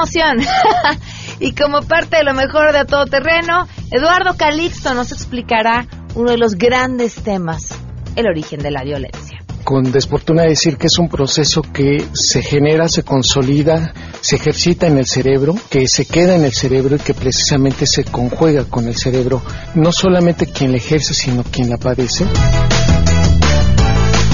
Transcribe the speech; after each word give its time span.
emoción! 0.00 0.38
y 1.40 1.52
como 1.54 1.82
parte 1.82 2.18
de 2.18 2.24
lo 2.24 2.34
mejor 2.34 2.72
de 2.72 2.80
a 2.80 2.84
todo 2.84 3.04
terreno, 3.06 3.68
Eduardo 3.90 4.36
Calixto 4.36 4.94
nos 4.94 5.12
explicará 5.12 5.86
uno 6.14 6.30
de 6.30 6.38
los 6.38 6.54
grandes 6.54 7.16
temas, 7.16 7.78
el 8.16 8.26
origen 8.26 8.60
de 8.60 8.70
la 8.70 8.82
violencia 8.82 9.38
con 9.62 9.92
desfortuna 9.92 10.42
decir 10.42 10.76
que 10.76 10.88
es 10.88 10.98
un 10.98 11.08
proceso 11.08 11.62
que 11.62 12.04
se 12.12 12.42
genera, 12.42 12.88
se 12.88 13.04
consolida, 13.04 13.92
se 14.20 14.34
ejercita 14.34 14.88
en 14.88 14.98
el 14.98 15.06
cerebro, 15.06 15.54
que 15.68 15.86
se 15.86 16.06
queda 16.06 16.34
en 16.34 16.44
el 16.44 16.52
cerebro 16.52 16.96
y 16.96 16.98
que 16.98 17.14
precisamente 17.14 17.86
se 17.86 18.02
conjuega 18.02 18.64
con 18.64 18.88
el 18.88 18.96
cerebro, 18.96 19.42
no 19.76 19.92
solamente 19.92 20.46
quien 20.46 20.72
la 20.72 20.78
ejerce, 20.78 21.14
sino 21.14 21.44
quien 21.44 21.70
la 21.70 21.76
padece. 21.76 22.26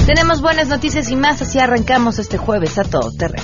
Tenemos 0.07 0.41
buenas 0.41 0.69
noticias 0.69 1.11
y 1.11 1.15
más, 1.15 1.39
así 1.43 1.59
arrancamos 1.59 2.17
este 2.17 2.39
jueves 2.39 2.79
a 2.79 2.83
todo 2.83 3.11
terreno. 3.11 3.43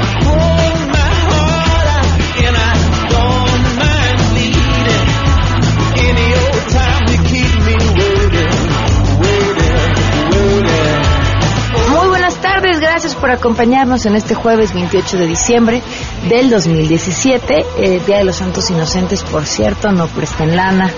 Por 13.21 13.31
acompañarnos 13.31 14.05
en 14.07 14.15
este 14.15 14.33
jueves 14.33 14.73
28 14.73 15.17
de 15.19 15.27
diciembre 15.27 15.81
del 16.27 16.49
2017, 16.49 17.65
eh, 17.77 18.01
Día 18.05 18.17
de 18.17 18.23
los 18.23 18.37
Santos 18.37 18.69
Inocentes, 18.71 19.23
por 19.23 19.45
cierto, 19.45 19.91
no 19.91 20.07
presten 20.07 20.55
lana. 20.55 20.91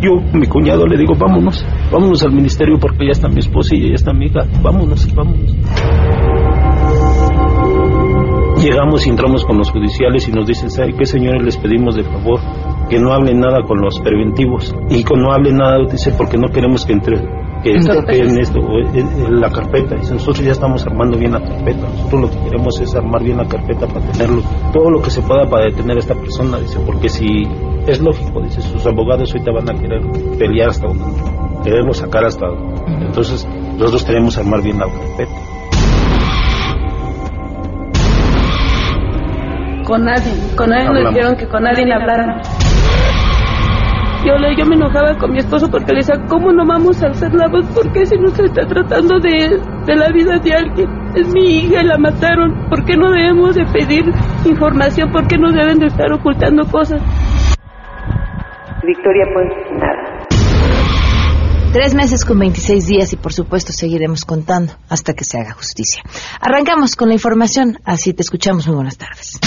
yo, 0.00 0.20
mi 0.32 0.46
cuñado, 0.46 0.84
le 0.86 0.98
digo, 0.98 1.14
vámonos, 1.14 1.64
vámonos 1.92 2.22
al 2.24 2.32
ministerio 2.32 2.76
porque 2.78 3.06
ya 3.06 3.12
está 3.12 3.28
mi 3.28 3.38
esposa 3.38 3.76
y 3.76 3.88
ya 3.88 3.94
está 3.94 4.12
mi 4.12 4.26
hija, 4.26 4.40
vámonos, 4.60 5.14
vámonos. 5.14 5.54
Llegamos 8.62 9.04
y 9.06 9.10
entramos 9.10 9.44
con 9.44 9.58
los 9.58 9.72
judiciales 9.72 10.28
y 10.28 10.30
nos 10.30 10.46
dicen, 10.46 10.70
¿sabe 10.70 10.94
qué 10.94 11.04
señores 11.04 11.42
les 11.42 11.56
pedimos 11.56 11.96
de 11.96 12.04
favor? 12.04 12.38
Que 12.88 13.00
no 13.00 13.12
hablen 13.12 13.40
nada 13.40 13.64
con 13.66 13.80
los 13.80 13.98
preventivos. 13.98 14.72
Y 14.88 15.02
que 15.02 15.16
no 15.16 15.32
hablen 15.32 15.56
nada, 15.56 15.78
dice, 15.90 16.12
porque 16.16 16.38
no 16.38 16.48
queremos 16.48 16.84
que 16.86 16.92
entre 16.92 17.16
que 17.62 17.72
en 17.72 18.38
esto, 18.38 18.60
en 18.94 19.40
la 19.40 19.50
carpeta. 19.50 19.96
Dice, 19.96 20.14
nosotros 20.14 20.44
ya 20.44 20.52
estamos 20.52 20.86
armando 20.86 21.18
bien 21.18 21.32
la 21.32 21.40
carpeta. 21.40 21.88
Nosotros 21.88 22.20
lo 22.20 22.30
que 22.30 22.38
queremos 22.44 22.80
es 22.80 22.94
armar 22.94 23.24
bien 23.24 23.38
la 23.38 23.48
carpeta 23.48 23.86
para 23.88 24.00
tenerlo, 24.12 24.42
todo 24.72 24.90
lo 24.90 25.02
que 25.02 25.10
se 25.10 25.22
pueda 25.22 25.48
para 25.48 25.64
detener 25.64 25.96
a 25.96 26.00
esta 26.00 26.14
persona. 26.14 26.58
Dice, 26.58 26.78
porque 26.86 27.08
si 27.08 27.42
es 27.86 28.00
lógico, 28.00 28.42
dice, 28.42 28.62
sus 28.62 28.86
abogados 28.86 29.32
ahorita 29.32 29.50
van 29.52 29.70
a 29.70 29.80
querer 29.80 30.02
pelear 30.38 30.70
hasta 30.70 30.86
quererlo 31.64 31.94
sacar 31.94 32.24
hasta 32.24 32.46
Entonces, 32.86 33.46
nosotros 33.76 34.04
tenemos 34.04 34.34
que 34.34 34.40
armar 34.40 34.62
bien 34.62 34.78
la 34.78 34.86
carpeta. 34.86 35.51
Con 39.84 40.04
nadie, 40.04 40.32
con 40.56 40.70
nadie 40.70 40.88
nos 40.88 41.14
dijeron 41.14 41.36
que 41.36 41.46
con 41.48 41.62
nadie 41.62 41.84
le 41.84 41.94
hablaran. 41.94 42.40
Yo, 44.24 44.36
le, 44.36 44.54
yo 44.54 44.64
me 44.66 44.76
enojaba 44.76 45.18
con 45.18 45.32
mi 45.32 45.38
esposo 45.38 45.68
porque 45.68 45.92
le 45.92 45.98
decía, 45.98 46.14
¿cómo 46.28 46.52
no 46.52 46.64
vamos 46.64 47.02
a 47.02 47.08
hacer 47.08 47.34
la 47.34 47.48
voz? 47.48 47.66
¿Por 47.74 47.92
qué 47.92 48.06
si 48.06 48.16
no 48.16 48.28
se 48.28 48.44
está 48.44 48.64
tratando 48.66 49.18
de, 49.18 49.60
de 49.84 49.96
la 49.96 50.08
vida 50.10 50.38
de 50.38 50.52
alguien? 50.54 50.88
Es 51.16 51.34
mi 51.34 51.58
hija 51.58 51.82
y 51.82 51.86
la 51.86 51.98
mataron. 51.98 52.68
¿Por 52.68 52.84
qué 52.84 52.96
no 52.96 53.10
debemos 53.10 53.56
de 53.56 53.64
pedir 53.66 54.04
información? 54.44 55.10
¿Por 55.10 55.26
qué 55.26 55.36
no 55.36 55.50
deben 55.50 55.80
de 55.80 55.86
estar 55.86 56.12
ocultando 56.12 56.62
cosas? 56.70 57.02
Victoria 58.84 59.24
pues 59.34 59.48
nada. 59.72 60.11
Tres 61.72 61.94
meses 61.94 62.26
con 62.26 62.38
26 62.38 62.86
días 62.86 63.12
y 63.14 63.16
por 63.16 63.32
supuesto 63.32 63.72
seguiremos 63.72 64.26
contando 64.26 64.74
hasta 64.90 65.14
que 65.14 65.24
se 65.24 65.38
haga 65.38 65.52
justicia. 65.52 66.02
Arrancamos 66.38 66.96
con 66.96 67.08
la 67.08 67.14
información, 67.14 67.78
así 67.84 68.12
te 68.12 68.20
escuchamos. 68.20 68.66
Muy 68.66 68.76
buenas 68.76 68.98
tardes. 68.98 69.40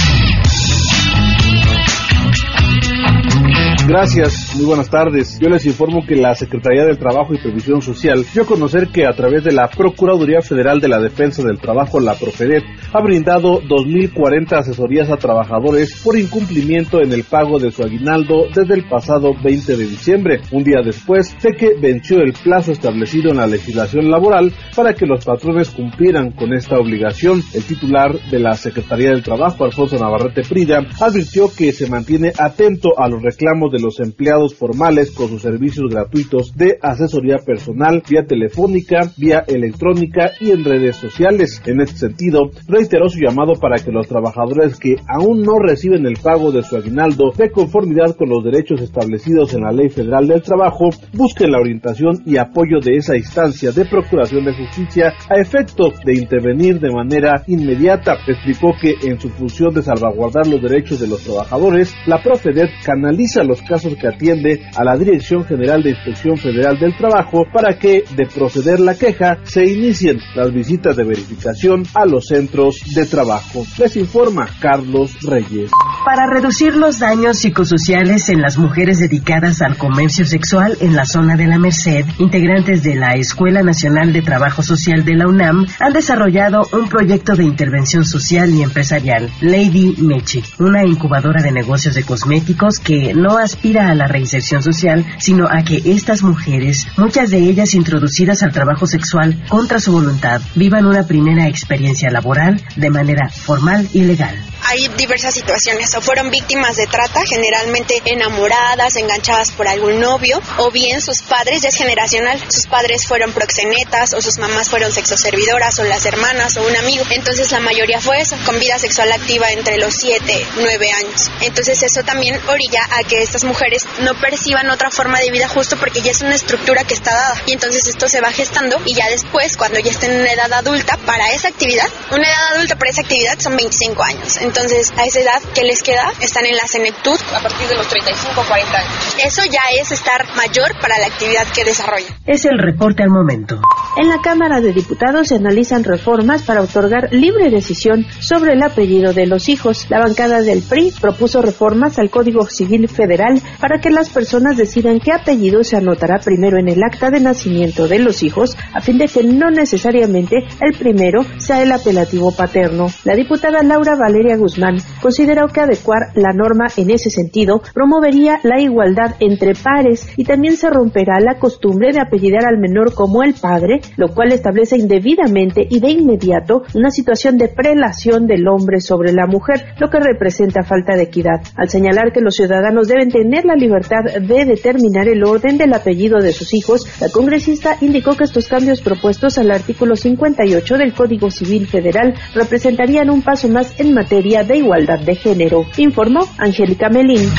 Gracias, 3.87 4.55
muy 4.55 4.65
buenas 4.65 4.89
tardes. 4.89 5.37
Yo 5.39 5.47
les 5.47 5.63
informo 5.67 6.03
que 6.07 6.15
la 6.15 6.33
Secretaría 6.33 6.85
del 6.85 6.97
Trabajo 6.97 7.35
y 7.35 7.37
Previsión 7.37 7.83
Social 7.83 8.25
dio 8.33 8.41
a 8.41 8.47
conocer 8.47 8.87
que 8.87 9.05
a 9.05 9.13
través 9.13 9.43
de 9.43 9.51
la 9.51 9.67
Procuraduría 9.67 10.41
Federal 10.41 10.79
de 10.81 10.87
la 10.87 10.99
Defensa 10.99 11.43
del 11.43 11.59
Trabajo, 11.59 11.99
la 11.99 12.15
Profedet, 12.15 12.63
ha 12.91 13.03
brindado 13.03 13.61
2.040 13.61 14.57
asesorías 14.57 15.11
a 15.11 15.17
trabajadores 15.17 16.01
por 16.03 16.17
incumplimiento 16.17 16.99
en 16.99 17.13
el 17.13 17.25
pago 17.25 17.59
de 17.59 17.69
su 17.69 17.83
aguinaldo 17.83 18.47
desde 18.55 18.73
el 18.73 18.89
pasado 18.89 19.35
20 19.43 19.77
de 19.77 19.85
diciembre, 19.85 20.41
un 20.51 20.63
día 20.63 20.81
después 20.83 21.35
de 21.43 21.51
que 21.53 21.75
venció 21.79 22.21
el 22.21 22.33
plazo 22.33 22.71
establecido 22.71 23.29
en 23.29 23.37
la 23.37 23.45
legislación 23.45 24.09
laboral 24.09 24.51
para 24.75 24.95
que 24.95 25.05
los 25.05 25.23
patrones 25.23 25.69
cumplieran 25.69 26.31
con 26.31 26.53
esta 26.53 26.79
obligación. 26.79 27.43
El 27.53 27.63
titular 27.63 28.19
de 28.31 28.39
la 28.39 28.55
Secretaría 28.55 29.11
del 29.11 29.21
Trabajo, 29.21 29.63
Alfonso 29.63 29.95
Navarrete 29.97 30.41
Prida, 30.41 30.79
advirtió 30.99 31.49
que 31.55 31.71
se 31.71 31.87
mantiene 31.87 32.33
atento 32.35 32.89
a 32.97 33.07
los 33.07 33.21
reclamos 33.21 33.74
de 33.75 33.81
los 33.81 33.99
empleados 33.99 34.55
formales 34.55 35.11
con 35.11 35.27
sus 35.27 35.41
servicios 35.41 35.89
gratuitos 35.89 36.55
de 36.55 36.77
asesoría 36.81 37.37
personal 37.45 38.01
vía 38.09 38.25
telefónica, 38.25 39.11
vía 39.17 39.43
electrónica 39.47 40.31
y 40.39 40.51
en 40.51 40.63
redes 40.63 40.95
sociales. 40.95 41.61
En 41.65 41.81
este 41.81 41.97
sentido, 41.97 42.51
reiteró 42.67 43.09
su 43.09 43.19
llamado 43.19 43.53
para 43.59 43.83
que 43.83 43.91
los 43.91 44.07
trabajadores 44.07 44.79
que 44.79 44.95
aún 45.07 45.41
no 45.41 45.59
reciben 45.59 46.05
el 46.05 46.17
pago 46.17 46.51
de 46.51 46.63
su 46.63 46.77
aguinaldo 46.77 47.31
de 47.37 47.51
conformidad 47.51 48.15
con 48.15 48.29
los 48.29 48.43
derechos 48.43 48.81
establecidos 48.81 49.53
en 49.53 49.61
la 49.61 49.71
Ley 49.71 49.89
Federal 49.89 50.27
del 50.27 50.41
Trabajo 50.41 50.89
busquen 51.13 51.51
la 51.51 51.59
orientación 51.59 52.21
y 52.25 52.37
apoyo 52.37 52.79
de 52.79 52.97
esa 52.97 53.17
instancia 53.17 53.71
de 53.71 53.85
Procuración 53.85 54.45
de 54.45 54.55
Justicia 54.55 55.13
a 55.29 55.39
efecto 55.39 55.91
de 56.05 56.15
intervenir 56.15 56.79
de 56.79 56.91
manera 56.91 57.43
inmediata. 57.47 58.17
Explicó 58.27 58.73
que 58.79 58.95
en 59.07 59.19
su 59.19 59.29
función 59.29 59.73
de 59.73 59.83
salvaguardar 59.83 60.47
los 60.47 60.61
derechos 60.61 60.99
de 60.99 61.07
los 61.07 61.23
trabajadores, 61.23 61.93
la 62.05 62.21
Profedet 62.21 62.69
canaliza 62.83 63.43
los 63.43 63.61
casos 63.65 63.95
que 63.95 64.07
atiende 64.07 64.61
a 64.75 64.83
la 64.83 64.97
Dirección 64.97 65.43
General 65.45 65.81
de 65.83 65.91
Inspección 65.91 66.37
Federal 66.37 66.79
del 66.79 66.95
Trabajo 66.95 67.45
para 67.51 67.77
que, 67.77 68.03
de 68.15 68.25
proceder 68.25 68.79
la 68.79 68.95
queja, 68.95 69.39
se 69.43 69.65
inicien 69.65 70.19
las 70.35 70.51
visitas 70.53 70.95
de 70.95 71.03
verificación 71.03 71.83
a 71.93 72.05
los 72.05 72.27
centros 72.27 72.81
de 72.93 73.05
trabajo. 73.05 73.65
Les 73.77 73.95
informa 73.97 74.47
Carlos 74.59 75.21
Reyes. 75.21 75.71
Para 76.05 76.27
reducir 76.27 76.75
los 76.75 76.99
daños 76.99 77.39
psicosociales 77.39 78.29
en 78.29 78.41
las 78.41 78.57
mujeres 78.57 78.99
dedicadas 78.99 79.61
al 79.61 79.77
comercio 79.77 80.25
sexual 80.25 80.77
en 80.81 80.95
la 80.95 81.05
zona 81.05 81.35
de 81.35 81.47
la 81.47 81.57
Merced, 81.57 82.05
integrantes 82.19 82.83
de 82.83 82.95
la 82.95 83.13
Escuela 83.13 83.63
Nacional 83.63 84.13
de 84.13 84.21
Trabajo 84.21 84.61
Social 84.61 85.03
de 85.03 85.15
la 85.15 85.27
UNAM 85.27 85.65
han 85.79 85.93
desarrollado 85.93 86.67
un 86.73 86.87
proyecto 86.89 87.35
de 87.35 87.43
intervención 87.43 88.05
social 88.05 88.53
y 88.53 88.61
empresarial, 88.61 89.31
Lady 89.41 89.95
Mechi, 89.97 90.43
una 90.59 90.85
incubadora 90.85 91.41
de 91.41 91.51
negocios 91.51 91.95
de 91.95 92.03
cosméticos 92.03 92.79
que 92.79 93.13
no 93.13 93.37
ha 93.37 93.43
aspira 93.55 93.89
a 93.89 93.95
la 93.95 94.07
reinserción 94.07 94.61
social, 94.61 95.05
sino 95.17 95.47
a 95.47 95.63
que 95.63 95.81
estas 95.85 96.23
mujeres, 96.23 96.85
muchas 96.97 97.29
de 97.29 97.37
ellas 97.37 97.73
introducidas 97.73 98.43
al 98.43 98.51
trabajo 98.51 98.85
sexual 98.85 99.41
contra 99.47 99.79
su 99.79 99.93
voluntad, 99.93 100.41
vivan 100.55 100.85
una 100.85 101.07
primera 101.07 101.47
experiencia 101.47 102.11
laboral 102.11 102.61
de 102.75 102.89
manera 102.89 103.29
formal 103.29 103.87
y 103.93 104.03
legal. 104.03 104.35
Hay 104.65 104.87
diversas 104.89 105.33
situaciones. 105.33 105.93
O 105.95 106.01
fueron 106.01 106.29
víctimas 106.29 106.75
de 106.75 106.87
trata, 106.87 107.21
generalmente 107.25 108.01
enamoradas, 108.05 108.95
enganchadas 108.95 109.51
por 109.51 109.67
algún 109.67 109.99
novio, 109.99 110.41
o 110.57 110.71
bien 110.71 111.01
sus 111.01 111.21
padres, 111.21 111.61
ya 111.61 111.69
es 111.69 111.75
generacional, 111.75 112.39
sus 112.49 112.67
padres 112.67 113.05
fueron 113.07 113.31
proxenetas, 113.33 114.13
o 114.13 114.21
sus 114.21 114.37
mamás 114.37 114.69
fueron 114.69 114.91
sexoservidoras, 114.91 115.79
o 115.79 115.83
las 115.83 116.05
hermanas, 116.05 116.57
o 116.57 116.63
un 116.65 116.75
amigo. 116.75 117.03
Entonces 117.09 117.51
la 117.51 117.59
mayoría 117.59 118.01
fue 118.01 118.19
eso, 118.19 118.35
con 118.45 118.59
vida 118.59 118.77
sexual 118.79 119.11
activa 119.11 119.51
entre 119.51 119.77
los 119.77 119.93
7, 119.93 120.45
9 120.57 120.91
años. 120.91 121.31
Entonces 121.41 121.81
eso 121.83 122.03
también 122.03 122.39
orilla 122.47 122.81
a 122.91 123.03
que 123.03 123.21
estas 123.21 123.43
mujeres 123.43 123.85
no 123.99 124.13
perciban 124.15 124.69
otra 124.69 124.91
forma 124.91 125.19
de 125.19 125.31
vida 125.31 125.47
justo 125.47 125.77
porque 125.77 126.01
ya 126.01 126.11
es 126.11 126.21
una 126.21 126.35
estructura 126.35 126.83
que 126.83 126.93
está 126.93 127.13
dada. 127.13 127.41
Y 127.45 127.53
entonces 127.53 127.87
esto 127.87 128.07
se 128.07 128.21
va 128.21 128.31
gestando 128.31 128.81
y 128.85 128.93
ya 128.93 129.09
después, 129.09 129.57
cuando 129.57 129.79
ya 129.79 129.91
estén 129.91 130.11
en 130.11 130.21
una 130.21 130.31
edad 130.31 130.51
adulta 130.53 130.97
para 131.05 131.31
esa 131.31 131.49
actividad, 131.49 131.87
una 132.11 132.27
edad 132.27 132.55
adulta 132.55 132.75
para 132.77 132.91
esa 132.91 133.01
actividad 133.01 133.39
son 133.39 133.55
25 133.55 134.03
años. 134.03 134.37
Entonces, 134.37 134.54
a 134.57 135.03
esa 135.03 135.19
edad 135.19 135.41
que 135.53 135.63
les 135.63 135.83
queda, 135.83 136.13
están 136.21 136.45
en 136.45 136.55
la 136.55 136.65
senectud 136.65 137.19
a 137.35 137.41
partir 137.41 137.67
de 137.67 137.75
los 137.75 137.87
35 137.89 138.39
o 138.39 138.47
40 138.47 138.77
años. 138.77 139.15
Eso 139.25 139.41
ya 139.51 139.59
es 139.77 139.91
estar 139.91 140.25
mayor 140.35 140.79
para 140.79 140.97
la 140.97 141.07
actividad 141.07 141.45
que 141.53 141.65
desarrolla. 141.65 142.07
Es 142.25 142.45
el 142.45 142.57
reporte 142.57 143.03
al 143.03 143.09
momento. 143.09 143.59
En 143.97 144.07
la 144.07 144.21
Cámara 144.21 144.61
de 144.61 144.71
Diputados 144.71 145.27
se 145.27 145.35
analizan 145.35 145.83
reformas 145.83 146.43
para 146.43 146.61
otorgar 146.61 147.09
libre 147.11 147.49
decisión 147.49 148.05
sobre 148.19 148.53
el 148.53 148.63
apellido 148.63 149.13
de 149.13 149.25
los 149.25 149.49
hijos. 149.49 149.87
La 149.89 149.99
bancada 149.99 150.41
del 150.41 150.61
PRI 150.61 150.93
propuso 151.01 151.41
reformas 151.41 151.99
al 151.99 152.09
Código 152.09 152.45
Civil 152.45 152.87
Federal 152.87 153.41
para 153.59 153.79
que 153.79 153.89
las 153.89 154.09
personas 154.09 154.55
decidan 154.55 154.99
qué 154.99 155.11
apellido 155.11 155.63
se 155.65 155.75
anotará 155.75 156.19
primero 156.19 156.57
en 156.57 156.69
el 156.69 156.81
acta 156.81 157.09
de 157.09 157.19
nacimiento 157.19 157.89
de 157.89 157.99
los 157.99 158.23
hijos, 158.23 158.55
a 158.73 158.79
fin 158.79 158.97
de 158.97 159.07
que 159.07 159.23
no 159.23 159.49
necesariamente 159.49 160.37
el 160.61 160.77
primero 160.77 161.25
sea 161.37 161.61
el 161.61 161.71
apelativo 161.71 162.31
paterno. 162.31 162.87
La 163.03 163.15
diputada 163.15 163.63
Laura 163.63 163.95
Valeria 163.95 164.37
Guzmán 164.45 164.77
consideró 165.01 165.47
que 165.47 165.61
adecuar 165.61 166.09
la 166.13 166.31
norma 166.31 166.67
en 166.77 166.91
ese 166.91 167.09
sentido 167.09 167.63
promovería 167.73 168.39
la 168.43 168.61
igualdad 168.61 169.15
entre 169.19 169.53
pares 169.55 170.07
y 170.17 170.23
también 170.23 170.55
se 170.55 170.69
romperá 170.69 171.19
la 171.19 171.39
costumbre 171.39 171.91
de 171.91 171.99
apellidar 171.99 172.45
al 172.45 172.59
menor 172.59 172.93
como 172.93 173.23
el 173.23 173.33
padre, 173.33 173.81
lo 173.97 174.09
cual 174.09 174.31
establece 174.31 174.77
indebidamente 174.77 175.65
y 175.67 175.79
de 175.79 175.89
inmediato 175.89 176.61
una 176.75 176.91
situación 176.91 177.37
de 177.37 177.47
prelación 177.47 178.27
del 178.27 178.47
hombre 178.47 178.81
sobre 178.81 179.13
la 179.13 179.25
mujer, 179.25 179.65
lo 179.79 179.89
que 179.89 179.99
representa 179.99 180.61
falta 180.61 180.95
de 180.95 181.03
equidad. 181.03 181.41
Al 181.55 181.69
señalar 181.69 182.11
que 182.13 182.21
los 182.21 182.35
ciudadanos 182.35 182.87
deben 182.87 183.09
tener 183.09 183.45
la 183.45 183.55
libertad 183.55 184.03
de 184.03 184.45
determinar 184.45 185.07
el 185.07 185.23
orden 185.23 185.57
del 185.57 185.73
apellido 185.73 186.19
de 186.19 186.33
sus 186.33 186.53
hijos, 186.53 186.85
la 187.01 187.09
congresista 187.09 187.77
indicó 187.81 188.15
que 188.15 188.25
estos 188.25 188.47
cambios 188.47 188.81
propuestos 188.81 189.39
al 189.39 189.49
artículo 189.49 189.95
58 189.95 190.77
del 190.77 190.93
Código 190.93 191.31
Civil 191.31 191.65
Federal 191.65 192.13
representarían 192.35 193.09
un 193.09 193.23
paso 193.23 193.49
más 193.49 193.79
en 193.79 193.95
materia 193.95 194.34
de 194.43 194.57
igualdad 194.57 194.99
de 194.99 195.15
género, 195.15 195.65
informó 195.77 196.27
Angélica 196.37 196.89
Melín. 196.89 197.31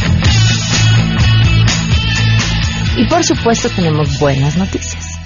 Y 2.96 3.06
por 3.06 3.22
supuesto 3.22 3.68
tenemos 3.70 4.18
buenas 4.18 4.56
noticias. 4.56 5.18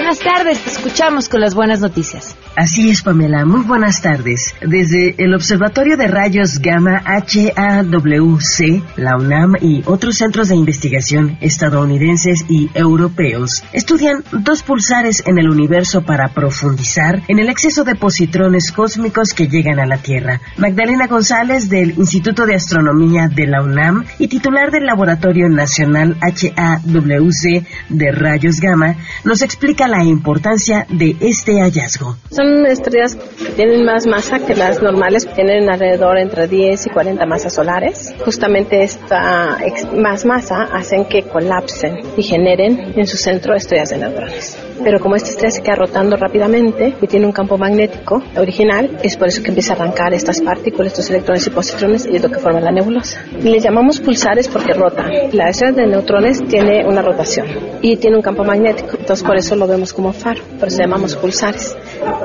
Buenas 0.00 0.20
tardes, 0.20 0.64
te 0.64 0.70
escuchamos 0.70 1.28
con 1.28 1.42
las 1.42 1.54
buenas 1.54 1.80
noticias. 1.80 2.34
Así 2.56 2.88
es, 2.88 3.02
Pamela. 3.02 3.44
Muy 3.44 3.64
buenas 3.64 4.00
tardes. 4.00 4.54
Desde 4.62 5.14
el 5.18 5.34
Observatorio 5.34 5.98
de 5.98 6.08
Rayos 6.08 6.58
Gamma 6.58 7.02
HAWC, 7.04 8.82
la 8.96 9.16
UNAM 9.16 9.56
y 9.60 9.82
otros 9.84 10.16
centros 10.16 10.48
de 10.48 10.56
investigación 10.56 11.36
estadounidenses 11.42 12.46
y 12.48 12.70
europeos 12.74 13.62
estudian 13.74 14.24
dos 14.32 14.62
pulsares 14.62 15.22
en 15.26 15.38
el 15.38 15.50
universo 15.50 16.00
para 16.00 16.28
profundizar 16.28 17.22
en 17.28 17.38
el 17.38 17.50
exceso 17.50 17.84
de 17.84 17.94
positrones 17.94 18.72
cósmicos 18.72 19.34
que 19.34 19.48
llegan 19.48 19.78
a 19.80 19.86
la 19.86 19.98
Tierra. 19.98 20.40
Magdalena 20.56 21.08
González 21.08 21.68
del 21.68 21.90
Instituto 21.90 22.46
de 22.46 22.54
Astronomía 22.54 23.28
de 23.28 23.46
la 23.46 23.62
UNAM 23.62 24.06
y 24.18 24.28
titular 24.28 24.70
del 24.70 24.86
Laboratorio 24.86 25.48
Nacional 25.50 26.16
HAWC 26.22 27.66
de 27.90 28.12
Rayos 28.12 28.60
Gamma 28.60 28.96
nos 29.24 29.42
explica 29.42 29.89
la 29.90 30.04
importancia 30.04 30.86
de 30.88 31.16
este 31.20 31.60
hallazgo. 31.60 32.16
Son 32.30 32.64
estrellas 32.66 33.16
que 33.16 33.52
tienen 33.52 33.84
más 33.84 34.06
masa 34.06 34.38
que 34.38 34.54
las 34.54 34.80
normales, 34.80 35.26
tienen 35.34 35.68
alrededor 35.68 36.18
entre 36.18 36.46
10 36.46 36.86
y 36.86 36.90
40 36.90 37.26
masas 37.26 37.54
solares. 37.54 38.14
Justamente 38.24 38.82
esta 38.82 39.58
más 39.96 40.24
masa 40.24 40.68
hacen 40.72 41.04
que 41.06 41.24
colapsen 41.24 41.98
y 42.16 42.22
generen 42.22 42.94
en 42.96 43.06
su 43.06 43.16
centro 43.16 43.54
estrellas 43.54 43.90
de 43.90 43.98
neutrones. 43.98 44.58
Pero 44.82 44.98
como 44.98 45.16
esta 45.16 45.30
estrella 45.30 45.50
se 45.50 45.62
queda 45.62 45.74
rotando 45.74 46.16
rápidamente 46.16 46.94
y 47.02 47.06
tiene 47.06 47.26
un 47.26 47.32
campo 47.32 47.58
magnético 47.58 48.22
original, 48.36 48.98
es 49.02 49.16
por 49.16 49.28
eso 49.28 49.42
que 49.42 49.48
empieza 49.48 49.74
a 49.74 49.76
arrancar 49.76 50.14
estas 50.14 50.40
partículas, 50.40 50.92
estos 50.92 51.10
electrones 51.10 51.46
y 51.46 51.50
positrones 51.50 52.06
y 52.06 52.16
es 52.16 52.22
lo 52.22 52.30
que 52.30 52.38
forma 52.38 52.60
la 52.60 52.72
nebulosa. 52.72 53.22
Les 53.42 53.62
llamamos 53.62 54.00
pulsares 54.00 54.48
porque 54.48 54.72
rotan. 54.72 55.10
La 55.32 55.50
estrella 55.50 55.72
de 55.72 55.86
neutrones 55.86 56.42
tiene 56.48 56.86
una 56.86 57.02
rotación 57.02 57.46
y 57.82 57.96
tiene 57.96 58.16
un 58.16 58.22
campo 58.22 58.44
magnético, 58.44 58.96
entonces 59.10 59.26
por 59.26 59.36
eso 59.38 59.56
lo 59.56 59.66
vemos 59.66 59.92
como 59.92 60.12
faro, 60.12 60.40
por 60.60 60.68
eso 60.68 60.78
llamamos 60.78 61.16
pulsares. 61.16 61.76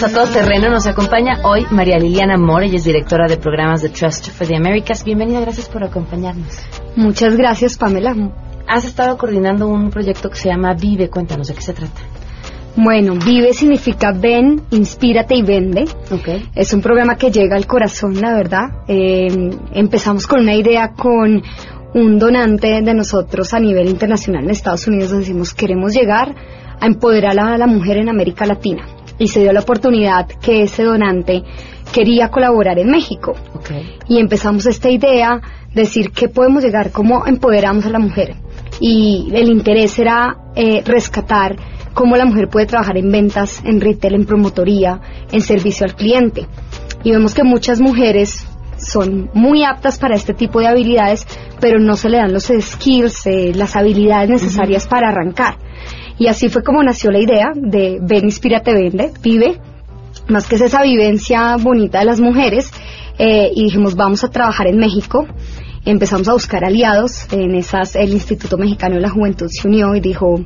A 0.00 0.08
todo 0.08 0.26
terreno. 0.26 0.70
Nos 0.70 0.86
acompaña 0.86 1.40
hoy 1.42 1.66
María 1.72 1.98
Liliana 1.98 2.36
Moore, 2.36 2.66
ella 2.66 2.76
es 2.76 2.84
directora 2.84 3.26
de 3.26 3.36
programas 3.36 3.82
de 3.82 3.88
Trust 3.88 4.28
for 4.30 4.46
the 4.46 4.54
Americas. 4.54 5.02
Bienvenida, 5.02 5.40
gracias 5.40 5.68
por 5.68 5.82
acompañarnos. 5.82 6.56
Muchas 6.94 7.36
gracias, 7.36 7.76
Pamela. 7.76 8.14
Has 8.68 8.84
estado 8.84 9.18
coordinando 9.18 9.66
un 9.66 9.90
proyecto 9.90 10.30
que 10.30 10.36
se 10.36 10.50
llama 10.50 10.72
Vive. 10.74 11.10
Cuéntanos 11.10 11.48
de 11.48 11.54
qué 11.54 11.62
se 11.62 11.72
trata. 11.72 12.00
Bueno, 12.76 13.16
Vive 13.16 13.52
significa 13.52 14.12
ven, 14.12 14.62
inspírate 14.70 15.34
y 15.34 15.42
vende. 15.42 15.86
Okay. 16.12 16.48
Es 16.54 16.72
un 16.72 16.80
programa 16.80 17.16
que 17.16 17.32
llega 17.32 17.56
al 17.56 17.66
corazón, 17.66 18.20
la 18.20 18.32
verdad. 18.34 18.66
Eh, 18.86 19.50
empezamos 19.72 20.28
con 20.28 20.42
una 20.42 20.54
idea 20.54 20.92
con 20.92 21.42
un 21.94 22.18
donante 22.20 22.82
de 22.82 22.94
nosotros 22.94 23.52
a 23.52 23.58
nivel 23.58 23.88
internacional 23.88 24.44
en 24.44 24.50
Estados 24.50 24.86
Unidos. 24.86 25.10
Decimos 25.10 25.54
queremos 25.54 25.92
llegar 25.92 26.36
a 26.80 26.86
empoderar 26.86 27.36
a 27.36 27.58
la 27.58 27.66
mujer 27.66 27.96
en 27.96 28.08
América 28.08 28.46
Latina. 28.46 28.86
Y 29.18 29.28
se 29.28 29.40
dio 29.40 29.52
la 29.52 29.60
oportunidad 29.60 30.26
que 30.26 30.62
ese 30.62 30.84
donante 30.84 31.42
quería 31.92 32.28
colaborar 32.28 32.78
en 32.78 32.90
México. 32.90 33.34
Okay. 33.54 33.96
Y 34.08 34.18
empezamos 34.18 34.66
esta 34.66 34.90
idea, 34.90 35.40
decir 35.74 36.12
que 36.12 36.28
podemos 36.28 36.62
llegar, 36.62 36.90
cómo 36.92 37.26
empoderamos 37.26 37.86
a 37.86 37.90
la 37.90 37.98
mujer. 37.98 38.36
Y 38.80 39.30
el 39.34 39.48
interés 39.48 39.98
era 39.98 40.36
eh, 40.54 40.82
rescatar 40.84 41.56
cómo 41.94 42.16
la 42.16 42.24
mujer 42.24 42.48
puede 42.48 42.66
trabajar 42.66 42.96
en 42.96 43.10
ventas, 43.10 43.60
en 43.64 43.80
retail, 43.80 44.14
en 44.14 44.26
promotoría, 44.26 45.00
en 45.32 45.40
servicio 45.40 45.84
al 45.84 45.96
cliente. 45.96 46.46
Y 47.02 47.10
vemos 47.10 47.34
que 47.34 47.42
muchas 47.42 47.80
mujeres 47.80 48.46
son 48.76 49.30
muy 49.34 49.64
aptas 49.64 49.98
para 49.98 50.14
este 50.14 50.34
tipo 50.34 50.60
de 50.60 50.68
habilidades, 50.68 51.26
pero 51.60 51.80
no 51.80 51.96
se 51.96 52.08
le 52.08 52.18
dan 52.18 52.32
los 52.32 52.52
skills, 52.60 53.26
eh, 53.26 53.52
las 53.54 53.74
habilidades 53.74 54.30
necesarias 54.30 54.84
uh 54.84 54.86
-huh. 54.86 54.90
para 54.90 55.08
arrancar. 55.08 55.56
Y 56.18 56.26
así 56.26 56.48
fue 56.48 56.62
como 56.62 56.82
nació 56.82 57.10
la 57.10 57.20
idea 57.20 57.52
de 57.54 57.98
Ven, 58.02 58.24
Inspírate, 58.24 58.72
Vende, 58.72 59.12
Vive, 59.22 59.60
más 60.28 60.46
que 60.46 60.56
es 60.56 60.62
esa 60.62 60.82
vivencia 60.82 61.56
bonita 61.56 62.00
de 62.00 62.04
las 62.04 62.20
mujeres, 62.20 62.70
eh, 63.18 63.50
y 63.54 63.64
dijimos, 63.64 63.94
vamos 63.94 64.24
a 64.24 64.28
trabajar 64.28 64.66
en 64.66 64.78
México. 64.78 65.26
empezamos 65.84 66.28
a 66.28 66.32
buscar 66.32 66.64
aliados. 66.64 67.26
En 67.32 67.54
esas, 67.54 67.96
el 67.96 68.12
Instituto 68.12 68.58
Mexicano 68.58 68.96
de 68.96 69.00
la 69.00 69.10
Juventud 69.10 69.48
se 69.48 69.66
unió 69.66 69.94
y 69.94 70.00
dijo, 70.00 70.40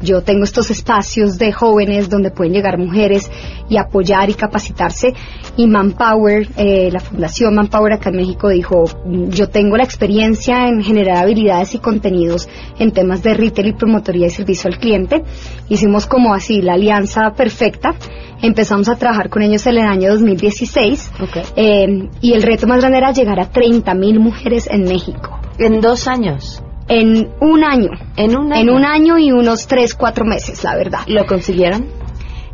yo 0.00 0.22
tengo 0.22 0.44
estos 0.44 0.70
espacios 0.70 1.38
de 1.38 1.52
jóvenes 1.52 2.08
donde 2.08 2.30
pueden 2.30 2.52
llegar 2.52 2.78
mujeres 2.78 3.30
y 3.68 3.76
apoyar 3.76 4.30
y 4.30 4.34
capacitarse. 4.34 5.12
Y 5.56 5.66
Manpower, 5.66 6.48
eh, 6.56 6.88
la 6.92 7.00
Fundación 7.00 7.54
Manpower 7.54 7.92
acá 7.94 8.10
en 8.10 8.16
México 8.16 8.48
dijo, 8.48 8.84
yo 9.28 9.48
tengo 9.48 9.76
la 9.76 9.82
experiencia 9.82 10.68
en 10.68 10.82
generar 10.82 11.24
habilidades 11.24 11.74
y 11.74 11.78
contenidos 11.78 12.48
en 12.78 12.92
temas 12.92 13.22
de 13.22 13.34
retail 13.34 13.68
y 13.68 13.72
promotoría 13.72 14.26
y 14.26 14.30
servicio 14.30 14.70
al 14.70 14.78
cliente. 14.78 15.24
Hicimos 15.68 16.06
como 16.06 16.32
así 16.32 16.62
la 16.62 16.74
alianza 16.74 17.32
perfecta. 17.36 17.94
Empezamos 18.40 18.88
a 18.88 18.96
trabajar 18.96 19.30
con 19.30 19.42
ellos 19.42 19.66
en 19.66 19.78
el 19.78 19.86
año 19.86 20.10
2016. 20.12 21.10
Eh, 21.56 22.08
y 22.20 22.32
el 22.34 22.42
reto 22.42 22.68
más 22.68 22.78
grande 22.78 22.98
era 22.98 23.12
llegar 23.12 23.40
a 23.40 23.50
30 23.50 23.94
mil 23.94 24.20
mujeres 24.20 24.68
en 24.70 24.84
México. 24.84 25.40
En 25.58 25.80
dos 25.80 26.06
años 26.06 26.62
en 26.88 27.28
un 27.40 27.64
año. 27.64 27.90
En 28.16 28.36
un 28.36 28.52
año. 28.52 28.62
En 28.62 28.70
un 28.70 28.84
año 28.84 29.18
y 29.18 29.32
unos 29.32 29.66
tres, 29.66 29.94
cuatro 29.94 30.24
meses, 30.24 30.64
la 30.64 30.76
verdad. 30.76 31.00
¿Lo 31.06 31.26
consiguieron? 31.26 31.86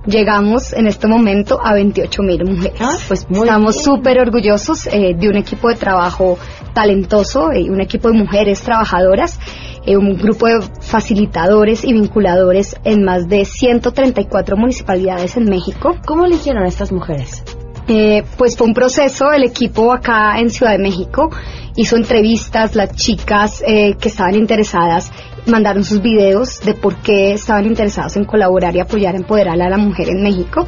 Llegamos 0.06 0.74
en 0.74 0.86
este 0.86 1.06
momento 1.06 1.58
a 1.64 1.72
28 1.72 2.22
mil 2.22 2.44
mujeres. 2.44 2.78
Ah, 2.78 2.96
pues 3.08 3.28
muy 3.30 3.40
Estamos 3.40 3.82
súper 3.82 4.20
orgullosos 4.20 4.86
eh, 4.86 5.14
de 5.18 5.28
un 5.28 5.36
equipo 5.36 5.68
de 5.68 5.76
trabajo 5.76 6.38
talentoso, 6.74 7.52
y 7.54 7.70
un 7.70 7.80
equipo 7.80 8.08
de 8.08 8.18
mujeres 8.18 8.60
trabajadoras, 8.60 9.40
eh, 9.86 9.96
un 9.96 10.16
grupo 10.16 10.46
de 10.46 10.60
facilitadores 10.80 11.84
y 11.84 11.94
vinculadores 11.94 12.76
en 12.84 13.02
más 13.02 13.28
de 13.28 13.46
134 13.46 14.56
municipalidades 14.58 15.38
en 15.38 15.44
México. 15.44 15.96
¿Cómo 16.04 16.26
eligieron 16.26 16.64
a 16.64 16.68
estas 16.68 16.92
mujeres? 16.92 17.42
Eh, 17.86 18.24
pues 18.38 18.56
fue 18.56 18.66
un 18.66 18.74
proceso, 18.74 19.30
el 19.32 19.44
equipo 19.44 19.92
acá 19.92 20.38
en 20.38 20.50
Ciudad 20.50 20.72
de 20.72 20.78
México 20.78 21.30
hizo 21.76 21.96
entrevistas, 21.96 22.74
las 22.74 22.94
chicas 22.94 23.62
eh, 23.66 23.94
que 24.00 24.08
estaban 24.08 24.36
interesadas 24.36 25.12
mandaron 25.46 25.84
sus 25.84 26.00
videos 26.00 26.60
de 26.60 26.74
por 26.74 26.96
qué 26.96 27.32
estaban 27.32 27.66
interesados 27.66 28.16
en 28.16 28.24
colaborar 28.24 28.74
y 28.74 28.80
apoyar, 28.80 29.14
empoderar 29.14 29.60
a 29.60 29.68
la 29.68 29.76
mujer 29.76 30.08
en 30.08 30.22
México. 30.22 30.66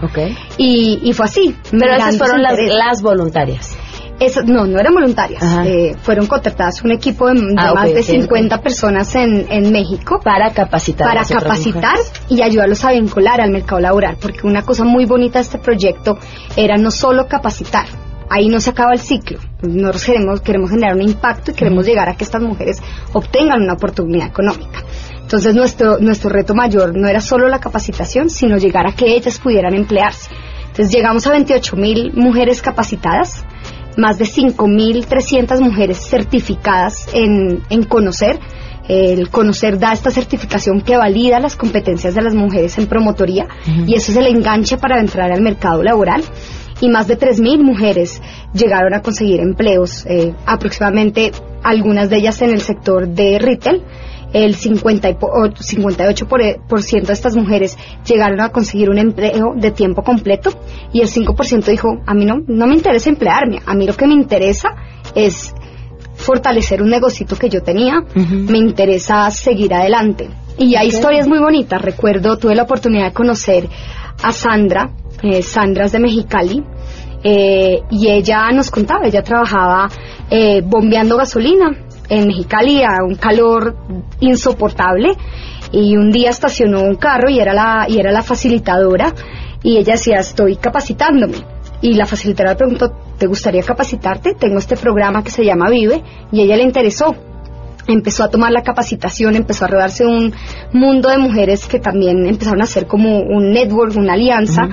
Y, 0.58 1.00
y, 1.02 1.12
fue 1.12 1.26
así. 1.26 1.56
Pero 1.70 1.94
esas 1.94 2.18
fueron 2.18 2.42
las, 2.42 2.58
las 2.58 3.02
voluntarias. 3.02 3.76
Eso, 4.18 4.42
no, 4.44 4.64
no 4.66 4.78
eran 4.80 4.94
voluntarias. 4.94 5.42
Eh, 5.66 5.94
fueron 6.00 6.26
contratadas 6.26 6.82
un 6.82 6.92
equipo 6.92 7.28
de, 7.28 7.40
Ah, 7.58 7.74
más 7.74 7.92
de 7.92 8.00
ok, 8.00 8.02
50 8.02 8.62
personas 8.62 9.14
en, 9.14 9.46
en 9.50 9.70
México. 9.70 10.20
Para 10.24 10.50
capacitar. 10.52 11.06
Para 11.06 11.24
capacitar 11.24 11.98
y 12.28 12.40
ayudarlos 12.42 12.84
a 12.84 12.92
vincular 12.92 13.40
al 13.40 13.50
mercado 13.50 13.80
laboral. 13.80 14.16
Porque 14.20 14.46
una 14.46 14.62
cosa 14.62 14.84
muy 14.84 15.04
bonita 15.04 15.38
de 15.38 15.44
este 15.44 15.58
proyecto 15.58 16.18
era 16.56 16.76
no 16.76 16.90
solo 16.90 17.26
capacitar. 17.28 17.86
Ahí 18.28 18.48
no 18.48 18.58
se 18.60 18.70
acaba 18.70 18.92
el 18.92 19.00
ciclo. 19.00 19.38
Nosotros 19.62 20.04
queremos, 20.04 20.40
queremos 20.40 20.70
generar 20.70 20.94
un 20.94 21.02
impacto 21.02 21.52
y 21.52 21.54
queremos 21.54 21.86
llegar 21.86 22.08
a 22.08 22.16
que 22.16 22.24
estas 22.24 22.42
mujeres 22.42 22.82
obtengan 23.12 23.62
una 23.62 23.74
oportunidad 23.74 24.28
económica. 24.28 24.82
Entonces 25.20 25.54
nuestro, 25.54 25.98
nuestro 25.98 26.30
reto 26.30 26.54
mayor 26.54 26.96
no 26.96 27.08
era 27.08 27.20
solo 27.20 27.48
la 27.48 27.60
capacitación, 27.60 28.30
sino 28.30 28.58
llegar 28.58 28.86
a 28.86 28.92
que 28.92 29.14
ellas 29.14 29.38
pudieran 29.38 29.74
emplearse. 29.74 30.30
Entonces 30.66 30.94
llegamos 30.94 31.26
a 31.26 31.30
28 31.30 31.76
mil 31.76 32.12
mujeres 32.14 32.62
capacitadas, 32.62 33.44
más 33.96 34.18
de 34.18 34.24
5.300 34.24 35.60
mujeres 35.60 35.98
certificadas 36.08 37.08
en, 37.12 37.62
en 37.70 37.84
conocer. 37.84 38.38
El 38.88 39.30
conocer 39.30 39.80
da 39.80 39.92
esta 39.92 40.10
certificación 40.10 40.80
que 40.80 40.96
valida 40.96 41.40
las 41.40 41.56
competencias 41.56 42.14
de 42.14 42.22
las 42.22 42.36
mujeres 42.36 42.78
en 42.78 42.86
promotoría 42.86 43.48
y 43.84 43.94
eso 43.94 44.12
es 44.12 44.16
el 44.16 44.28
enganche 44.28 44.76
para 44.78 45.00
entrar 45.00 45.32
al 45.32 45.42
mercado 45.42 45.82
laboral. 45.82 46.22
Y 46.80 46.88
más 46.88 47.08
de 47.08 47.18
3.000 47.18 47.62
mujeres 47.62 48.20
llegaron 48.52 48.92
a 48.94 49.00
conseguir 49.00 49.40
empleos, 49.40 50.04
eh, 50.06 50.34
aproximadamente 50.44 51.32
algunas 51.64 52.10
de 52.10 52.18
ellas 52.18 52.42
en 52.42 52.50
el 52.50 52.60
sector 52.60 53.08
de 53.08 53.38
retail. 53.38 53.82
El 54.32 54.54
50 54.54 55.08
y 55.08 55.14
po- 55.14 55.28
o 55.28 55.48
58% 55.48 56.26
por, 56.26 56.42
e- 56.42 56.60
por 56.68 56.82
ciento 56.82 57.08
de 57.08 57.12
estas 57.14 57.36
mujeres 57.36 57.78
llegaron 58.06 58.40
a 58.40 58.50
conseguir 58.50 58.90
un 58.90 58.98
empleo 58.98 59.54
de 59.56 59.70
tiempo 59.70 60.02
completo 60.02 60.50
y 60.92 61.00
el 61.00 61.08
5% 61.08 61.64
dijo, 61.64 61.88
a 62.06 62.14
mí 62.14 62.24
no, 62.24 62.42
no 62.46 62.66
me 62.66 62.74
interesa 62.74 63.08
emplearme, 63.08 63.60
a 63.64 63.74
mí 63.74 63.86
lo 63.86 63.94
que 63.94 64.06
me 64.06 64.14
interesa 64.14 64.70
es 65.14 65.54
fortalecer 66.14 66.82
un 66.82 66.88
negocito 66.90 67.36
que 67.36 67.48
yo 67.48 67.62
tenía, 67.62 68.02
me 68.14 68.58
interesa 68.58 69.30
seguir 69.30 69.72
adelante. 69.74 70.28
Y 70.58 70.74
hay 70.76 70.88
historias 70.88 71.28
muy 71.28 71.38
bonitas. 71.38 71.80
Recuerdo, 71.82 72.38
tuve 72.38 72.54
la 72.54 72.62
oportunidad 72.62 73.06
de 73.08 73.12
conocer 73.12 73.68
a 74.22 74.32
Sandra, 74.32 74.90
eh, 75.22 75.42
Sandra 75.42 75.84
es 75.84 75.92
de 75.92 75.98
Mexicali, 75.98 76.62
eh, 77.22 77.82
y 77.90 78.08
ella 78.08 78.50
nos 78.52 78.70
contaba, 78.70 79.06
ella 79.06 79.22
trabajaba 79.22 79.88
eh, 80.30 80.62
bombeando 80.64 81.16
gasolina 81.16 81.76
en 82.08 82.26
Mexicali 82.26 82.82
a 82.82 83.02
un 83.06 83.16
calor 83.16 83.76
insoportable 84.20 85.16
y 85.72 85.96
un 85.96 86.10
día 86.10 86.30
estacionó 86.30 86.82
un 86.82 86.96
carro 86.96 87.28
y 87.28 87.40
era 87.40 87.52
la, 87.52 87.86
y 87.88 87.98
era 87.98 88.12
la 88.12 88.22
facilitadora 88.22 89.12
y 89.62 89.78
ella 89.78 89.94
decía, 89.94 90.18
estoy 90.18 90.56
capacitándome. 90.56 91.38
Y 91.82 91.94
la 91.94 92.06
facilitadora 92.06 92.56
preguntó, 92.56 92.92
¿te 93.18 93.26
gustaría 93.26 93.62
capacitarte? 93.62 94.34
Tengo 94.34 94.58
este 94.58 94.76
programa 94.76 95.22
que 95.22 95.30
se 95.30 95.44
llama 95.44 95.68
Vive 95.68 96.02
y 96.32 96.40
ella 96.40 96.56
le 96.56 96.62
interesó. 96.62 97.14
Empezó 97.88 98.24
a 98.24 98.30
tomar 98.30 98.52
la 98.52 98.62
capacitación, 98.62 99.36
empezó 99.36 99.64
a 99.64 99.68
rodarse 99.68 100.04
un 100.04 100.32
mundo 100.72 101.08
de 101.08 101.18
mujeres 101.18 101.66
que 101.66 101.78
también 101.78 102.26
empezaron 102.26 102.60
a 102.60 102.64
hacer 102.64 102.86
como 102.86 103.20
un 103.20 103.50
network, 103.50 103.96
una 103.96 104.14
alianza. 104.14 104.68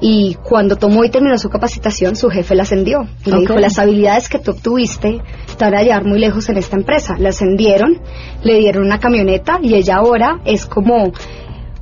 Y 0.00 0.34
cuando 0.34 0.76
tomó 0.76 1.04
y 1.04 1.10
terminó 1.10 1.36
su 1.38 1.50
capacitación, 1.50 2.14
su 2.14 2.28
jefe 2.30 2.54
la 2.54 2.62
ascendió. 2.62 3.08
Y 3.24 3.30
le 3.30 3.40
dijo, 3.40 3.54
las 3.58 3.78
habilidades 3.78 4.28
que 4.28 4.38
tú 4.38 4.52
obtuviste 4.52 5.20
te 5.56 5.64
van 5.64 5.74
a 5.74 5.82
llevar 5.82 6.04
muy 6.04 6.20
lejos 6.20 6.48
en 6.48 6.56
esta 6.56 6.76
empresa. 6.76 7.16
La 7.18 7.30
ascendieron, 7.30 8.00
le 8.42 8.58
dieron 8.58 8.84
una 8.84 9.00
camioneta 9.00 9.58
y 9.60 9.74
ella 9.74 9.96
ahora 9.96 10.40
es 10.44 10.66
como 10.66 11.12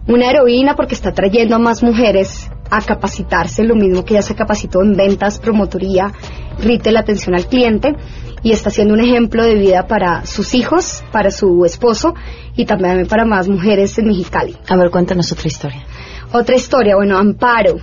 una 0.06 0.30
heroína 0.30 0.76
porque 0.76 0.94
está 0.94 1.12
trayendo 1.12 1.56
a 1.56 1.58
más 1.58 1.82
mujeres 1.82 2.48
a 2.70 2.80
capacitarse, 2.80 3.62
lo 3.64 3.74
mismo 3.74 4.04
que 4.04 4.14
ella 4.14 4.22
se 4.22 4.34
capacitó 4.34 4.82
en 4.82 4.94
ventas, 4.94 5.38
promotoría, 5.38 6.12
retail, 6.58 6.96
atención 6.96 7.34
al 7.34 7.46
cliente 7.46 7.94
y 8.42 8.52
está 8.52 8.70
siendo 8.70 8.94
un 8.94 9.00
ejemplo 9.00 9.44
de 9.44 9.54
vida 9.56 9.86
para 9.86 10.24
sus 10.26 10.54
hijos, 10.54 11.02
para 11.12 11.30
su 11.30 11.64
esposo 11.64 12.14
y 12.56 12.64
también 12.64 13.06
para 13.06 13.24
más 13.24 13.48
mujeres 13.48 13.98
en 13.98 14.06
Mexicali. 14.06 14.56
A 14.68 14.76
ver, 14.76 14.90
cuéntanos 14.90 15.30
otra 15.32 15.48
historia. 15.48 15.84
Otra 16.32 16.56
historia, 16.56 16.96
bueno, 16.96 17.18
Amparo. 17.18 17.76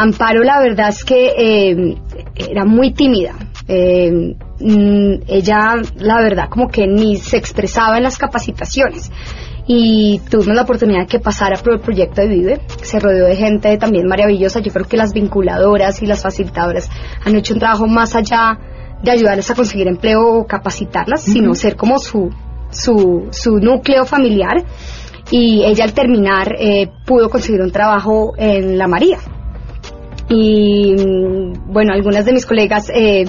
Amparo, 0.00 0.44
la 0.44 0.60
verdad 0.60 0.90
es 0.90 1.04
que 1.04 1.32
eh, 1.36 1.96
era 2.36 2.64
muy 2.64 2.92
tímida. 2.92 3.34
Eh, 3.66 4.36
mm, 4.60 5.22
ella, 5.26 5.74
la 5.96 6.20
verdad, 6.20 6.48
como 6.48 6.68
que 6.68 6.86
ni 6.86 7.16
se 7.16 7.36
expresaba 7.36 7.96
en 7.96 8.04
las 8.04 8.16
capacitaciones. 8.16 9.10
Y 9.66 10.20
tuvimos 10.30 10.54
la 10.54 10.62
oportunidad 10.62 11.00
de 11.00 11.06
que 11.06 11.18
pasara 11.18 11.56
por 11.56 11.72
el 11.72 11.80
proyecto 11.80 12.20
de 12.20 12.28
Vive. 12.28 12.60
Se 12.80 13.00
rodeó 13.00 13.26
de 13.26 13.34
gente 13.34 13.76
también 13.76 14.06
maravillosa. 14.06 14.60
Yo 14.60 14.72
creo 14.72 14.86
que 14.86 14.96
las 14.96 15.12
vinculadoras 15.12 16.00
y 16.00 16.06
las 16.06 16.22
facilitadoras 16.22 16.88
han 17.24 17.34
hecho 17.34 17.54
un 17.54 17.58
trabajo 17.58 17.88
más 17.88 18.14
allá 18.14 18.56
de 19.02 19.10
ayudarles 19.10 19.50
a 19.50 19.56
conseguir 19.56 19.88
empleo 19.88 20.28
o 20.28 20.46
capacitarlas, 20.46 21.22
sino 21.22 21.56
ser 21.56 21.74
como 21.74 21.98
su, 21.98 22.30
su, 22.70 23.26
su 23.32 23.58
núcleo 23.58 24.04
familiar 24.04 24.64
y 25.32 25.64
ella 25.64 25.84
al 25.84 25.92
terminar 25.92 26.54
eh, 26.56 26.88
pudo 27.04 27.28
conseguir 27.28 27.62
un 27.62 27.72
trabajo 27.72 28.34
en 28.36 28.78
La 28.78 28.86
María. 28.86 29.18
Y 30.28 30.94
mm, 30.94 31.72
bueno, 31.72 31.92
algunas 31.94 32.24
de 32.24 32.32
mis 32.32 32.46
colegas 32.46 32.90
eh, 32.94 33.24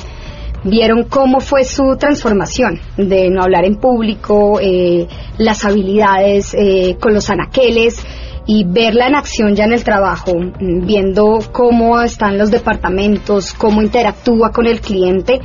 vieron 0.64 1.04
cómo 1.04 1.40
fue 1.40 1.64
su 1.64 1.96
transformación 1.98 2.80
de 2.98 3.30
no 3.30 3.42
hablar 3.44 3.66
en 3.66 3.76
público, 3.78 4.60
eh, 4.62 5.08
las 5.38 5.64
habilidades 5.66 6.54
eh, 6.54 6.98
con 7.00 7.14
los 7.14 7.30
anaqueles 7.30 8.04
y 8.46 8.64
verla 8.66 9.08
en 9.08 9.16
acción 9.16 9.56
ya 9.56 9.66
en 9.66 9.74
el 9.74 9.84
trabajo, 9.84 10.34
mm, 10.36 10.86
viendo 10.86 11.40
cómo 11.52 12.02
están 12.02 12.38
los 12.38 12.52
departamentos, 12.52 13.54
cómo 13.54 13.82
interactúa 13.82 14.52
con 14.52 14.66
el 14.68 14.82
cliente. 14.82 15.40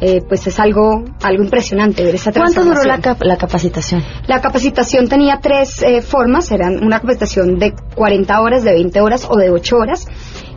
eh, 0.00 0.20
pues 0.28 0.46
es 0.46 0.60
algo 0.60 1.02
algo 1.24 1.42
impresionante 1.42 2.04
ver 2.04 2.14
esa 2.14 2.30
¿Cuánto 2.30 2.62
duró 2.62 2.84
la, 2.84 2.98
transformación. 3.00 3.14
cap- 3.16 3.22
la 3.26 3.36
capacitación? 3.36 4.04
La 4.28 4.40
capacitación 4.40 5.08
tenía 5.08 5.40
tres 5.42 5.82
eh, 5.82 6.02
formas, 6.02 6.52
eran 6.52 6.84
una 6.84 7.00
capacitación 7.00 7.58
de 7.58 7.72
40 7.96 8.40
horas, 8.40 8.62
de 8.62 8.74
20 8.74 9.00
horas 9.00 9.26
o 9.28 9.34
de 9.36 9.50
8 9.50 9.76
horas. 9.76 10.06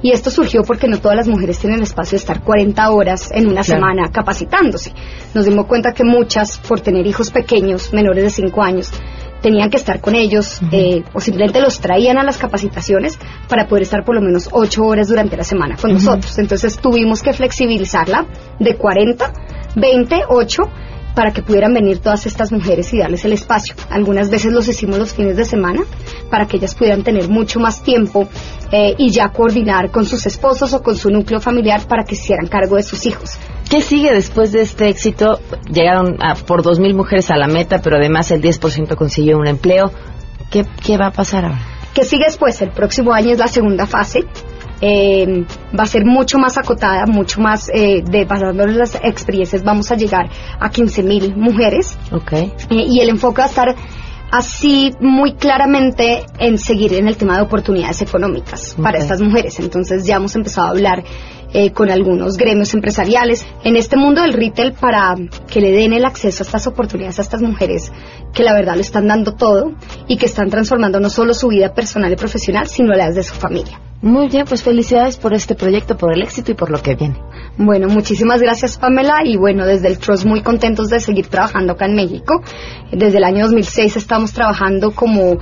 Y 0.03 0.11
esto 0.11 0.31
surgió 0.31 0.63
porque 0.63 0.87
no 0.87 0.99
todas 0.99 1.15
las 1.17 1.27
mujeres 1.27 1.59
tienen 1.59 1.77
el 1.77 1.83
espacio 1.83 2.11
de 2.17 2.21
estar 2.21 2.41
40 2.41 2.89
horas 2.91 3.29
en 3.31 3.45
una 3.47 3.61
Claro. 3.61 3.81
semana 3.81 4.11
capacitándose. 4.11 4.93
Nos 5.33 5.45
dimos 5.45 5.65
cuenta 5.67 5.93
que 5.93 6.03
muchas, 6.03 6.57
por 6.57 6.79
tener 6.81 7.05
hijos 7.05 7.29
pequeños, 7.31 7.93
menores 7.93 8.23
de 8.23 8.29
5 8.31 8.63
años, 8.63 8.91
tenían 9.41 9.69
que 9.69 9.77
estar 9.77 9.99
con 10.01 10.15
ellos 10.15 10.59
eh, 10.71 11.03
o 11.13 11.19
simplemente 11.19 11.59
los 11.61 11.79
traían 11.79 12.17
a 12.17 12.23
las 12.23 12.37
capacitaciones 12.37 13.17
para 13.47 13.67
poder 13.67 13.83
estar 13.83 14.03
por 14.03 14.15
lo 14.15 14.21
menos 14.21 14.49
8 14.51 14.83
horas 14.83 15.07
durante 15.07 15.35
la 15.37 15.43
semana 15.43 15.75
con 15.79 15.93
nosotros. 15.93 16.37
Entonces 16.37 16.77
tuvimos 16.77 17.21
que 17.23 17.33
flexibilizarla 17.33 18.25
de 18.59 18.75
40, 18.75 19.33
20, 19.75 20.21
8 20.29 20.63
para 21.15 21.31
que 21.31 21.41
pudieran 21.41 21.73
venir 21.73 21.99
todas 21.99 22.25
estas 22.25 22.51
mujeres 22.51 22.93
y 22.93 22.99
darles 22.99 23.25
el 23.25 23.33
espacio. 23.33 23.75
Algunas 23.89 24.29
veces 24.29 24.51
los 24.51 24.67
hicimos 24.67 24.97
los 24.97 25.13
fines 25.13 25.37
de 25.37 25.45
semana, 25.45 25.81
para 26.29 26.45
que 26.45 26.57
ellas 26.57 26.75
pudieran 26.75 27.03
tener 27.03 27.29
mucho 27.29 27.59
más 27.59 27.81
tiempo 27.83 28.27
eh, 28.71 28.95
y 28.97 29.11
ya 29.11 29.29
coordinar 29.29 29.91
con 29.91 30.05
sus 30.05 30.25
esposos 30.25 30.73
o 30.73 30.81
con 30.81 30.95
su 30.95 31.09
núcleo 31.09 31.39
familiar 31.39 31.81
para 31.87 32.03
que 32.03 32.15
hicieran 32.15 32.47
cargo 32.47 32.75
de 32.75 32.83
sus 32.83 33.05
hijos. 33.05 33.37
¿Qué 33.69 33.81
sigue 33.81 34.11
después 34.11 34.51
de 34.51 34.61
este 34.61 34.89
éxito? 34.89 35.39
Llegaron 35.71 36.17
a, 36.21 36.35
por 36.35 36.61
2.000 36.63 36.93
mujeres 36.93 37.31
a 37.31 37.37
la 37.37 37.47
meta, 37.47 37.81
pero 37.81 37.97
además 37.97 38.31
el 38.31 38.41
10% 38.41 38.95
consiguió 38.95 39.37
un 39.37 39.47
empleo. 39.47 39.91
¿Qué, 40.49 40.65
¿Qué 40.83 40.97
va 40.97 41.07
a 41.07 41.11
pasar 41.11 41.45
ahora? 41.45 41.61
¿Qué 41.93 42.03
sigue 42.03 42.25
después? 42.25 42.61
El 42.61 42.71
próximo 42.71 43.13
año 43.13 43.31
es 43.31 43.39
la 43.39 43.47
segunda 43.47 43.85
fase. 43.85 44.25
Eh, 44.81 45.45
va 45.77 45.83
a 45.83 45.87
ser 45.87 46.05
mucho 46.05 46.39
más 46.39 46.57
acotada, 46.57 47.05
mucho 47.05 47.39
más 47.39 47.69
eh, 47.69 48.01
de 48.03 48.25
basando 48.25 48.63
en 48.63 48.79
las 48.79 48.95
experiencias 48.95 49.63
vamos 49.63 49.91
a 49.91 49.95
llegar 49.95 50.27
a 50.59 50.71
15.000 50.71 51.35
mujeres 51.35 51.97
Okay. 52.11 52.51
Eh, 52.69 52.85
y 52.87 52.99
el 52.99 53.09
enfoque 53.09 53.41
va 53.41 53.45
a 53.45 53.49
estar 53.49 53.75
así 54.31 54.93
muy 54.99 55.33
claramente 55.33 56.25
en 56.39 56.57
seguir 56.57 56.93
en 56.93 57.07
el 57.07 57.17
tema 57.17 57.35
de 57.35 57.43
oportunidades 57.43 58.01
económicas 58.01 58.75
para 58.81 58.97
estas 58.97 59.21
mujeres. 59.21 59.59
Entonces 59.59 60.05
ya 60.05 60.15
hemos 60.15 60.35
empezado 60.35 60.67
a 60.67 60.69
hablar 60.71 61.03
eh, 61.53 61.71
con 61.71 61.89
algunos 61.89 62.37
gremios 62.37 62.73
empresariales 62.73 63.45
en 63.63 63.75
este 63.75 63.97
mundo 63.97 64.21
del 64.21 64.33
retail 64.33 64.73
para 64.73 65.15
que 65.49 65.61
le 65.61 65.71
den 65.71 65.93
el 65.93 66.05
acceso 66.05 66.43
a 66.43 66.45
estas 66.45 66.67
oportunidades 66.67 67.19
a 67.19 67.23
estas 67.23 67.41
mujeres 67.41 67.91
que 68.33 68.43
la 68.43 68.53
verdad 68.53 68.75
lo 68.75 68.81
están 68.81 69.07
dando 69.07 69.33
todo 69.33 69.73
y 70.07 70.17
que 70.17 70.25
están 70.25 70.49
transformando 70.49 70.99
no 70.99 71.09
solo 71.09 71.33
su 71.33 71.49
vida 71.49 71.73
personal 71.73 72.11
y 72.11 72.15
profesional, 72.15 72.67
sino 72.67 72.93
la 72.93 73.11
de 73.11 73.23
su 73.23 73.33
familia. 73.35 73.79
Muy 74.01 74.29
bien, 74.29 74.45
pues 74.47 74.63
felicidades 74.63 75.17
por 75.17 75.33
este 75.35 75.53
proyecto, 75.53 75.95
por 75.95 76.11
el 76.11 76.23
éxito 76.23 76.51
y 76.51 76.55
por 76.55 76.71
lo 76.71 76.81
que 76.81 76.95
viene. 76.95 77.21
Bueno, 77.57 77.87
muchísimas 77.87 78.41
gracias 78.41 78.79
Pamela 78.79 79.21
y 79.23 79.37
bueno, 79.37 79.65
desde 79.65 79.89
el 79.89 79.99
Trust 79.99 80.25
muy 80.25 80.41
contentos 80.41 80.89
de 80.89 80.99
seguir 80.99 81.27
trabajando 81.27 81.73
acá 81.73 81.85
en 81.85 81.95
México. 81.95 82.41
Desde 82.91 83.19
el 83.19 83.23
año 83.23 83.43
2006 83.43 83.97
estamos 83.97 84.33
trabajando 84.33 84.91
como 84.91 85.37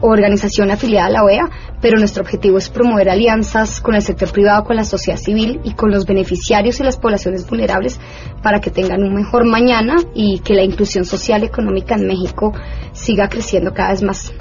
organización 0.00 0.70
afiliada 0.70 1.06
a 1.06 1.10
la 1.10 1.24
OEA, 1.24 1.50
pero 1.80 1.98
nuestro 1.98 2.22
objetivo 2.22 2.58
es 2.58 2.68
promover 2.68 3.10
alianzas 3.10 3.80
con 3.80 3.94
el 3.94 4.02
sector 4.02 4.30
privado, 4.32 4.64
con 4.64 4.76
la 4.76 4.84
sociedad 4.84 5.18
civil 5.18 5.60
y 5.64 5.74
con 5.74 5.90
los 5.90 6.06
beneficiarios 6.06 6.80
y 6.80 6.82
las 6.82 6.96
poblaciones 6.96 7.48
vulnerables 7.48 8.00
para 8.42 8.60
que 8.60 8.70
tengan 8.70 9.02
un 9.02 9.14
mejor 9.14 9.44
mañana 9.46 9.96
y 10.14 10.40
que 10.40 10.54
la 10.54 10.64
inclusión 10.64 11.04
social 11.04 11.42
y 11.42 11.46
económica 11.46 11.94
en 11.94 12.06
México 12.06 12.52
siga 12.92 13.28
creciendo 13.28 13.72
cada 13.72 13.90
vez 13.90 14.02
más. 14.02 14.32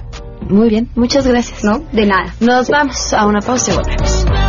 Muy 0.47 0.69
bien, 0.69 0.89
muchas 0.95 1.27
gracias. 1.27 1.63
No, 1.63 1.79
de 1.91 2.05
nada. 2.05 2.33
Nos 2.39 2.69
vamos 2.69 3.13
a 3.13 3.25
una 3.25 3.41
pausa 3.41 3.73
y 3.73 3.75
volvemos. 3.75 4.48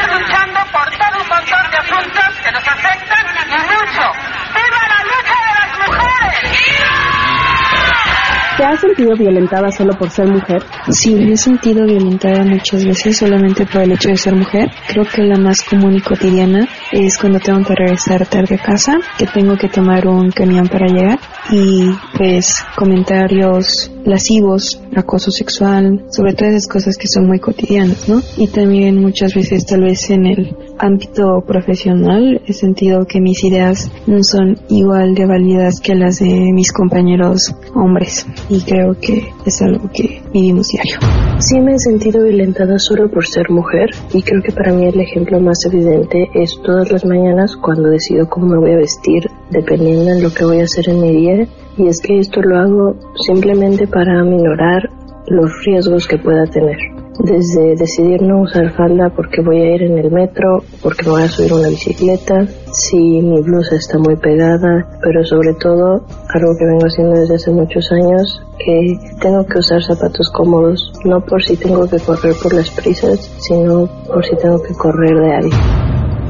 ¿Te 8.61 8.67
has 8.67 8.79
sentido 8.79 9.15
violentada 9.17 9.71
solo 9.71 9.97
por 9.97 10.11
ser 10.11 10.27
mujer? 10.27 10.61
Sí, 10.91 11.15
me 11.15 11.31
he 11.31 11.35
sentido 11.35 11.83
violentada 11.83 12.45
muchas 12.45 12.85
veces 12.85 13.17
solamente 13.17 13.65
por 13.65 13.81
el 13.81 13.93
hecho 13.93 14.09
de 14.09 14.17
ser 14.17 14.35
mujer. 14.35 14.69
Creo 14.87 15.03
que 15.03 15.23
la 15.23 15.39
más 15.39 15.63
común 15.63 15.95
y 15.95 15.99
cotidiana 15.99 16.67
es 16.91 17.17
cuando 17.17 17.39
tengo 17.39 17.63
que 17.63 17.73
regresar 17.73 18.27
tarde 18.27 18.59
a 18.61 18.63
casa, 18.63 18.99
que 19.17 19.25
tengo 19.25 19.57
que 19.57 19.67
tomar 19.67 20.05
un 20.05 20.29
camión 20.29 20.67
para 20.67 20.85
llegar 20.85 21.17
y 21.49 21.89
pues 22.15 22.63
comentarios 22.75 23.91
lascivos, 24.05 24.79
acoso 24.95 25.31
sexual, 25.31 26.05
sobre 26.11 26.33
todo 26.35 26.49
esas 26.49 26.67
cosas 26.67 26.97
que 26.97 27.07
son 27.07 27.25
muy 27.25 27.39
cotidianas, 27.39 28.07
¿no? 28.07 28.21
Y 28.37 28.47
también 28.47 29.01
muchas 29.01 29.33
veces 29.33 29.65
tal 29.65 29.81
vez 29.81 30.07
en 30.11 30.27
el 30.27 30.55
ámbito 30.81 31.41
profesional 31.45 32.41
he 32.47 32.53
sentido 32.53 33.05
que 33.05 33.21
mis 33.21 33.43
ideas 33.43 33.91
no 34.07 34.23
son 34.23 34.57
igual 34.67 35.13
de 35.13 35.27
válidas 35.27 35.79
que 35.79 35.93
las 35.93 36.19
de 36.19 36.51
mis 36.53 36.71
compañeros 36.71 37.55
hombres 37.75 38.25
y 38.49 38.61
creo 38.61 38.95
que 38.99 39.31
es 39.45 39.61
algo 39.61 39.89
que 39.93 40.21
vivimos 40.33 40.67
diario. 40.69 40.97
Sí 41.37 41.59
me 41.59 41.75
he 41.75 41.79
sentido 41.79 42.23
violentada 42.23 42.79
solo 42.79 43.09
por 43.11 43.27
ser 43.27 43.51
mujer 43.51 43.91
y 44.11 44.23
creo 44.23 44.41
que 44.41 44.51
para 44.51 44.73
mí 44.73 44.85
el 44.85 44.99
ejemplo 44.99 45.39
más 45.39 45.63
evidente 45.65 46.29
es 46.33 46.59
todas 46.63 46.91
las 46.91 47.05
mañanas 47.05 47.55
cuando 47.55 47.89
decido 47.89 48.27
cómo 48.27 48.47
me 48.47 48.57
voy 48.57 48.71
a 48.71 48.77
vestir 48.77 49.29
dependiendo 49.51 50.11
en 50.11 50.23
lo 50.23 50.33
que 50.33 50.45
voy 50.45 50.61
a 50.61 50.63
hacer 50.63 50.89
en 50.89 50.99
mi 50.99 51.15
día 51.15 51.47
y 51.77 51.87
es 51.87 52.01
que 52.01 52.17
esto 52.17 52.41
lo 52.41 52.57
hago 52.57 52.95
simplemente 53.27 53.85
para 53.85 54.23
minorar 54.23 54.89
los 55.27 55.51
riesgos 55.63 56.07
que 56.07 56.17
pueda 56.17 56.45
tener. 56.47 57.00
Desde 57.23 57.75
decidir 57.75 58.23
no 58.23 58.41
usar 58.41 58.71
falda 58.71 59.11
porque 59.15 59.41
voy 59.41 59.61
a 59.61 59.75
ir 59.75 59.83
en 59.83 59.99
el 59.99 60.11
metro, 60.11 60.63
porque 60.81 61.05
me 61.05 61.11
voy 61.11 61.21
a 61.21 61.27
subir 61.27 61.53
una 61.53 61.67
bicicleta, 61.67 62.47
si 62.71 62.97
mi 62.97 63.39
blusa 63.41 63.75
está 63.75 63.99
muy 63.99 64.15
pegada, 64.15 64.87
pero 65.03 65.23
sobre 65.23 65.53
todo 65.53 66.03
algo 66.29 66.57
que 66.57 66.65
vengo 66.65 66.87
haciendo 66.87 67.19
desde 67.19 67.35
hace 67.35 67.51
muchos 67.51 67.91
años, 67.91 68.41
que 68.57 68.93
tengo 69.21 69.45
que 69.45 69.59
usar 69.59 69.83
zapatos 69.83 70.31
cómodos, 70.31 70.91
no 71.05 71.23
por 71.23 71.43
si 71.43 71.55
tengo 71.57 71.87
que 71.87 71.99
correr 71.99 72.33
por 72.41 72.53
las 72.55 72.71
prisas, 72.71 73.19
sino 73.37 73.87
por 74.07 74.25
si 74.25 74.35
tengo 74.37 74.59
que 74.63 74.73
correr 74.73 75.15
de 75.15 75.35
alguien. 75.35 75.59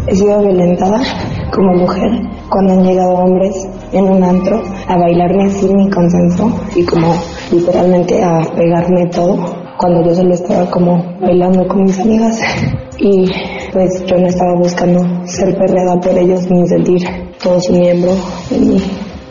He 0.08 0.16
sido 0.16 0.42
violentada 0.42 1.00
como 1.54 1.74
mujer 1.74 2.12
cuando 2.50 2.74
han 2.74 2.84
llegado 2.84 3.14
hombres 3.14 3.56
en 3.94 4.04
un 4.10 4.24
antro 4.24 4.62
a 4.88 4.98
bailarme 4.98 5.50
sin 5.52 5.78
mi 5.78 5.90
consenso 5.90 6.52
y 6.76 6.84
como 6.84 7.14
literalmente 7.50 8.22
a 8.22 8.42
pegarme 8.58 9.06
todo 9.08 9.62
cuando 9.82 10.08
yo 10.08 10.14
solo 10.14 10.36
estaba 10.36 10.70
como 10.70 11.04
bailando 11.20 11.68
con 11.68 11.84
mis 11.84 12.00
amigas. 12.00 12.40
Y 13.00 13.26
pues 13.74 14.06
yo 14.06 14.16
no 14.16 14.28
estaba 14.28 14.54
buscando 14.56 15.02
ser 15.26 15.58
perreada 15.58 16.00
por 16.00 16.16
ellos 16.16 16.48
ni 16.52 16.68
sentir 16.68 17.02
todo 17.42 17.60
su 17.60 17.74
miembro. 17.74 18.12
Y 18.52 18.80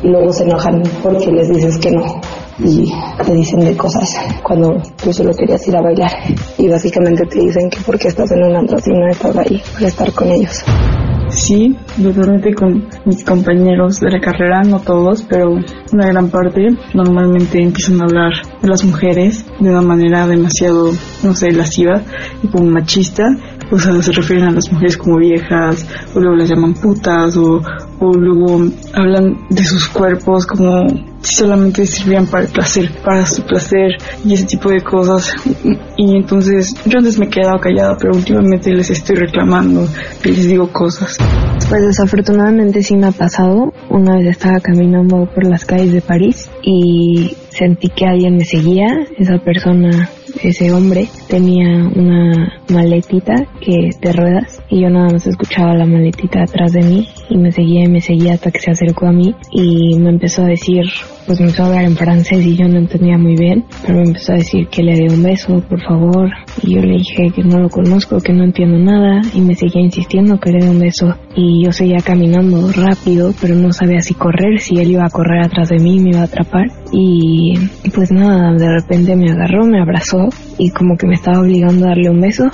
luego 0.08 0.32
se 0.32 0.42
enojan 0.42 0.82
porque 1.04 1.30
les 1.30 1.48
dices 1.48 1.78
que 1.78 1.92
no. 1.92 2.20
Y 2.58 2.92
te 3.24 3.32
dicen 3.32 3.60
de 3.60 3.76
cosas 3.76 4.18
cuando 4.42 4.76
tú 5.02 5.12
solo 5.12 5.32
querías 5.34 5.66
ir 5.68 5.76
a 5.76 5.82
bailar. 5.82 6.10
Y 6.58 6.68
básicamente 6.68 7.24
te 7.26 7.38
dicen 7.38 7.70
que 7.70 7.78
porque 7.86 8.08
estás 8.08 8.32
en 8.32 8.42
un 8.42 8.56
antro 8.56 8.76
si 8.78 8.90
no 8.90 9.08
estás 9.08 9.36
ahí 9.36 9.62
para 9.74 9.86
estar 9.86 10.12
con 10.12 10.32
ellos. 10.32 10.64
Sí, 11.40 11.74
totalmente 12.00 12.54
con 12.54 12.86
mis 13.06 13.24
compañeros 13.24 13.98
de 13.98 14.10
la 14.10 14.20
carrera, 14.20 14.60
no 14.60 14.78
todos, 14.78 15.22
pero 15.22 15.52
una 15.90 16.06
gran 16.06 16.28
parte 16.28 16.68
normalmente 16.92 17.62
empiezan 17.62 18.02
a 18.02 18.04
hablar 18.04 18.32
de 18.60 18.68
las 18.68 18.84
mujeres 18.84 19.46
de 19.58 19.70
una 19.70 19.80
manera 19.80 20.26
demasiado, 20.26 20.90
no 21.22 21.34
sé, 21.34 21.50
lasciva 21.52 22.02
y 22.42 22.48
como 22.48 22.66
machista. 22.66 23.24
O 23.70 23.78
sea, 23.78 24.02
se 24.02 24.12
refieren 24.12 24.46
a 24.46 24.52
las 24.52 24.70
mujeres 24.72 24.96
como 24.96 25.18
viejas, 25.18 25.86
o 26.14 26.20
luego 26.20 26.36
las 26.36 26.48
llaman 26.48 26.74
putas, 26.74 27.36
o, 27.36 27.62
o 28.00 28.12
luego 28.14 28.70
hablan 28.94 29.46
de 29.48 29.64
sus 29.64 29.88
cuerpos 29.88 30.46
como 30.46 30.86
si 31.22 31.34
solamente 31.34 31.86
sirvieran 31.86 32.26
para 32.26 32.44
el 32.44 32.50
placer, 32.50 32.90
para 33.04 33.26
su 33.26 33.42
placer 33.42 33.92
y 34.24 34.34
ese 34.34 34.46
tipo 34.46 34.70
de 34.70 34.80
cosas. 34.80 35.34
Y 35.96 36.16
entonces 36.16 36.74
yo 36.86 36.98
antes 36.98 37.18
me 37.18 37.26
he 37.26 37.28
quedado 37.28 37.58
callada, 37.58 37.96
pero 37.98 38.14
últimamente 38.14 38.72
les 38.72 38.90
estoy 38.90 39.16
reclamando 39.16 39.86
y 40.24 40.28
les 40.28 40.48
digo 40.48 40.72
cosas. 40.72 41.18
Pues 41.68 41.86
desafortunadamente 41.86 42.82
sí 42.82 42.96
me 42.96 43.06
ha 43.06 43.12
pasado. 43.12 43.72
Una 43.90 44.16
vez 44.16 44.28
estaba 44.28 44.60
caminando 44.60 45.28
por 45.32 45.44
las 45.46 45.64
calles 45.64 45.92
de 45.92 46.00
París 46.00 46.50
y 46.62 47.36
sentí 47.50 47.88
que 47.88 48.06
alguien 48.06 48.36
me 48.36 48.44
seguía. 48.44 49.06
Esa 49.18 49.38
persona, 49.38 50.08
ese 50.42 50.72
hombre, 50.72 51.08
tenía 51.28 51.88
una 51.94 52.52
maletita 52.68 53.34
que 53.60 53.90
de 54.00 54.12
ruedas 54.12 54.62
y 54.68 54.82
yo 54.82 54.90
nada 54.90 55.10
más 55.10 55.26
escuchaba 55.26 55.74
la 55.74 55.86
maletita 55.86 56.42
atrás 56.42 56.72
de 56.72 56.82
mí 56.82 57.08
y 57.30 57.38
me 57.38 57.52
seguía 57.52 57.84
y 57.84 57.88
me 57.88 58.00
seguía 58.00 58.34
hasta 58.34 58.50
que 58.50 58.60
se 58.60 58.72
acercó 58.72 59.06
a 59.06 59.12
mí 59.12 59.34
y 59.52 59.96
me 59.98 60.10
empezó 60.10 60.42
a 60.42 60.46
decir, 60.46 60.84
pues 61.26 61.40
me 61.40 61.46
empezó 61.46 61.62
a 61.62 61.66
hablar 61.66 61.84
en 61.84 61.96
francés 61.96 62.44
y 62.44 62.56
yo 62.56 62.68
no 62.68 62.78
entendía 62.78 63.16
muy 63.16 63.36
bien, 63.36 63.64
pero 63.86 64.00
me 64.00 64.08
empezó 64.08 64.32
a 64.32 64.36
decir 64.36 64.66
que 64.68 64.82
le 64.82 64.96
dé 64.96 65.14
un 65.14 65.22
beso, 65.22 65.62
por 65.68 65.80
favor, 65.80 66.28
y 66.62 66.74
yo 66.74 66.80
le 66.82 66.98
dije 66.98 67.30
que 67.34 67.44
no 67.44 67.60
lo 67.60 67.68
conozco, 67.68 68.20
que 68.20 68.32
no 68.32 68.44
entiendo 68.44 68.78
nada 68.78 69.22
y 69.32 69.40
me 69.40 69.54
seguía 69.54 69.80
insistiendo 69.80 70.38
que 70.38 70.50
le 70.50 70.64
dé 70.64 70.70
un 70.70 70.80
beso. 70.80 71.16
Y 71.36 71.64
yo 71.64 71.72
seguía 71.72 71.98
caminando 72.04 72.70
rápido, 72.72 73.32
pero 73.40 73.54
no 73.54 73.72
sabía 73.72 74.00
si 74.00 74.14
correr, 74.14 74.58
si 74.58 74.78
él 74.78 74.90
iba 74.90 75.06
a 75.06 75.10
correr 75.10 75.44
atrás 75.44 75.68
de 75.68 75.78
mí 75.78 76.00
me 76.00 76.10
iba 76.10 76.20
a 76.20 76.24
atrapar. 76.24 76.66
Y 76.92 77.54
pues 77.94 78.10
nada, 78.10 78.52
de 78.54 78.68
repente 78.68 79.14
me 79.14 79.30
agarró, 79.30 79.64
me 79.64 79.80
abrazó 79.80 80.28
y 80.58 80.70
como 80.70 80.96
que 80.96 81.06
me 81.06 81.14
estaba 81.14 81.40
obligando 81.40 81.86
a 81.86 81.90
darle 81.90 82.10
un 82.10 82.20
beso 82.20 82.44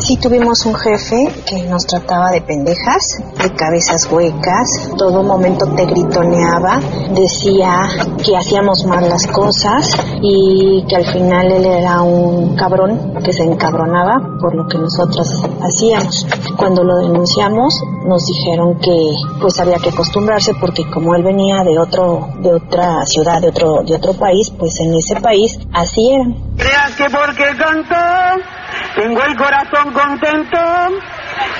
Sí 0.00 0.16
tuvimos 0.16 0.66
un 0.66 0.74
jefe 0.74 1.16
que 1.46 1.62
nos 1.62 1.86
trataba 1.86 2.30
de 2.30 2.42
pendejas, 2.42 3.22
de 3.40 3.50
cabezas 3.54 4.10
huecas, 4.10 4.90
todo 4.98 5.22
momento 5.22 5.66
te 5.74 5.86
gritoneaba, 5.86 6.80
decía 7.14 7.78
que 8.22 8.36
hacíamos 8.36 8.84
mal 8.86 9.08
las 9.08 9.26
cosas 9.28 9.96
y 10.20 10.84
que 10.88 10.96
al 10.96 11.06
final 11.06 11.52
él 11.52 11.64
era 11.64 12.02
un 12.02 12.56
cabrón 12.56 13.14
que 13.24 13.32
se 13.32 13.44
encabronaba 13.44 14.18
por 14.40 14.54
lo 14.54 14.66
que 14.66 14.78
nosotros 14.78 15.28
hacíamos. 15.62 16.26
Cuando 16.56 16.82
lo 16.82 16.98
denunciamos 16.98 17.74
nos 18.04 18.26
dijeron 18.26 18.78
que 18.80 19.14
pues 19.40 19.58
había 19.60 19.78
que 19.78 19.88
acostumbrarse 19.90 20.52
porque 20.60 20.88
como 20.90 21.14
él 21.14 21.22
venía 21.22 21.62
de 21.62 21.78
otro 21.78 22.28
de 22.40 22.52
otra 22.52 23.06
ciudad, 23.06 23.40
de 23.40 23.48
otro 23.48 23.82
de 23.82 23.94
otro 23.94 24.12
país, 24.14 24.50
pues 24.58 24.78
en 24.80 24.94
ese 24.94 25.16
país 25.20 25.58
así 25.72 26.10
eran. 26.10 26.34
Creas 26.56 26.94
que 26.96 27.04
porque 27.04 27.44
canto 27.56 27.94
tengo 28.94 29.22
el 29.22 29.36
corazón 29.36 29.92
contento, 29.92 30.58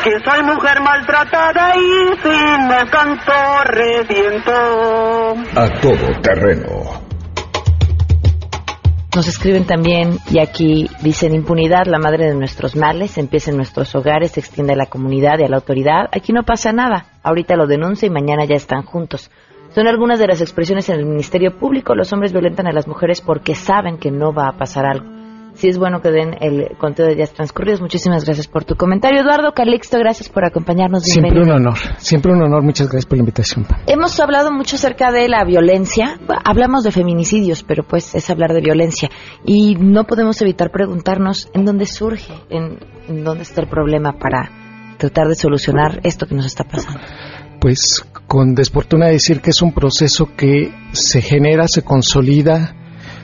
que 0.03 0.11
soy 0.25 0.43
mujer 0.45 0.81
maltratada 0.81 1.75
y 1.77 2.17
si 2.23 2.29
no 2.69 2.91
canto 2.91 3.33
reviento. 3.65 4.53
A 5.57 5.69
todo 5.81 6.21
terreno. 6.23 7.05
Nos 9.15 9.29
escriben 9.29 9.65
también, 9.65 10.19
y 10.29 10.41
aquí 10.41 10.91
dicen 11.01 11.37
impunidad, 11.37 11.87
la 11.87 12.01
madre 12.01 12.27
de 12.27 12.35
nuestros 12.35 12.75
males, 12.75 13.17
empieza 13.17 13.53
en 13.53 13.57
nuestros 13.57 13.95
hogares, 13.95 14.33
se 14.33 14.41
extiende 14.41 14.73
a 14.73 14.77
la 14.77 14.87
comunidad 14.87 15.39
y 15.39 15.45
a 15.45 15.49
la 15.49 15.57
autoridad. 15.57 16.09
Aquí 16.11 16.33
no 16.33 16.43
pasa 16.43 16.73
nada. 16.73 17.07
Ahorita 17.23 17.55
lo 17.55 17.69
denuncia 17.69 18.07
y 18.07 18.11
mañana 18.11 18.45
ya 18.45 18.57
están 18.57 18.83
juntos. 18.83 19.31
Son 19.73 19.87
algunas 19.87 20.19
de 20.19 20.27
las 20.27 20.41
expresiones 20.41 20.89
en 20.89 20.99
el 20.99 21.07
Ministerio 21.07 21.57
Público. 21.59 21.95
Los 21.95 22.13
hombres 22.13 22.33
violentan 22.33 22.67
a 22.67 22.73
las 22.73 22.89
mujeres 22.89 23.21
porque 23.21 23.55
saben 23.55 23.99
que 23.99 24.11
no 24.11 24.33
va 24.33 24.49
a 24.49 24.57
pasar 24.57 24.85
algo. 24.85 25.14
Si 25.55 25.69
es 25.69 25.79
bueno 25.79 26.01
que 26.01 26.11
den 26.11 26.35
el 26.41 26.77
conteo 26.79 27.07
de 27.07 27.15
días 27.15 27.33
transcurridos. 27.33 27.81
Muchísimas 27.81 28.25
gracias 28.25 28.49
por 28.49 28.65
tu 28.65 28.75
comentario. 28.75 29.21
Eduardo 29.21 29.53
Calixto, 29.53 29.99
gracias 29.99 30.29
por 30.29 30.45
acompañarnos. 30.45 31.05
Siempre 31.05 31.31
Bienvenido. 31.33 31.57
un 31.57 31.67
honor, 31.67 31.79
siempre 31.99 32.33
un 32.33 32.43
honor. 32.43 32.63
Muchas 32.63 32.89
gracias 32.89 33.07
por 33.07 33.19
la 33.19 33.21
invitación. 33.23 33.67
Hemos 33.87 34.19
hablado 34.19 34.51
mucho 34.51 34.77
acerca 34.77 35.13
de 35.13 35.29
la 35.29 35.45
violencia. 35.45 36.19
Hablamos 36.45 36.83
de 36.83 36.91
feminicidios, 36.91 37.63
pero 37.63 37.85
pues 37.85 38.15
es 38.15 38.29
hablar 38.31 38.53
de 38.53 38.61
violencia. 38.61 39.11
Y 39.45 39.77
no 39.77 40.05
podemos 40.05 40.41
evitar 40.43 40.71
preguntarnos 40.71 41.49
en 41.55 41.65
dónde 41.65 41.87
surge, 41.87 42.33
en, 42.51 42.79
en 43.09 43.23
dónde 43.25 43.43
está 43.45 43.61
el 43.61 43.69
problema 43.69 44.13
para 44.19 44.51
tratar 44.99 45.29
de 45.29 45.35
solucionar 45.35 46.01
esto 46.03 46.27
que 46.27 46.35
nos 46.35 46.47
está 46.47 46.65
pasando. 46.65 47.01
Pues 47.61 48.05
con 48.27 48.55
desfortuna 48.55 49.07
decir 49.07 49.41
que 49.41 49.51
es 49.51 49.63
un 49.63 49.73
proceso 49.73 50.29
que 50.37 50.73
se 50.93 51.23
genera, 51.23 51.69
se 51.69 51.83
consolida, 51.83 52.75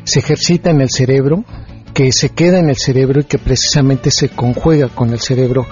se 0.05 0.21
ejercita 0.21 0.71
en 0.71 0.81
el 0.81 0.91
cerebro, 0.91 1.45
que 2.01 2.13
se 2.13 2.31
queda 2.31 2.59
en 2.59 2.71
el 2.71 2.79
cerebro 2.79 3.21
y 3.21 3.25
que 3.25 3.37
precisamente 3.37 4.11
se 4.11 4.31
conjuega 4.31 4.89
con 4.89 5.11
el 5.11 5.21
cerebro, 5.21 5.67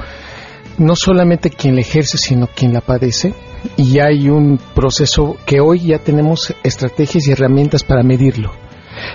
no 0.77 0.95
solamente 0.95 1.49
quien 1.49 1.75
la 1.75 1.81
ejerce, 1.81 2.19
sino 2.19 2.49
quien 2.49 2.75
la 2.75 2.83
padece. 2.83 3.33
Y 3.79 3.99
hay 4.01 4.29
un 4.29 4.61
proceso 4.75 5.38
que 5.47 5.61
hoy 5.61 5.87
ya 5.87 6.01
tenemos 6.01 6.55
estrategias 6.62 7.27
y 7.27 7.33
herramientas 7.33 7.83
para 7.83 8.03
medirlo. 8.03 8.53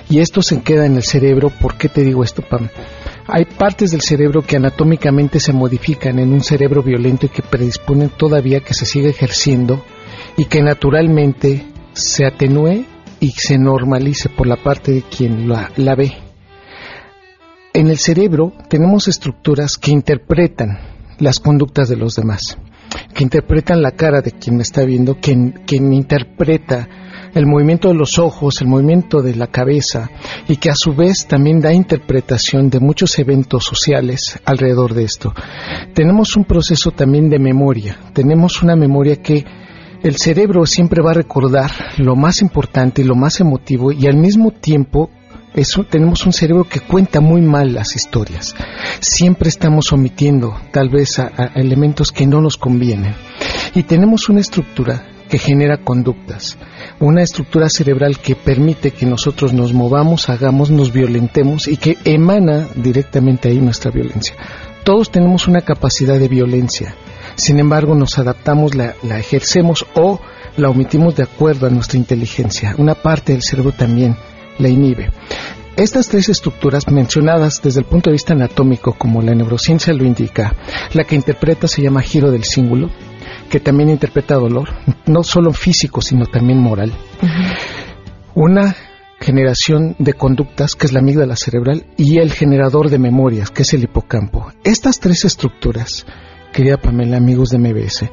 Y 0.10 0.22
esto 0.22 0.42
se 0.42 0.64
queda 0.64 0.88
en 0.88 0.96
el 0.96 1.04
cerebro. 1.04 1.52
¿Por 1.52 1.78
qué 1.78 1.88
te 1.88 2.04
digo 2.04 2.24
esto, 2.24 2.42
Pam? 2.42 2.70
Hay 3.28 3.46
partes 3.46 3.92
del 3.92 4.02
cerebro 4.02 4.42
que 4.42 4.56
anatómicamente 4.56 5.40
se 5.40 5.54
modifican 5.54 6.18
en 6.18 6.34
un 6.34 6.42
cerebro 6.42 6.82
violento 6.82 7.28
y 7.28 7.30
que 7.30 7.44
predisponen 7.44 8.10
todavía 8.10 8.62
que 8.62 8.74
se 8.74 8.88
siga 8.88 9.10
ejerciendo 9.10 9.86
y 10.36 10.46
que 10.46 10.64
naturalmente 10.64 11.64
se 11.94 12.26
atenúe 12.26 12.86
y 13.20 13.30
se 13.34 13.60
normalice 13.60 14.30
por 14.30 14.48
la 14.48 14.56
parte 14.56 14.94
de 14.94 15.04
quien 15.04 15.48
la, 15.48 15.72
la 15.78 15.94
ve. 15.94 16.23
En 17.76 17.88
el 17.88 17.98
cerebro 17.98 18.54
tenemos 18.70 19.08
estructuras 19.08 19.78
que 19.80 19.90
interpretan 19.90 20.78
las 21.18 21.40
conductas 21.40 21.90
de 21.90 21.96
los 21.96 22.14
demás, 22.16 22.56
que 23.16 23.24
interpretan 23.24 23.82
la 23.82 23.94
cara 23.94 24.22
de 24.22 24.32
quien 24.32 24.58
me 24.58 24.62
está 24.62 24.84
viendo, 24.84 25.16
quien, 25.16 25.64
quien 25.66 25.92
interpreta 25.92 26.88
el 27.34 27.48
movimiento 27.48 27.88
de 27.88 27.96
los 27.96 28.20
ojos, 28.20 28.62
el 28.62 28.68
movimiento 28.68 29.24
de 29.24 29.36
la 29.36 29.48
cabeza 29.48 30.12
y 30.48 30.58
que 30.58 30.70
a 30.70 30.76
su 30.76 30.94
vez 30.94 31.26
también 31.26 31.62
da 31.62 31.74
interpretación 31.74 32.70
de 32.70 32.80
muchos 32.80 33.18
eventos 33.18 33.66
sociales 33.66 34.40
alrededor 34.46 34.94
de 34.94 35.06
esto. 35.06 35.34
Tenemos 35.96 36.36
un 36.36 36.46
proceso 36.46 36.92
también 36.92 37.28
de 37.28 37.40
memoria, 37.40 37.98
tenemos 38.14 38.62
una 38.62 38.76
memoria 38.76 39.16
que 39.16 39.46
el 40.04 40.18
cerebro 40.18 40.68
siempre 40.68 41.02
va 41.02 41.10
a 41.10 41.16
recordar 41.16 41.72
lo 41.98 42.16
más 42.16 42.44
importante 42.44 43.02
y 43.02 43.06
lo 43.06 43.16
más 43.16 43.40
emotivo 43.40 43.92
y 43.92 44.06
al 44.06 44.18
mismo 44.18 44.52
tiempo 44.52 45.10
tenemos 45.90 46.26
un 46.26 46.34
cerebro 46.34 46.64
que 46.64 46.80
cuenta 46.80 47.22
muy 47.22 47.42
mal 47.42 47.74
las 47.74 47.96
historias. 47.96 48.56
Siempre 49.00 49.50
estamos 49.50 49.92
omitiendo 49.94 50.56
tal 50.72 50.90
vez 50.90 51.20
a, 51.20 51.52
elementos 51.56 52.12
que 52.12 52.26
no 52.26 52.42
nos 52.42 52.58
convienen. 52.58 53.14
Y 53.76 53.84
tenemos 53.84 54.30
una 54.30 54.42
estructura 54.42 55.06
que 55.30 55.38
genera 55.38 55.78
conductas, 55.78 56.58
una 57.00 57.24
estructura 57.24 57.70
cerebral 57.70 58.20
que 58.20 58.36
permite 58.36 58.92
que 58.92 59.06
nosotros 59.06 59.54
nos 59.54 59.74
movamos, 59.74 60.30
hagamos, 60.30 60.70
nos 60.70 60.92
violentemos 60.92 61.68
y 61.68 61.78
que 61.78 61.98
emana 62.04 62.68
directamente 62.76 63.50
ahí 63.50 63.60
nuestra 63.60 63.90
violencia. 63.90 64.36
Todos 64.84 65.12
tenemos 65.12 65.48
una 65.48 65.62
capacidad 65.62 66.20
de 66.20 66.28
violencia, 66.28 66.94
sin 67.36 67.60
embargo 67.60 67.96
nos 67.96 68.20
adaptamos, 68.20 68.76
la 68.76 68.94
ejercemos 69.18 69.86
o 69.96 70.20
la 70.58 70.70
omitimos 70.70 71.16
de 71.16 71.24
acuerdo 71.24 71.66
a 71.66 71.72
nuestra 71.72 71.98
inteligencia. 71.98 72.76
Una 72.78 72.94
parte 72.94 73.32
del 73.32 73.42
cerebro 73.42 73.72
también 73.72 74.16
la 74.60 74.70
inhibe. 74.70 75.12
Estas 75.76 76.08
tres 76.08 76.30
estructuras 76.30 76.88
mencionadas 76.92 77.60
desde 77.64 77.80
el 77.80 77.88
punto 77.88 78.10
de 78.10 78.14
vista 78.14 78.34
anatómico, 78.34 78.94
como 78.94 79.24
la 79.24 79.34
neurociencia 79.34 79.92
lo 79.94 80.06
indica, 80.06 80.56
la 80.94 81.04
que 81.04 81.16
interpreta 81.16 81.68
se 81.68 81.82
llama 81.82 82.04
giro 82.04 82.30
del 82.30 82.44
cíngulo, 82.44 82.92
que 83.50 83.60
también 83.60 83.90
interpreta 83.90 84.36
dolor, 84.36 84.70
no 85.08 85.24
solo 85.24 85.52
físico, 85.52 86.02
sino 86.02 86.28
también 86.28 86.60
moral. 86.60 86.92
Una 88.36 88.76
generación 89.20 89.96
de 89.98 90.14
conductas, 90.14 90.76
que 90.76 90.86
es 90.86 90.94
la 90.94 91.00
amígdala 91.00 91.36
cerebral, 91.36 91.86
y 91.98 92.20
el 92.20 92.32
generador 92.32 92.90
de 92.90 93.00
memorias, 93.00 93.50
que 93.50 93.64
es 93.64 93.74
el 93.74 93.84
hipocampo. 93.84 94.52
Estas 94.64 95.00
tres 95.00 95.26
estructuras, 95.26 96.06
querida 96.52 96.78
Pamela, 96.78 97.18
amigos 97.18 97.50
de 97.50 97.58
MBS, 97.58 98.12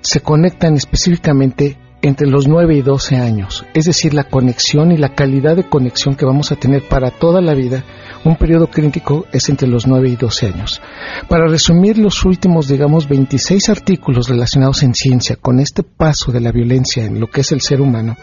se 0.00 0.20
conectan 0.20 0.76
específicamente 0.76 1.76
entre 2.02 2.26
los 2.26 2.48
9 2.48 2.74
y 2.74 2.82
12 2.82 3.16
años, 3.16 3.64
es 3.74 3.84
decir, 3.84 4.12
la 4.12 4.24
conexión 4.24 4.90
y 4.90 4.96
la 4.96 5.14
calidad 5.14 5.54
de 5.54 5.68
conexión 5.68 6.16
que 6.16 6.26
vamos 6.26 6.50
a 6.50 6.56
tener 6.56 6.82
para 6.88 7.12
toda 7.12 7.40
la 7.40 7.54
vida, 7.54 7.84
un 8.24 8.36
periodo 8.36 8.66
crítico 8.66 9.26
es 9.32 9.48
entre 9.48 9.68
los 9.68 9.86
9 9.86 10.08
y 10.08 10.16
12 10.16 10.46
años. 10.46 10.80
Para 11.28 11.46
resumir 11.46 11.98
los 11.98 12.24
últimos, 12.24 12.66
digamos, 12.66 13.08
26 13.08 13.68
artículos 13.68 14.28
relacionados 14.28 14.82
en 14.82 14.94
ciencia 14.94 15.36
con 15.36 15.60
este 15.60 15.84
paso 15.84 16.32
de 16.32 16.40
la 16.40 16.50
violencia 16.50 17.04
en 17.04 17.20
lo 17.20 17.28
que 17.28 17.42
es 17.42 17.52
el 17.52 17.60
ser 17.60 17.80
humano, 17.80 18.16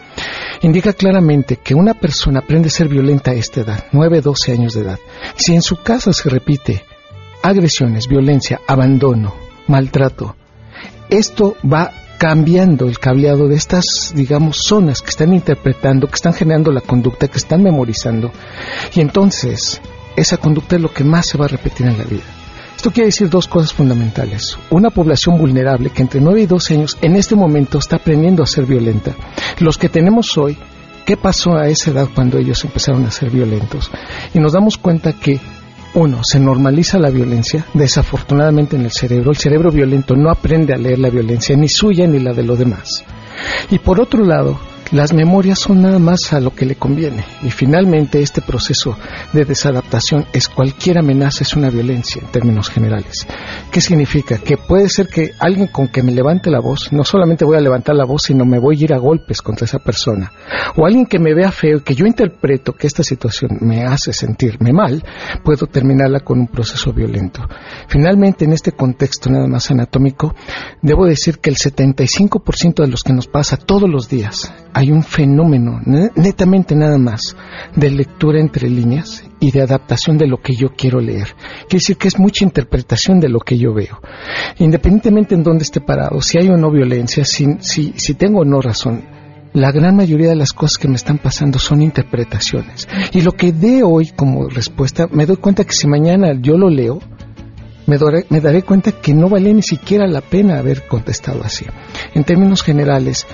indica 0.60 0.92
claramente 0.92 1.56
que 1.56 1.74
una 1.74 1.94
persona 1.94 2.40
aprende 2.40 2.68
a 2.68 2.72
ser 2.72 2.88
violenta 2.88 3.30
a 3.30 3.34
esta 3.34 3.62
edad, 3.62 3.84
9, 3.92 4.20
12 4.20 4.52
años 4.52 4.74
de 4.74 4.82
edad. 4.82 4.98
Si 5.36 5.54
en 5.54 5.62
su 5.62 5.76
casa 5.76 6.12
se 6.12 6.28
repite 6.28 6.84
agresiones, 7.42 8.08
violencia, 8.08 8.60
abandono, 8.66 9.34
maltrato, 9.66 10.36
esto 11.08 11.56
va 11.64 11.90
cambiando 12.20 12.86
el 12.86 12.98
cableado 12.98 13.48
de 13.48 13.56
estas, 13.56 14.12
digamos, 14.14 14.58
zonas 14.58 15.00
que 15.00 15.08
están 15.08 15.32
interpretando, 15.32 16.06
que 16.06 16.16
están 16.16 16.34
generando 16.34 16.70
la 16.70 16.82
conducta, 16.82 17.28
que 17.28 17.38
están 17.38 17.62
memorizando. 17.62 18.30
Y 18.94 19.00
entonces, 19.00 19.80
esa 20.16 20.36
conducta 20.36 20.76
es 20.76 20.82
lo 20.82 20.92
que 20.92 21.02
más 21.02 21.24
se 21.24 21.38
va 21.38 21.46
a 21.46 21.48
repetir 21.48 21.86
en 21.86 21.96
la 21.96 22.04
vida. 22.04 22.24
Esto 22.76 22.90
quiere 22.90 23.06
decir 23.06 23.30
dos 23.30 23.48
cosas 23.48 23.72
fundamentales. 23.72 24.58
Una 24.68 24.90
población 24.90 25.38
vulnerable 25.38 25.88
que 25.88 26.02
entre 26.02 26.20
9 26.20 26.42
y 26.42 26.46
12 26.46 26.74
años 26.74 26.98
en 27.00 27.16
este 27.16 27.36
momento 27.36 27.78
está 27.78 27.96
aprendiendo 27.96 28.42
a 28.42 28.46
ser 28.46 28.66
violenta. 28.66 29.14
Los 29.58 29.78
que 29.78 29.88
tenemos 29.88 30.36
hoy, 30.36 30.58
¿qué 31.06 31.16
pasó 31.16 31.56
a 31.56 31.68
esa 31.68 31.90
edad 31.90 32.08
cuando 32.14 32.36
ellos 32.36 32.62
empezaron 32.62 33.06
a 33.06 33.10
ser 33.10 33.30
violentos? 33.30 33.90
Y 34.34 34.40
nos 34.40 34.52
damos 34.52 34.76
cuenta 34.76 35.14
que 35.14 35.40
uno, 35.94 36.20
se 36.22 36.38
normaliza 36.38 36.98
la 36.98 37.10
violencia, 37.10 37.64
desafortunadamente 37.74 38.76
en 38.76 38.82
el 38.82 38.92
cerebro. 38.92 39.30
El 39.30 39.36
cerebro 39.36 39.70
violento 39.70 40.14
no 40.14 40.30
aprende 40.30 40.72
a 40.72 40.78
leer 40.78 40.98
la 40.98 41.10
violencia, 41.10 41.56
ni 41.56 41.68
suya 41.68 42.06
ni 42.06 42.20
la 42.20 42.32
de 42.32 42.44
los 42.44 42.58
demás. 42.58 43.04
Y 43.70 43.78
por 43.78 44.00
otro 44.00 44.24
lado, 44.24 44.58
las 44.92 45.12
memorias 45.12 45.60
son 45.60 45.82
nada 45.82 46.00
más 46.00 46.32
a 46.32 46.40
lo 46.40 46.54
que 46.54 46.66
le 46.66 46.74
conviene. 46.74 47.24
Y 47.42 47.50
finalmente 47.50 48.20
este 48.20 48.42
proceso 48.42 48.96
de 49.32 49.44
desadaptación 49.44 50.26
es 50.32 50.48
cualquier 50.48 50.98
amenaza, 50.98 51.44
es 51.44 51.54
una 51.54 51.70
violencia 51.70 52.20
en 52.20 52.28
términos 52.32 52.68
generales. 52.68 53.26
¿Qué 53.70 53.80
significa? 53.80 54.38
Que 54.38 54.56
puede 54.56 54.88
ser 54.88 55.06
que 55.06 55.30
alguien 55.38 55.68
con 55.68 55.88
que 55.88 56.02
me 56.02 56.12
levante 56.12 56.50
la 56.50 56.60
voz, 56.60 56.92
no 56.92 57.04
solamente 57.04 57.44
voy 57.44 57.56
a 57.56 57.60
levantar 57.60 57.94
la 57.94 58.04
voz, 58.04 58.22
sino 58.24 58.44
me 58.44 58.58
voy 58.58 58.78
a 58.80 58.84
ir 58.84 58.92
a 58.92 58.98
golpes 58.98 59.42
contra 59.42 59.64
esa 59.64 59.78
persona. 59.78 60.32
O 60.76 60.84
alguien 60.84 61.06
que 61.06 61.20
me 61.20 61.34
vea 61.34 61.52
feo, 61.52 61.84
que 61.84 61.94
yo 61.94 62.06
interpreto 62.06 62.72
que 62.72 62.86
esta 62.86 63.04
situación 63.04 63.58
me 63.60 63.84
hace 63.84 64.12
sentirme 64.12 64.72
mal, 64.72 65.04
puedo 65.44 65.66
terminarla 65.66 66.20
con 66.20 66.40
un 66.40 66.48
proceso 66.48 66.92
violento. 66.92 67.48
Finalmente, 67.86 68.44
en 68.44 68.52
este 68.52 68.72
contexto 68.72 69.30
nada 69.30 69.46
más 69.46 69.70
anatómico, 69.70 70.34
debo 70.82 71.06
decir 71.06 71.38
que 71.38 71.50
el 71.50 71.56
75% 71.56 72.82
de 72.82 72.88
los 72.88 73.02
que 73.04 73.12
nos 73.12 73.28
pasa 73.28 73.56
todos 73.56 73.88
los 73.88 74.08
días 74.08 74.52
hay 74.80 74.90
un 74.90 75.02
fenómeno, 75.02 75.78
netamente 76.16 76.74
nada 76.74 76.96
más, 76.96 77.36
de 77.76 77.90
lectura 77.90 78.40
entre 78.40 78.70
líneas 78.70 79.22
y 79.38 79.50
de 79.50 79.60
adaptación 79.60 80.16
de 80.16 80.26
lo 80.26 80.38
que 80.38 80.54
yo 80.54 80.70
quiero 80.74 81.00
leer. 81.00 81.34
Quiere 81.68 81.80
decir 81.82 81.98
que 81.98 82.08
es 82.08 82.18
mucha 82.18 82.46
interpretación 82.46 83.20
de 83.20 83.28
lo 83.28 83.40
que 83.40 83.58
yo 83.58 83.74
veo. 83.74 84.00
Independientemente 84.58 85.34
en 85.34 85.42
dónde 85.42 85.64
esté 85.64 85.82
parado, 85.82 86.22
si 86.22 86.38
hay 86.38 86.48
o 86.48 86.56
no 86.56 86.70
violencia, 86.70 87.26
si, 87.26 88.14
tengo 88.14 88.40
o 88.40 88.44
no 88.46 88.62
razón, 88.62 89.04
la 89.52 89.70
gran 89.70 89.96
mayoría 89.96 90.30
de 90.30 90.36
las 90.36 90.54
cosas 90.54 90.78
que 90.78 90.88
me 90.88 90.96
están 90.96 91.18
pasando 91.18 91.58
son 91.58 91.82
interpretaciones. 91.82 92.88
Y 93.12 93.20
lo 93.20 93.32
que 93.32 93.52
dé 93.52 93.82
hoy 93.82 94.12
como 94.16 94.48
respuesta, 94.48 95.08
me 95.12 95.26
doy 95.26 95.36
cuenta 95.36 95.64
que 95.64 95.74
si 95.74 95.88
mañana 95.88 96.32
yo 96.40 96.56
lo 96.56 96.70
leo, 96.70 97.00
me, 97.86 97.98
me 98.30 98.40
daré 98.40 98.62
cuenta 98.62 98.92
que 98.92 99.12
no 99.12 99.28
vale 99.28 99.52
ni 99.52 99.62
siquiera 99.62 100.06
la 100.06 100.22
pena 100.22 100.58
haber 100.58 100.86
contestado 100.86 101.42
así. 101.44 101.66
En 102.14 102.24
términos 102.24 102.62
generales, 102.62 103.26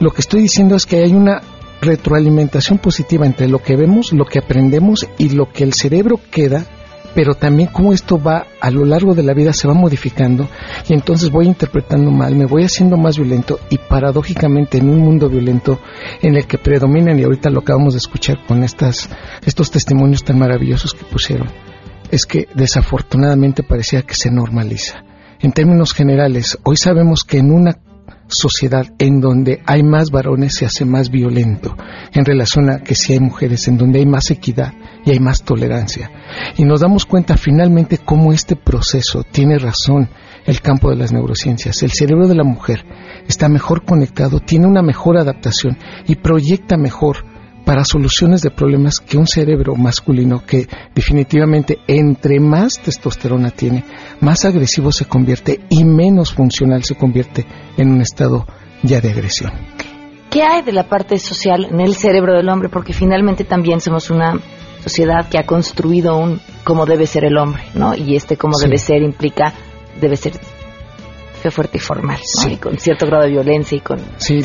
lo 0.00 0.10
que 0.10 0.20
estoy 0.20 0.42
diciendo 0.42 0.76
es 0.76 0.86
que 0.86 1.02
hay 1.02 1.12
una 1.12 1.42
retroalimentación 1.80 2.78
positiva 2.78 3.26
entre 3.26 3.48
lo 3.48 3.58
que 3.58 3.76
vemos, 3.76 4.12
lo 4.12 4.24
que 4.24 4.38
aprendemos 4.38 5.06
y 5.18 5.30
lo 5.30 5.50
que 5.52 5.64
el 5.64 5.74
cerebro 5.74 6.20
queda, 6.30 6.64
pero 7.14 7.34
también 7.34 7.70
cómo 7.72 7.92
esto 7.92 8.22
va 8.22 8.46
a 8.60 8.70
lo 8.70 8.84
largo 8.84 9.14
de 9.14 9.22
la 9.22 9.32
vida 9.32 9.52
se 9.52 9.68
va 9.68 9.74
modificando 9.74 10.48
y 10.88 10.94
entonces 10.94 11.30
voy 11.30 11.46
interpretando 11.46 12.10
mal, 12.10 12.34
me 12.34 12.46
voy 12.46 12.64
haciendo 12.64 12.96
más 12.96 13.16
violento 13.16 13.58
y 13.70 13.78
paradójicamente 13.78 14.78
en 14.78 14.90
un 14.90 15.00
mundo 15.00 15.28
violento 15.28 15.78
en 16.20 16.36
el 16.36 16.46
que 16.46 16.58
predominan 16.58 17.18
y 17.18 17.24
ahorita 17.24 17.50
lo 17.50 17.60
acabamos 17.60 17.94
de 17.94 17.98
escuchar 17.98 18.44
con 18.46 18.62
estas 18.62 19.08
estos 19.46 19.70
testimonios 19.70 20.24
tan 20.24 20.38
maravillosos 20.38 20.92
que 20.92 21.04
pusieron 21.04 21.48
es 22.10 22.26
que 22.26 22.48
desafortunadamente 22.54 23.62
parecía 23.62 24.02
que 24.02 24.14
se 24.14 24.30
normaliza. 24.30 25.02
En 25.40 25.52
términos 25.52 25.92
generales, 25.92 26.58
hoy 26.62 26.76
sabemos 26.76 27.24
que 27.24 27.38
en 27.38 27.50
una 27.50 27.78
sociedad 28.28 28.86
en 28.98 29.20
donde 29.20 29.62
hay 29.66 29.82
más 29.82 30.10
varones 30.10 30.54
se 30.54 30.66
hace 30.66 30.84
más 30.84 31.10
violento 31.10 31.76
en 32.12 32.24
relación 32.24 32.70
a 32.70 32.78
que 32.78 32.94
si 32.94 33.12
hay 33.12 33.20
mujeres, 33.20 33.68
en 33.68 33.78
donde 33.78 33.98
hay 33.98 34.06
más 34.06 34.30
equidad 34.30 34.72
y 35.04 35.10
hay 35.10 35.20
más 35.20 35.42
tolerancia. 35.42 36.10
Y 36.56 36.64
nos 36.64 36.80
damos 36.80 37.06
cuenta 37.06 37.36
finalmente 37.36 37.98
cómo 37.98 38.32
este 38.32 38.56
proceso 38.56 39.22
tiene 39.22 39.58
razón 39.58 40.08
el 40.44 40.60
campo 40.60 40.90
de 40.90 40.96
las 40.96 41.12
neurociencias. 41.12 41.82
El 41.82 41.92
cerebro 41.92 42.28
de 42.28 42.34
la 42.34 42.44
mujer 42.44 42.84
está 43.28 43.48
mejor 43.48 43.84
conectado, 43.84 44.40
tiene 44.40 44.66
una 44.66 44.82
mejor 44.82 45.16
adaptación 45.16 45.76
y 46.06 46.16
proyecta 46.16 46.76
mejor 46.76 47.35
para 47.66 47.84
soluciones 47.84 48.42
de 48.42 48.50
problemas 48.52 49.00
que 49.00 49.18
un 49.18 49.26
cerebro 49.26 49.74
masculino 49.74 50.46
que 50.46 50.68
definitivamente 50.94 51.80
entre 51.88 52.38
más 52.38 52.78
testosterona 52.78 53.50
tiene, 53.50 53.84
más 54.20 54.44
agresivo 54.44 54.92
se 54.92 55.06
convierte 55.06 55.60
y 55.68 55.84
menos 55.84 56.32
funcional 56.32 56.84
se 56.84 56.94
convierte 56.94 57.44
en 57.76 57.90
un 57.90 58.00
estado 58.00 58.46
ya 58.84 59.00
de 59.00 59.10
agresión. 59.10 59.50
¿Qué 60.30 60.44
hay 60.44 60.62
de 60.62 60.70
la 60.70 60.88
parte 60.88 61.18
social 61.18 61.66
en 61.68 61.80
el 61.80 61.96
cerebro 61.96 62.34
del 62.34 62.48
hombre? 62.48 62.68
Porque 62.68 62.92
finalmente 62.92 63.42
también 63.42 63.80
somos 63.80 64.10
una 64.10 64.38
sociedad 64.84 65.28
que 65.28 65.38
ha 65.38 65.44
construido 65.44 66.16
un 66.16 66.40
cómo 66.62 66.86
debe 66.86 67.06
ser 67.08 67.24
el 67.24 67.36
hombre, 67.36 67.64
¿no? 67.74 67.96
Y 67.96 68.14
este 68.14 68.36
cómo 68.36 68.58
debe 68.58 68.78
ser 68.78 69.02
implica, 69.02 69.52
debe 70.00 70.16
ser 70.16 70.34
fuerte 71.50 71.78
y 71.78 71.80
formal, 71.80 72.20
y 72.48 72.56
con 72.56 72.78
cierto 72.78 73.06
grado 73.06 73.24
de 73.24 73.30
violencia 73.30 73.76
y 73.76 73.80
con... 73.80 73.98
si, 74.18 74.40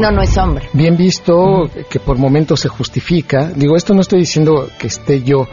no, 0.00 0.10
no, 0.10 0.22
es 0.22 0.36
hombre. 0.36 0.68
Bien 0.72 0.96
visto, 0.96 1.70
que 1.88 2.00
por 2.00 2.18
momentos 2.18 2.60
se 2.60 2.68
justifica. 2.68 3.50
Digo, 3.54 3.76
esto 3.76 3.94
no 3.94 4.00
estoy 4.00 4.20
diciendo 4.20 4.68
que 4.78 4.88
esté 4.88 5.22
yo 5.22 5.46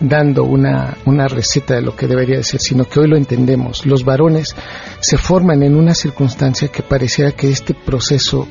dando 0.00 0.44
una, 0.44 0.96
una 1.06 1.28
receta 1.28 1.74
de 1.74 1.82
lo 1.82 1.94
que 1.96 2.06
debería 2.06 2.36
de 2.36 2.44
ser, 2.44 2.60
sino 2.60 2.84
que 2.84 3.00
hoy 3.00 3.08
lo 3.08 3.16
entendemos. 3.16 3.86
Los 3.86 4.04
varones 4.04 4.54
se 5.00 5.16
forman 5.16 5.62
en 5.62 5.76
una 5.76 5.94
circunstancia 5.94 6.68
que 6.68 6.82
pareciera 6.82 7.32
que 7.32 7.50
este 7.50 7.74
proceso 7.74 8.46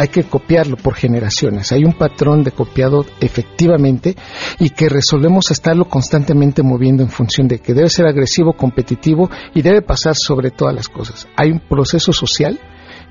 hay 0.00 0.08
que 0.08 0.24
copiarlo 0.24 0.78
por 0.78 0.94
generaciones. 0.94 1.72
Hay 1.72 1.84
un 1.84 1.92
patrón 1.92 2.42
de 2.42 2.52
copiado 2.52 3.04
efectivamente 3.20 4.16
y 4.58 4.70
que 4.70 4.88
resolvemos 4.88 5.50
estarlo 5.50 5.84
constantemente 5.84 6.62
moviendo 6.62 7.02
en 7.02 7.10
función 7.10 7.46
de 7.48 7.58
que 7.58 7.74
debe 7.74 7.90
ser 7.90 8.06
agresivo, 8.06 8.54
competitivo 8.54 9.28
y 9.54 9.60
debe 9.60 9.82
pasar 9.82 10.14
sobre 10.16 10.52
todas 10.52 10.74
las 10.74 10.88
cosas. 10.88 11.28
Hay 11.36 11.50
un 11.50 11.60
proceso 11.60 12.14
social 12.14 12.58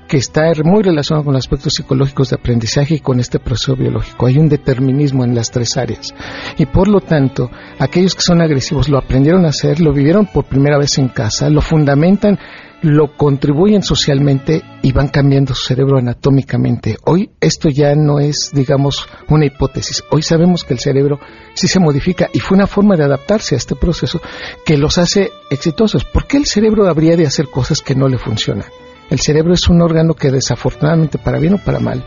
que 0.08 0.16
está 0.16 0.50
muy 0.64 0.82
relacionado 0.82 1.24
con 1.24 1.34
los 1.34 1.44
aspectos 1.44 1.74
psicológicos 1.76 2.30
de 2.30 2.36
aprendizaje 2.40 2.96
y 2.96 2.98
con 2.98 3.20
este 3.20 3.38
proceso 3.38 3.76
biológico. 3.76 4.26
Hay 4.26 4.38
un 4.38 4.48
determinismo 4.48 5.22
en 5.22 5.36
las 5.36 5.52
tres 5.52 5.76
áreas. 5.76 6.12
Y 6.58 6.66
por 6.66 6.88
lo 6.88 7.00
tanto, 7.00 7.48
aquellos 7.78 8.16
que 8.16 8.22
son 8.22 8.42
agresivos 8.42 8.88
lo 8.88 8.98
aprendieron 8.98 9.46
a 9.46 9.50
hacer, 9.50 9.78
lo 9.78 9.92
vivieron 9.92 10.26
por 10.26 10.46
primera 10.46 10.76
vez 10.76 10.98
en 10.98 11.06
casa, 11.06 11.48
lo 11.50 11.60
fundamentan 11.60 12.36
lo 12.82 13.16
contribuyen 13.16 13.82
socialmente 13.82 14.62
y 14.82 14.92
van 14.92 15.08
cambiando 15.08 15.54
su 15.54 15.66
cerebro 15.66 15.98
anatómicamente. 15.98 16.96
Hoy 17.04 17.30
esto 17.40 17.68
ya 17.68 17.94
no 17.94 18.18
es, 18.18 18.50
digamos, 18.52 19.06
una 19.28 19.46
hipótesis. 19.46 20.02
Hoy 20.10 20.22
sabemos 20.22 20.64
que 20.64 20.74
el 20.74 20.80
cerebro 20.80 21.20
sí 21.54 21.68
se 21.68 21.80
modifica 21.80 22.28
y 22.32 22.40
fue 22.40 22.56
una 22.56 22.66
forma 22.66 22.96
de 22.96 23.04
adaptarse 23.04 23.54
a 23.54 23.58
este 23.58 23.76
proceso 23.76 24.20
que 24.64 24.78
los 24.78 24.98
hace 24.98 25.30
exitosos. 25.50 26.04
¿Por 26.04 26.26
qué 26.26 26.38
el 26.38 26.46
cerebro 26.46 26.88
habría 26.88 27.16
de 27.16 27.26
hacer 27.26 27.48
cosas 27.48 27.82
que 27.82 27.94
no 27.94 28.08
le 28.08 28.18
funcionan? 28.18 28.66
El 29.10 29.20
cerebro 29.20 29.52
es 29.52 29.68
un 29.68 29.82
órgano 29.82 30.14
que 30.14 30.30
desafortunadamente, 30.30 31.18
para 31.18 31.38
bien 31.38 31.54
o 31.54 31.58
para 31.58 31.80
mal, 31.80 32.04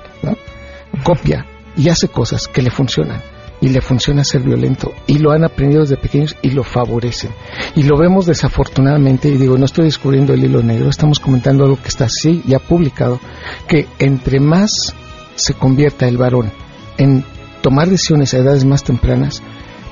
copia 1.03 1.45
y 1.75 1.89
hace 1.89 2.07
cosas 2.07 2.47
que 2.47 2.61
le 2.61 2.71
funcionan 2.71 3.32
y 3.63 3.69
le 3.69 3.79
funciona 3.79 4.25
ser 4.25 4.41
violento 4.41 4.93
y 5.07 5.19
lo 5.19 5.31
han 5.31 5.45
aprendido 5.45 5.83
desde 5.83 5.95
pequeños 5.95 6.35
y 6.41 6.49
lo 6.49 6.65
favorecen. 6.65 7.31
Y 7.77 7.83
lo 7.83 7.97
vemos 7.97 8.25
desafortunadamente, 8.25 9.29
y 9.29 9.37
digo, 9.37 9.57
no 9.57 9.63
estoy 9.63 9.85
descubriendo 9.85 10.33
el 10.33 10.43
hilo 10.43 10.61
negro, 10.61 10.89
estamos 10.89 11.21
comentando 11.21 11.63
algo 11.63 11.81
que 11.81 11.87
está 11.87 12.05
así 12.05 12.43
ya 12.45 12.59
publicado, 12.59 13.21
que 13.65 13.87
entre 13.99 14.41
más 14.41 14.93
se 15.35 15.53
convierta 15.53 16.09
el 16.09 16.17
varón 16.17 16.51
en 16.97 17.23
tomar 17.61 17.89
decisiones 17.89 18.33
a 18.33 18.39
edades 18.39 18.65
más 18.65 18.83
tempranas, 18.83 19.41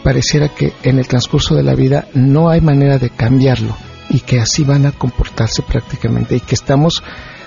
pareciera 0.04 0.50
que 0.50 0.74
en 0.84 1.00
el 1.00 1.08
transcurso 1.08 1.56
de 1.56 1.64
la 1.64 1.74
vida 1.74 2.10
no 2.14 2.50
hay 2.50 2.60
manera 2.60 2.98
de 2.98 3.10
cambiarlo 3.10 3.78
y 4.10 4.20
que 4.20 4.42
así 4.42 4.66
van 4.66 4.86
a 4.86 4.92
comportarse 4.92 5.62
prácticamente 5.62 6.36
y 6.36 6.42
que 6.42 6.56
estamos 6.56 7.04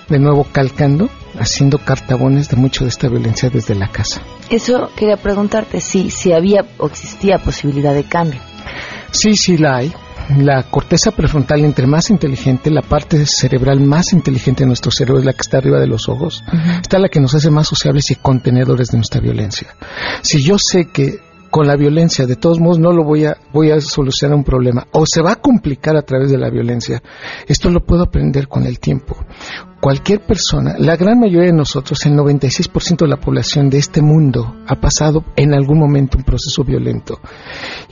de 0.08 0.18
nuevo 0.18 0.46
calcando, 0.50 1.10
haciendo 1.38 1.78
cartabones 1.78 2.48
de 2.48 2.56
mucho 2.56 2.84
de 2.84 2.90
esta 2.90 3.08
violencia 3.08 3.50
desde 3.50 3.74
la 3.74 3.88
casa. 3.88 4.22
Eso 4.50 4.90
quería 4.96 5.16
preguntarte, 5.16 5.80
si, 5.80 6.10
si 6.10 6.32
había 6.32 6.64
o 6.78 6.86
existía 6.86 7.38
posibilidad 7.38 7.94
de 7.94 8.04
cambio. 8.04 8.40
Sí, 9.10 9.36
sí 9.36 9.56
la 9.56 9.76
hay. 9.76 9.92
La 10.38 10.62
corteza 10.62 11.10
prefrontal, 11.10 11.64
entre 11.64 11.86
más 11.86 12.08
inteligente, 12.08 12.70
la 12.70 12.80
parte 12.80 13.26
cerebral 13.26 13.80
más 13.80 14.12
inteligente 14.14 14.62
de 14.62 14.68
nuestro 14.68 14.90
cerebro 14.90 15.18
es 15.18 15.26
la 15.26 15.34
que 15.34 15.42
está 15.42 15.58
arriba 15.58 15.78
de 15.78 15.86
los 15.86 16.08
ojos, 16.08 16.42
está 16.80 16.98
la 16.98 17.10
que 17.10 17.20
nos 17.20 17.34
hace 17.34 17.50
más 17.50 17.68
sociables 17.68 18.10
y 18.10 18.14
contenedores 18.14 18.88
de 18.88 18.96
nuestra 18.96 19.20
violencia. 19.20 19.76
Si 20.22 20.42
yo 20.42 20.56
sé 20.58 20.86
que 20.86 21.18
con 21.54 21.68
la 21.68 21.76
violencia, 21.76 22.26
de 22.26 22.34
todos 22.34 22.58
modos 22.58 22.80
no 22.80 22.90
lo 22.90 23.04
voy 23.04 23.26
a, 23.26 23.36
voy 23.52 23.70
a 23.70 23.80
solucionar 23.80 24.36
un 24.36 24.42
problema, 24.42 24.88
o 24.90 25.06
se 25.06 25.22
va 25.22 25.34
a 25.34 25.36
complicar 25.36 25.96
a 25.96 26.02
través 26.02 26.32
de 26.32 26.36
la 26.36 26.50
violencia. 26.50 27.00
Esto 27.46 27.70
lo 27.70 27.86
puedo 27.86 28.02
aprender 28.02 28.48
con 28.48 28.66
el 28.66 28.80
tiempo. 28.80 29.24
Cualquier 29.80 30.26
persona, 30.26 30.74
la 30.80 30.96
gran 30.96 31.20
mayoría 31.20 31.52
de 31.52 31.56
nosotros, 31.56 32.04
el 32.06 32.14
96% 32.14 32.96
de 33.02 33.06
la 33.06 33.20
población 33.20 33.70
de 33.70 33.78
este 33.78 34.02
mundo 34.02 34.56
ha 34.66 34.80
pasado 34.80 35.26
en 35.36 35.54
algún 35.54 35.78
momento 35.78 36.18
un 36.18 36.24
proceso 36.24 36.64
violento. 36.64 37.20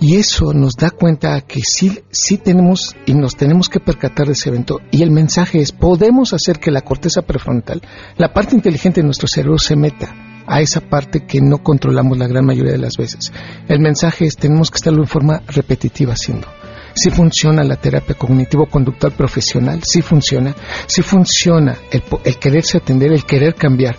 Y 0.00 0.16
eso 0.16 0.52
nos 0.52 0.74
da 0.74 0.90
cuenta 0.90 1.40
que 1.42 1.60
sí, 1.62 2.00
sí 2.10 2.38
tenemos 2.38 2.96
y 3.06 3.14
nos 3.14 3.36
tenemos 3.36 3.68
que 3.68 3.78
percatar 3.78 4.26
de 4.26 4.32
ese 4.32 4.48
evento. 4.48 4.80
Y 4.90 5.04
el 5.04 5.12
mensaje 5.12 5.60
es, 5.60 5.70
podemos 5.70 6.32
hacer 6.32 6.58
que 6.58 6.72
la 6.72 6.80
corteza 6.80 7.22
prefrontal, 7.22 7.80
la 8.16 8.32
parte 8.32 8.56
inteligente 8.56 9.02
de 9.02 9.06
nuestro 9.06 9.28
cerebro, 9.28 9.58
se 9.58 9.76
meta 9.76 10.31
a 10.46 10.60
esa 10.60 10.80
parte 10.80 11.24
que 11.26 11.40
no 11.40 11.58
controlamos 11.58 12.18
la 12.18 12.26
gran 12.26 12.44
mayoría 12.44 12.72
de 12.72 12.78
las 12.78 12.96
veces. 12.96 13.32
El 13.68 13.80
mensaje 13.80 14.26
es 14.26 14.36
tenemos 14.36 14.70
que 14.70 14.76
estarlo 14.76 15.02
en 15.02 15.08
forma 15.08 15.42
repetitiva 15.48 16.14
haciendo. 16.14 16.48
Si 16.94 17.10
funciona 17.10 17.64
la 17.64 17.76
terapia 17.76 18.14
cognitivo-conductual 18.14 19.12
profesional, 19.12 19.82
si 19.82 20.02
funciona, 20.02 20.54
si 20.86 21.00
funciona 21.02 21.76
el, 21.90 22.02
el, 22.24 22.38
quererse 22.38 22.78
atender, 22.78 23.12
el 23.12 23.24
querer 23.24 23.54
cambiar. 23.54 23.96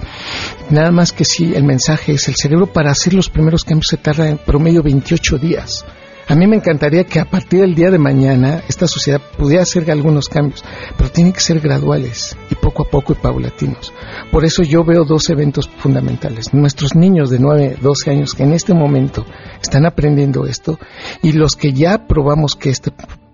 Nada 0.70 0.92
más 0.92 1.12
que 1.12 1.26
si 1.26 1.56
el 1.56 1.64
mensaje 1.64 2.14
es 2.14 2.28
el 2.28 2.36
cerebro 2.36 2.68
para 2.68 2.92
hacer 2.92 3.14
los 3.14 3.30
primeros 3.30 3.64
cambios 3.64 3.88
se 3.88 3.98
tarda 3.98 4.30
en 4.30 4.38
promedio 4.38 4.84
28 4.84 5.38
días. 5.40 5.86
A 6.28 6.36
mí 6.36 6.48
me 6.48 6.56
encantaría 6.56 7.04
que 7.04 7.20
a 7.20 7.26
partir 7.26 7.60
del 7.60 7.76
día 7.76 7.92
de 7.92 8.00
mañana 8.00 8.64
esta 8.70 8.88
sociedad 8.88 9.22
pudiera 9.38 9.64
hacer 9.64 9.90
algunos 9.92 10.30
cambios, 10.30 10.64
pero 10.98 11.10
tienen 11.10 11.34
que 11.34 11.42
ser 11.42 11.60
graduales 11.60 12.38
y 12.50 12.56
poco 12.56 12.84
a 12.84 12.90
poco 12.90 13.14
y 13.14 13.16
paulatinos. 13.18 13.94
Por 14.32 14.46
eso 14.46 14.64
yo 14.64 14.86
veo 14.86 15.04
dos 15.04 15.30
eventos 15.30 15.70
fundamentales. 15.78 16.54
Nuestros 16.54 16.96
niños 16.96 17.30
de 17.30 17.40
9, 17.40 17.78
12 17.82 18.12
años 18.12 18.34
que 18.34 18.44
en 18.44 18.54
este 18.54 18.74
momento 18.74 19.26
están 19.62 19.86
aprendiendo 19.86 20.46
esto 20.46 20.80
y 21.22 21.34
los 21.34 21.56
que 21.56 21.74
ya 21.74 22.08
probamos 22.08 22.56
que 22.56 22.70
este, 22.70 22.92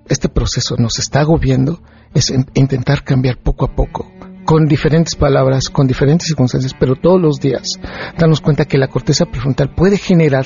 este 0.07 0.27
proceso 0.29 0.75
nos 0.77 0.97
está 0.97 1.21
agobiando 1.21 1.81
es 2.15 2.33
intentar 2.55 3.03
cambiar 3.03 3.37
poco 3.37 3.65
a 3.65 3.75
poco 3.75 4.11
con 4.45 4.65
diferentes 4.65 5.13
palabras, 5.13 5.69
con 5.69 5.85
diferentes 5.85 6.25
circunstancias, 6.25 6.73
pero 6.79 6.95
todos 6.95 7.21
los 7.21 7.39
días 7.39 7.79
darnos 8.17 8.41
cuenta 8.41 8.65
que 8.65 8.79
la 8.79 8.87
corteza 8.87 9.25
prefrontal 9.25 9.75
puede 9.75 9.97
generar 9.99 10.45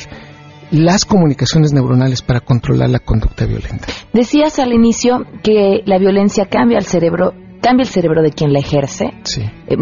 las 0.73 1.05
comunicaciones 1.05 1.71
neuronales 1.71 2.21
para 2.23 2.39
controlar 2.39 2.89
la 2.89 2.99
conducta 2.99 3.45
violenta. 3.45 3.87
Decías 4.11 4.57
al 4.57 4.73
inicio 4.73 5.25
que 5.43 5.83
la 5.85 5.99
violencia 5.99 6.47
cambia 6.47 6.79
el 6.79 6.85
cerebro, 6.85 7.33
cambia 7.61 7.83
el 7.83 7.89
cerebro 7.89 8.23
de 8.23 8.31
quien 8.31 8.51
la 8.51 8.59
ejerce. 8.59 9.13
Sí. 9.23 9.43
Eh, 9.67 9.77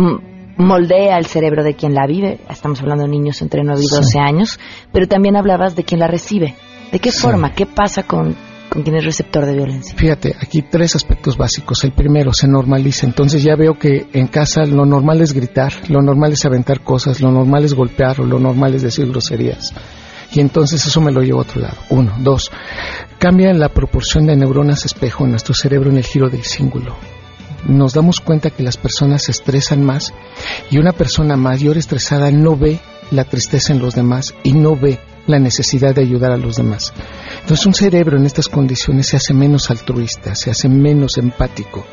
moldea 0.58 1.17
el 1.17 1.25
cerebro 1.25 1.63
de 1.63 1.75
quien 1.75 1.93
la 1.93 2.06
vive, 2.06 2.41
estamos 2.49 2.82
hablando 2.82 3.06
de 3.06 3.10
niños 3.10 3.41
entre 3.41 3.63
9 3.63 3.82
y 3.82 3.88
12 3.88 4.19
años, 4.19 4.60
pero 4.91 5.08
también 5.08 5.38
hablabas 5.38 5.75
de 5.75 5.84
quien 5.84 6.01
la 6.01 6.08
recibe. 6.08 6.56
¿De 6.91 6.99
qué 6.99 7.12
forma? 7.13 7.54
¿Qué 7.54 7.65
pasa 7.65 8.04
con, 8.04 8.36
con 8.69 8.84
quien 8.84 8.97
es 8.97 9.06
receptor 9.06 9.45
de 9.45 9.54
violencia? 9.54 9.95
Fíjate, 9.95 10.36
aquí 10.41 10.62
tres 10.62 10.93
aspectos 10.97 11.38
básicos. 11.38 11.86
El 11.86 11.93
primero, 11.93 12.34
se 12.34 12.49
normaliza. 12.49 13.08
Entonces 13.08 13.43
ya 13.43 13.56
veo 13.56 13.80
que 13.80 14.08
en 14.12 14.27
casa 14.27 14.65
lo 14.65 14.86
normal 14.86 15.21
es 15.21 15.32
gritar, 15.32 15.71
lo 15.89 16.01
normal 16.01 16.34
es 16.34 16.43
aventar 16.45 16.82
cosas, 16.82 17.21
lo 17.21 17.32
normal 17.32 17.63
es 17.63 17.73
golpear 17.73 18.19
o 18.19 18.25
lo 18.25 18.39
normal 18.39 18.75
es 18.75 18.82
decir 18.82 19.08
groserías. 19.08 19.73
Y 20.34 20.39
entonces 20.39 20.86
eso 20.86 21.02
me 21.02 21.12
lo 21.12 21.22
llevo 21.22 21.39
a 21.39 21.44
otro 21.44 21.62
lado. 21.62 21.78
Uno. 21.89 22.15
Dos, 22.20 22.52
cambia 23.20 23.54
la 23.54 23.70
proporción 23.70 24.26
de 24.26 24.36
neuronas 24.36 24.86
espejo 24.86 25.26
en 25.26 25.32
nuestro 25.32 25.54
cerebro 25.54 25.89
en 25.89 25.98
el 25.98 26.06
giro 26.06 26.30
del 26.30 26.44
cíngulo 26.44 26.96
nos 27.65 27.94
damos 27.94 28.20
cuenta 28.20 28.50
que 28.50 28.63
las 28.63 28.78
personas 28.78 29.24
se 29.24 29.32
estresan 29.32 29.84
más 29.84 30.13
y 30.70 30.78
una 30.78 30.94
persona 30.94 31.38
mayor 31.38 31.78
estresada 31.78 32.32
no 32.32 32.58
ve 32.58 32.80
la 33.12 33.26
tristeza 33.26 33.74
en 33.74 33.80
los 33.80 33.94
demás 33.94 34.34
y 34.44 34.54
no 34.54 34.76
ve 34.76 35.00
la 35.28 35.39
necesidad 35.39 35.94
de 35.94 36.02
ayudar 36.02 36.32
a 36.32 36.38
los 36.38 36.56
demás. 36.56 36.94
Entonces 37.41 37.65
un 37.65 37.74
cerebro 37.74 38.17
en 38.17 38.26
estas 38.26 38.48
condiciones 38.48 39.08
se 39.08 39.17
hace 39.17 39.34
menos 39.34 39.70
altruista, 39.70 40.36
se 40.36 40.50
hace 40.50 40.67
menos 40.67 41.17
empático. 41.17 41.86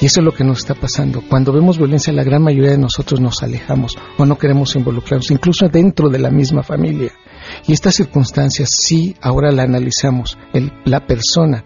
Y 0.00 0.06
eso 0.06 0.20
es 0.20 0.24
lo 0.24 0.32
que 0.32 0.44
nos 0.44 0.58
está 0.58 0.74
pasando. 0.74 1.22
Cuando 1.28 1.52
vemos 1.52 1.78
violencia, 1.78 2.12
la 2.12 2.24
gran 2.24 2.42
mayoría 2.42 2.72
de 2.72 2.78
nosotros 2.78 3.20
nos 3.20 3.42
alejamos 3.42 3.96
o 4.16 4.24
no 4.24 4.38
queremos 4.38 4.74
involucrarnos, 4.74 5.30
incluso 5.30 5.68
dentro 5.68 6.08
de 6.08 6.18
la 6.18 6.30
misma 6.30 6.62
familia. 6.62 7.12
Y 7.66 7.72
estas 7.72 7.94
circunstancias, 7.94 8.70
sí, 8.70 9.16
ahora 9.20 9.52
la 9.52 9.62
analizamos. 9.62 10.38
la 10.84 11.06
persona 11.06 11.64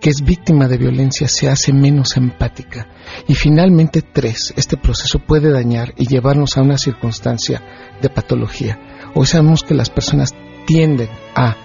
que 0.00 0.10
es 0.10 0.22
víctima 0.22 0.68
de 0.68 0.76
violencia 0.76 1.28
se 1.28 1.48
hace 1.48 1.72
menos 1.72 2.16
empática. 2.16 2.88
Y 3.28 3.34
finalmente, 3.34 4.02
tres, 4.02 4.52
este 4.56 4.76
proceso 4.76 5.18
puede 5.18 5.50
dañar 5.50 5.94
y 5.96 6.06
llevarnos 6.06 6.56
a 6.56 6.62
una 6.62 6.78
circunstancia 6.78 7.62
de 8.00 8.10
patología. 8.10 8.78
Hoy 9.14 9.26
sabemos 9.26 9.62
que 9.62 9.74
las 9.74 9.90
personas 9.90 10.34
tienden 10.66 11.08
a, 11.34 11.56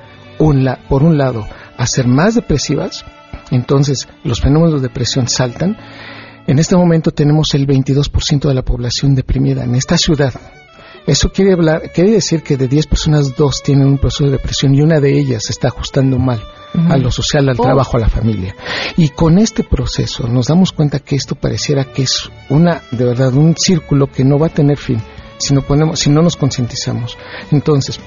por 0.87 1.03
un 1.03 1.17
lado, 1.17 1.45
a 1.77 1.87
ser 1.87 2.07
más 2.07 2.35
depresivas, 2.35 3.03
entonces 3.51 4.07
los 4.23 4.41
fenómenos 4.41 4.81
de 4.81 4.87
depresión 4.87 5.27
saltan. 5.27 5.77
En 6.47 6.59
este 6.59 6.75
momento 6.75 7.11
tenemos 7.11 7.53
el 7.53 7.67
22% 7.67 8.47
de 8.47 8.53
la 8.53 8.63
población 8.63 9.13
deprimida 9.15 9.63
en 9.63 9.75
esta 9.75 9.97
ciudad. 9.97 10.33
Eso 11.07 11.31
quiere, 11.31 11.53
hablar, 11.53 11.91
quiere 11.93 12.11
decir 12.11 12.43
que 12.43 12.57
de 12.57 12.67
10 12.67 12.87
personas, 12.87 13.35
dos 13.35 13.61
tienen 13.63 13.87
un 13.87 13.97
proceso 13.97 14.25
de 14.25 14.31
depresión 14.31 14.75
y 14.75 14.81
una 14.81 14.99
de 14.99 15.17
ellas 15.17 15.43
se 15.45 15.51
está 15.51 15.67
ajustando 15.69 16.19
mal 16.19 16.41
a 16.89 16.97
lo 16.97 17.11
social, 17.11 17.49
al 17.49 17.59
oh. 17.59 17.63
trabajo, 17.63 17.97
a 17.97 18.01
la 18.01 18.09
familia. 18.09 18.55
Y 18.95 19.09
con 19.09 19.37
este 19.39 19.63
proceso 19.63 20.27
nos 20.27 20.47
damos 20.47 20.71
cuenta 20.71 20.99
que 20.99 21.15
esto 21.15 21.35
pareciera 21.35 21.85
que 21.85 22.03
es 22.03 22.29
una, 22.49 22.81
de 22.91 23.05
verdad, 23.05 23.33
un 23.33 23.55
círculo 23.57 24.07
que 24.07 24.23
no 24.23 24.39
va 24.39 24.47
a 24.47 24.53
tener 24.53 24.77
fin 24.77 25.01
si 25.41 25.53
no, 25.53 25.61
ponemos, 25.63 25.99
si 25.99 26.09
no 26.09 26.21
nos 26.21 26.37
concientizamos. 26.37 27.17
Entonces, 27.51 27.99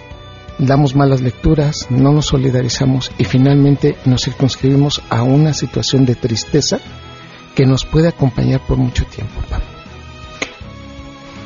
damos 0.59 0.95
malas 0.95 1.21
lecturas, 1.21 1.89
no 1.91 2.13
nos 2.13 2.27
solidarizamos 2.27 3.11
y 3.19 3.25
finalmente 3.25 3.97
nos 4.05 4.23
circunscribimos 4.23 5.03
a 5.11 5.23
una 5.23 5.53
situación 5.53 6.07
de 6.07 6.15
tristeza 6.15 6.79
que 7.55 7.67
nos 7.67 7.85
puede 7.85 8.09
acompañar 8.09 8.61
por 8.67 8.79
mucho 8.79 9.05
tiempo. 9.07 9.41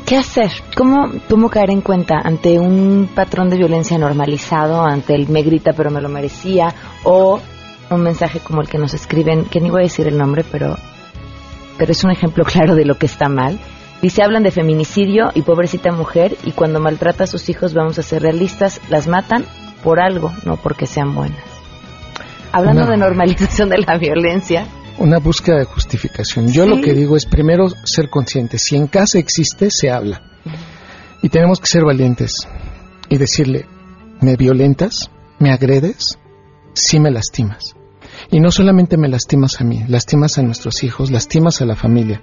¿Qué 0.08 0.16
hacer? 0.16 0.50
¿Cómo, 0.74 1.12
¿Cómo 1.28 1.50
caer 1.50 1.68
en 1.68 1.82
cuenta 1.82 2.18
ante 2.24 2.58
un 2.58 3.10
patrón 3.14 3.50
de 3.50 3.58
violencia 3.58 3.98
normalizado, 3.98 4.82
ante 4.82 5.14
el 5.14 5.28
me 5.28 5.42
grita 5.42 5.74
pero 5.74 5.90
me 5.90 6.00
lo 6.00 6.08
merecía, 6.08 6.74
o 7.04 7.38
un 7.90 8.00
mensaje 8.00 8.40
como 8.40 8.62
el 8.62 8.70
que 8.70 8.78
nos 8.78 8.94
escriben, 8.94 9.44
que 9.44 9.60
ni 9.60 9.68
voy 9.68 9.80
a 9.80 9.82
decir 9.82 10.08
el 10.08 10.16
nombre, 10.16 10.46
pero, 10.50 10.78
pero 11.76 11.92
es 11.92 12.02
un 12.04 12.10
ejemplo 12.10 12.44
claro 12.46 12.74
de 12.74 12.86
lo 12.86 12.94
que 12.94 13.04
está 13.04 13.28
mal? 13.28 13.60
Dice, 14.00 14.22
hablan 14.22 14.44
de 14.44 14.50
feminicidio 14.50 15.30
y 15.34 15.42
pobrecita 15.42 15.92
mujer, 15.92 16.38
y 16.42 16.52
cuando 16.52 16.80
maltrata 16.80 17.24
a 17.24 17.26
sus 17.26 17.50
hijos, 17.50 17.74
vamos 17.74 17.98
a 17.98 18.02
ser 18.02 18.22
realistas, 18.22 18.80
las 18.88 19.08
matan 19.08 19.44
por 19.84 20.00
algo, 20.00 20.32
no 20.46 20.56
porque 20.56 20.86
sean 20.86 21.14
buenas. 21.14 21.44
Hablando 22.50 22.86
de 22.86 22.96
normalización 22.96 23.68
de 23.68 23.76
la 23.76 23.98
violencia, 23.98 24.66
una 24.98 25.18
búsqueda 25.18 25.58
de 25.58 25.64
justificación. 25.64 26.52
Yo 26.52 26.66
lo 26.66 26.80
que 26.80 26.92
digo 26.92 27.16
es 27.16 27.26
primero 27.26 27.68
ser 27.84 28.10
consciente. 28.10 28.58
Si 28.58 28.76
en 28.76 28.86
casa 28.86 29.18
existe, 29.18 29.70
se 29.70 29.90
habla. 29.90 30.22
Y 31.22 31.28
tenemos 31.28 31.60
que 31.60 31.66
ser 31.66 31.84
valientes 31.84 32.46
y 33.08 33.16
decirle, 33.16 33.66
me 34.20 34.36
violentas, 34.36 35.10
me 35.38 35.52
agredes, 35.52 36.18
sí 36.74 37.00
me 37.00 37.10
lastimas. 37.10 37.74
Y 38.30 38.40
no 38.40 38.50
solamente 38.50 38.96
me 38.96 39.08
lastimas 39.08 39.60
a 39.60 39.64
mí, 39.64 39.84
lastimas 39.88 40.38
a 40.38 40.42
nuestros 40.42 40.82
hijos, 40.82 41.10
lastimas 41.10 41.62
a 41.62 41.66
la 41.66 41.76
familia. 41.76 42.20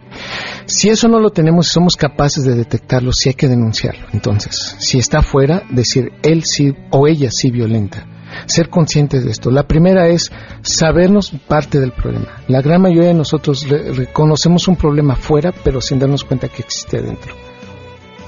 Si 0.65 0.89
eso 0.89 1.07
no 1.07 1.19
lo 1.19 1.29
tenemos 1.29 1.67
y 1.67 1.71
somos 1.71 1.95
capaces 1.95 2.43
de 2.43 2.55
detectarlo, 2.55 3.11
sí 3.13 3.29
hay 3.29 3.35
que 3.35 3.47
denunciarlo. 3.47 4.07
Entonces, 4.11 4.75
si 4.79 4.99
está 4.99 5.19
afuera, 5.19 5.63
decir 5.71 6.11
él 6.21 6.43
sí 6.43 6.73
o 6.91 7.07
ella 7.07 7.29
sí 7.31 7.49
violenta 7.49 8.05
ser 8.45 8.69
conscientes 8.69 9.23
de 9.23 9.31
esto. 9.31 9.51
La 9.51 9.63
primera 9.63 10.07
es 10.07 10.31
sabernos 10.61 11.31
parte 11.47 11.79
del 11.79 11.91
problema. 11.91 12.27
La 12.47 12.61
gran 12.61 12.81
mayoría 12.81 13.09
de 13.09 13.13
nosotros 13.13 13.67
reconocemos 13.69 14.67
un 14.67 14.75
problema 14.75 15.15
fuera, 15.15 15.53
pero 15.63 15.81
sin 15.81 15.99
darnos 15.99 16.23
cuenta 16.23 16.49
que 16.49 16.61
existe 16.61 17.01
dentro. 17.01 17.35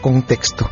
Contexto. 0.01 0.69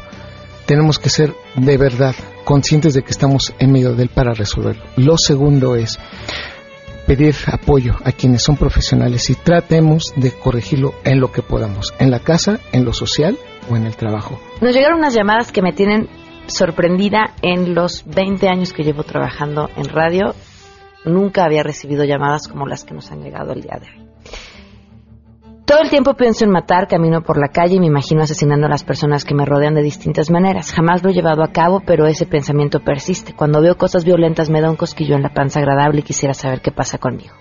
Tenemos 0.66 0.98
que 0.98 1.10
ser 1.10 1.34
de 1.56 1.78
verdad 1.78 2.16
conscientes 2.44 2.94
de 2.94 3.04
que 3.04 3.12
estamos 3.12 3.54
en 3.60 3.72
medio 3.72 3.94
de 3.94 4.04
él 4.04 4.10
para 4.10 4.34
resolverlo. 4.34 4.84
Lo 4.98 5.18
segundo 5.18 5.76
es 5.76 6.00
pedir 7.06 7.36
apoyo 7.48 7.96
a 8.04 8.12
quienes 8.12 8.42
son 8.42 8.58
profesionales 8.58 9.30
y 9.30 9.36
tratemos 9.36 10.14
de 10.16 10.32
corregirlo 10.32 10.96
en 11.04 11.20
lo 11.20 11.32
que 11.32 11.42
podamos, 11.42 11.94
en 12.00 12.12
la 12.12 12.20
casa, 12.20 12.60
en 12.72 12.86
lo 12.86 12.94
social 12.94 13.38
o 13.70 13.76
en 13.76 13.86
el 13.86 13.96
trabajo. 13.96 14.40
Nos 14.62 14.74
llegaron 14.74 15.00
unas 15.00 15.14
llamadas 15.14 15.52
que 15.52 15.62
me 15.62 15.74
tienen 15.74 16.08
sorprendida 16.48 17.34
en 17.42 17.76
los 17.76 18.04
20 18.06 18.48
años 18.48 18.74
que 18.74 18.84
llevo 18.84 19.04
trabajando 19.04 19.70
en 19.76 19.90
radio. 19.90 20.34
Nunca 21.06 21.46
había 21.46 21.64
recibido 21.64 22.04
llamadas 22.04 22.48
como 22.48 22.66
las 22.66 22.84
que 22.84 22.94
nos 22.94 23.12
han 23.12 23.22
llegado 23.22 23.54
el 23.54 23.62
día 23.62 23.80
de 23.80 23.88
hoy. 23.88 24.06
Todo 25.66 25.80
el 25.82 25.90
tiempo 25.90 26.14
pienso 26.14 26.46
en 26.46 26.52
matar, 26.52 26.88
camino 26.88 27.22
por 27.22 27.40
la 27.40 27.48
calle 27.48 27.76
y 27.76 27.80
me 27.80 27.88
imagino 27.88 28.22
asesinando 28.22 28.68
a 28.68 28.70
las 28.70 28.84
personas 28.84 29.26
que 29.26 29.34
me 29.34 29.46
rodean 29.46 29.74
de 29.74 29.82
distintas 29.82 30.30
maneras. 30.30 30.72
Jamás 30.72 31.04
lo 31.04 31.10
he 31.10 31.14
llevado 31.14 31.44
a 31.44 31.52
cabo, 31.52 31.82
pero 31.84 32.06
ese 32.06 32.28
pensamiento 32.28 32.82
persiste. 32.82 33.34
Cuando 33.34 33.62
veo 33.62 33.76
cosas 33.76 34.06
violentas 34.06 34.52
me 34.52 34.62
da 34.62 34.70
un 34.70 34.76
cosquillo 34.76 35.16
en 35.16 35.24
la 35.24 35.34
panza 35.34 35.60
agradable 35.60 36.02
y 36.02 36.04
quisiera 36.04 36.36
saber 36.36 36.62
qué 36.62 36.72
pasa 36.72 37.00
conmigo. 37.00 37.34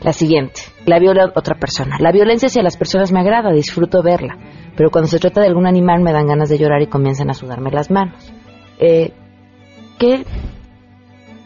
La 0.00 0.12
siguiente, 0.12 0.62
la 0.86 0.98
viola 0.98 1.32
otra 1.34 1.56
persona. 1.58 1.96
La 1.98 2.12
violencia 2.12 2.46
hacia 2.46 2.62
las 2.62 2.76
personas 2.76 3.12
me 3.12 3.20
agrada, 3.20 3.52
disfruto 3.52 4.02
verla 4.02 4.38
pero 4.80 4.90
cuando 4.90 5.08
se 5.08 5.18
trata 5.18 5.42
de 5.42 5.48
algún 5.48 5.66
animal 5.66 6.00
me 6.00 6.10
dan 6.10 6.26
ganas 6.26 6.48
de 6.48 6.56
llorar 6.56 6.80
y 6.80 6.86
comienzan 6.86 7.28
a 7.28 7.34
sudarme 7.34 7.70
las 7.70 7.90
manos. 7.90 8.32
Eh, 8.78 9.12
¿Qué? 9.98 10.24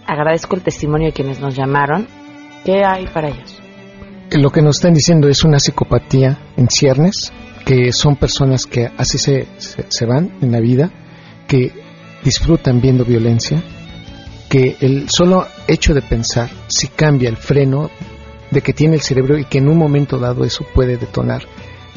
Agradezco 0.06 0.54
el 0.54 0.62
testimonio 0.62 1.08
de 1.08 1.12
quienes 1.12 1.40
nos 1.40 1.56
llamaron. 1.56 2.06
¿Qué 2.64 2.84
hay 2.84 3.06
para 3.08 3.30
ellos? 3.30 3.60
Lo 4.30 4.50
que 4.50 4.62
nos 4.62 4.76
están 4.76 4.94
diciendo 4.94 5.28
es 5.28 5.42
una 5.42 5.58
psicopatía 5.58 6.38
en 6.56 6.68
ciernes, 6.68 7.32
que 7.66 7.92
son 7.92 8.14
personas 8.14 8.66
que 8.66 8.88
así 8.96 9.18
se, 9.18 9.48
se 9.58 10.06
van 10.06 10.38
en 10.40 10.52
la 10.52 10.60
vida, 10.60 10.92
que 11.48 11.72
disfrutan 12.22 12.80
viendo 12.80 13.04
violencia, 13.04 13.60
que 14.48 14.76
el 14.80 15.08
solo 15.10 15.48
hecho 15.66 15.92
de 15.92 16.02
pensar 16.02 16.50
si 16.68 16.86
cambia 16.86 17.28
el 17.28 17.36
freno 17.36 17.90
de 18.54 18.62
que 18.62 18.72
tiene 18.72 18.94
el 18.94 19.02
cerebro 19.02 19.36
y 19.36 19.44
que 19.44 19.58
en 19.58 19.68
un 19.68 19.76
momento 19.76 20.18
dado 20.18 20.44
eso 20.44 20.64
puede 20.74 20.96
detonar 20.96 21.42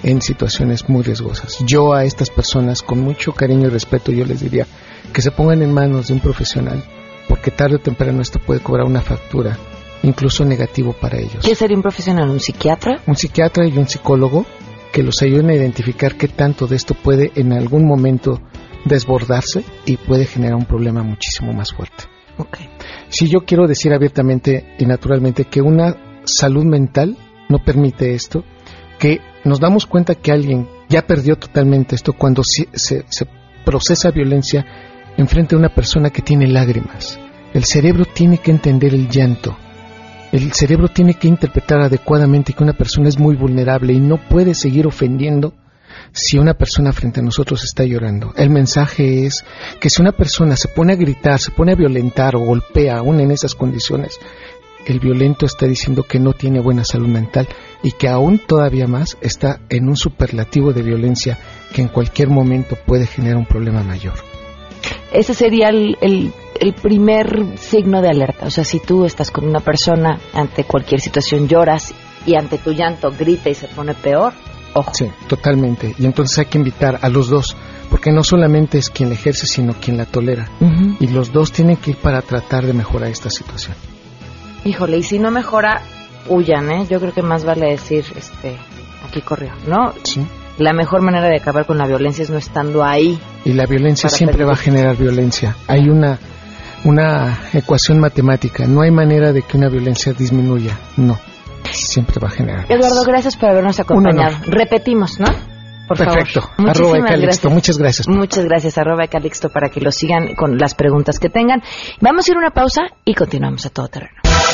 en 0.03 0.21
situaciones 0.21 0.89
muy 0.89 1.03
riesgosas. 1.03 1.63
Yo 1.65 1.93
a 1.93 2.03
estas 2.03 2.29
personas, 2.29 2.81
con 2.81 2.99
mucho 2.99 3.31
cariño 3.31 3.67
y 3.67 3.69
respeto, 3.69 4.11
yo 4.11 4.25
les 4.25 4.41
diría 4.41 4.67
que 5.13 5.21
se 5.21 5.31
pongan 5.31 5.61
en 5.61 5.73
manos 5.73 6.07
de 6.07 6.15
un 6.15 6.19
profesional, 6.19 6.83
porque 7.27 7.51
tarde 7.51 7.75
o 7.75 7.79
temprano 7.79 8.21
esto 8.21 8.39
puede 8.39 8.59
cobrar 8.59 8.85
una 8.85 9.01
factura, 9.01 9.57
incluso 10.03 10.45
negativo 10.45 10.93
para 10.93 11.17
ellos. 11.17 11.45
¿Qué 11.45 11.55
sería 11.55 11.77
un 11.77 11.83
profesional? 11.83 12.29
¿Un 12.29 12.39
psiquiatra? 12.39 13.01
Un 13.05 13.15
psiquiatra 13.15 13.67
y 13.67 13.77
un 13.77 13.87
psicólogo 13.87 14.45
que 14.91 15.03
los 15.03 15.21
ayuden 15.21 15.49
a 15.49 15.55
identificar 15.55 16.15
qué 16.15 16.27
tanto 16.27 16.67
de 16.67 16.75
esto 16.75 16.93
puede 16.95 17.31
en 17.35 17.53
algún 17.53 17.85
momento 17.85 18.41
desbordarse 18.85 19.63
y 19.85 19.97
puede 19.97 20.25
generar 20.25 20.55
un 20.55 20.65
problema 20.65 21.03
muchísimo 21.03 21.53
más 21.53 21.73
fuerte. 21.73 22.05
Okay. 22.37 22.69
Si 23.09 23.27
yo 23.27 23.39
quiero 23.45 23.67
decir 23.67 23.93
abiertamente 23.93 24.75
y 24.77 24.85
naturalmente 24.85 25.45
que 25.45 25.61
una 25.61 26.06
salud 26.27 26.65
mental 26.65 27.17
no 27.49 27.59
permite 27.59 28.13
esto, 28.13 28.43
que 28.99 29.21
nos 29.43 29.59
damos 29.59 29.85
cuenta 29.85 30.15
que 30.15 30.31
alguien 30.31 30.67
ya 30.89 31.01
perdió 31.01 31.37
totalmente 31.37 31.95
esto 31.95 32.13
cuando 32.13 32.41
se, 32.43 32.67
procesa 33.65 34.11
violencia 34.11 34.65
enfrente 35.17 35.55
de 35.55 35.59
una 35.59 35.73
persona 35.73 36.09
que 36.09 36.21
tiene 36.21 36.47
lágrimas. 36.47 37.19
El 37.53 37.63
cerebro 37.63 38.05
tiene 38.05 38.37
que 38.37 38.51
entender 38.51 38.93
el 38.93 39.09
llanto. 39.09 39.57
El 40.31 40.51
cerebro 40.53 40.89
tiene 40.89 41.13
que 41.13 41.27
interpretar 41.27 41.79
adecuadamente 41.81 42.53
que 42.53 42.63
una 42.63 42.73
persona 42.73 43.09
es 43.09 43.17
muy 43.17 43.35
vulnerable 43.35 43.93
y 43.93 43.99
no 43.99 44.17
puede 44.17 44.53
seguir 44.53 44.85
ofendiendo 44.85 45.53
si 46.11 46.37
una 46.37 46.53
persona 46.53 46.91
frente 46.91 47.19
a 47.19 47.23
nosotros 47.23 47.63
está 47.63 47.83
llorando. 47.83 48.33
El 48.35 48.49
mensaje 48.49 49.25
es 49.25 49.43
que 49.79 49.89
si 49.89 50.01
una 50.01 50.11
persona 50.11 50.55
se 50.55 50.67
pone 50.67 50.93
a 50.93 50.97
gritar, 50.97 51.39
se 51.39 51.51
pone 51.51 51.71
a 51.71 51.75
violentar 51.75 52.35
o 52.35 52.39
golpea 52.39 52.97
aún 52.97 53.19
en 53.19 53.31
esas 53.31 53.55
condiciones, 53.55 54.19
el 54.85 54.99
violento 54.99 55.45
está 55.45 55.65
diciendo 55.65 56.03
que 56.03 56.19
no 56.19 56.33
tiene 56.33 56.59
buena 56.59 56.83
salud 56.83 57.07
mental 57.07 57.47
y 57.83 57.91
que 57.91 58.07
aún 58.07 58.39
todavía 58.39 58.87
más 58.87 59.17
está 59.21 59.59
en 59.69 59.87
un 59.89 59.95
superlativo 59.95 60.73
de 60.73 60.81
violencia 60.81 61.37
que 61.73 61.81
en 61.81 61.89
cualquier 61.89 62.29
momento 62.29 62.75
puede 62.85 63.05
generar 63.05 63.37
un 63.37 63.45
problema 63.45 63.83
mayor. 63.83 64.13
Ese 65.11 65.33
sería 65.33 65.69
el, 65.69 65.97
el, 66.01 66.33
el 66.59 66.73
primer 66.73 67.57
signo 67.57 68.01
de 68.01 68.09
alerta. 68.09 68.45
O 68.45 68.49
sea, 68.49 68.63
si 68.63 68.79
tú 68.79 69.05
estás 69.05 69.31
con 69.31 69.47
una 69.47 69.59
persona, 69.59 70.19
ante 70.33 70.63
cualquier 70.63 71.01
situación 71.01 71.47
lloras 71.47 71.93
y 72.25 72.35
ante 72.35 72.57
tu 72.57 72.71
llanto 72.71 73.11
grita 73.17 73.49
y 73.49 73.55
se 73.55 73.67
pone 73.67 73.93
peor, 73.93 74.33
ojo. 74.73 74.91
Sí, 74.93 75.05
totalmente. 75.27 75.95
Y 75.97 76.05
entonces 76.05 76.37
hay 76.39 76.45
que 76.45 76.57
invitar 76.57 76.99
a 77.01 77.09
los 77.09 77.29
dos, 77.29 77.55
porque 77.89 78.11
no 78.11 78.23
solamente 78.23 78.77
es 78.77 78.89
quien 78.89 79.09
la 79.09 79.15
ejerce, 79.15 79.47
sino 79.47 79.73
quien 79.73 79.97
la 79.97 80.05
tolera. 80.05 80.49
Y 80.99 81.07
los 81.07 81.31
dos 81.31 81.51
tienen 81.51 81.77
que 81.77 81.91
ir 81.91 81.97
para 81.97 82.21
tratar 82.21 82.65
de 82.65 82.73
mejorar 82.73 83.09
esta 83.09 83.29
situación. 83.29 83.75
Híjole, 84.67 84.97
y 84.97 85.03
si 85.03 85.17
no 85.17 85.31
mejora, 85.31 85.81
huyan, 86.27 86.69
¿eh? 86.71 86.85
Yo 86.89 86.99
creo 86.99 87.13
que 87.13 87.21
más 87.21 87.45
vale 87.45 87.67
decir, 87.67 88.03
este, 88.17 88.57
aquí 89.07 89.21
corrió, 89.21 89.51
¿no? 89.65 89.93
Sí. 90.03 90.25
La 90.57 90.73
mejor 90.73 91.01
manera 91.01 91.29
de 91.29 91.37
acabar 91.37 91.65
con 91.65 91.77
la 91.77 91.87
violencia 91.87 92.23
es 92.23 92.29
no 92.29 92.37
estando 92.37 92.83
ahí. 92.83 93.17
Y 93.45 93.53
la 93.53 93.65
violencia 93.65 94.09
siempre 94.09 94.43
va 94.43 94.53
a 94.53 94.57
generar 94.57 94.97
violencia. 94.97 95.55
Hay 95.67 95.87
una, 95.87 96.19
una 96.83 97.39
ecuación 97.53 98.01
matemática. 98.01 98.65
No 98.67 98.81
hay 98.81 98.91
manera 98.91 99.31
de 99.31 99.41
que 99.43 99.55
una 99.55 99.69
violencia 99.69 100.11
disminuya. 100.11 100.77
No. 100.97 101.17
Siempre 101.71 102.19
va 102.21 102.27
a 102.27 102.31
generar. 102.31 102.65
Eduardo, 102.69 103.03
gracias 103.05 103.37
por 103.37 103.49
habernos 103.49 103.79
acompañado. 103.79 104.35
Repetimos, 104.47 105.17
¿no? 105.17 105.27
Por 105.87 105.97
Perfecto. 105.97 106.41
favor. 106.41 106.69
Arroba 106.71 106.89
Muchísimas 106.89 107.11
Ecalixto. 107.11 107.21
gracias. 107.49 107.53
Muchas 107.53 107.77
gracias. 107.77 108.07
Muchas 108.09 108.43
gracias, 108.45 108.77
arroba 108.77 109.07
Calixto, 109.07 109.49
para 109.49 109.69
que 109.69 109.79
lo 109.79 109.91
sigan 109.93 110.35
con 110.35 110.57
las 110.57 110.75
preguntas 110.75 111.19
que 111.19 111.29
tengan. 111.29 111.61
Vamos 112.01 112.27
a 112.27 112.31
ir 112.31 112.35
a 112.35 112.39
una 112.39 112.51
pausa 112.51 112.81
y 113.05 113.13
continuamos 113.13 113.65
a 113.65 113.69
todo 113.69 113.87
terreno. 113.87 114.17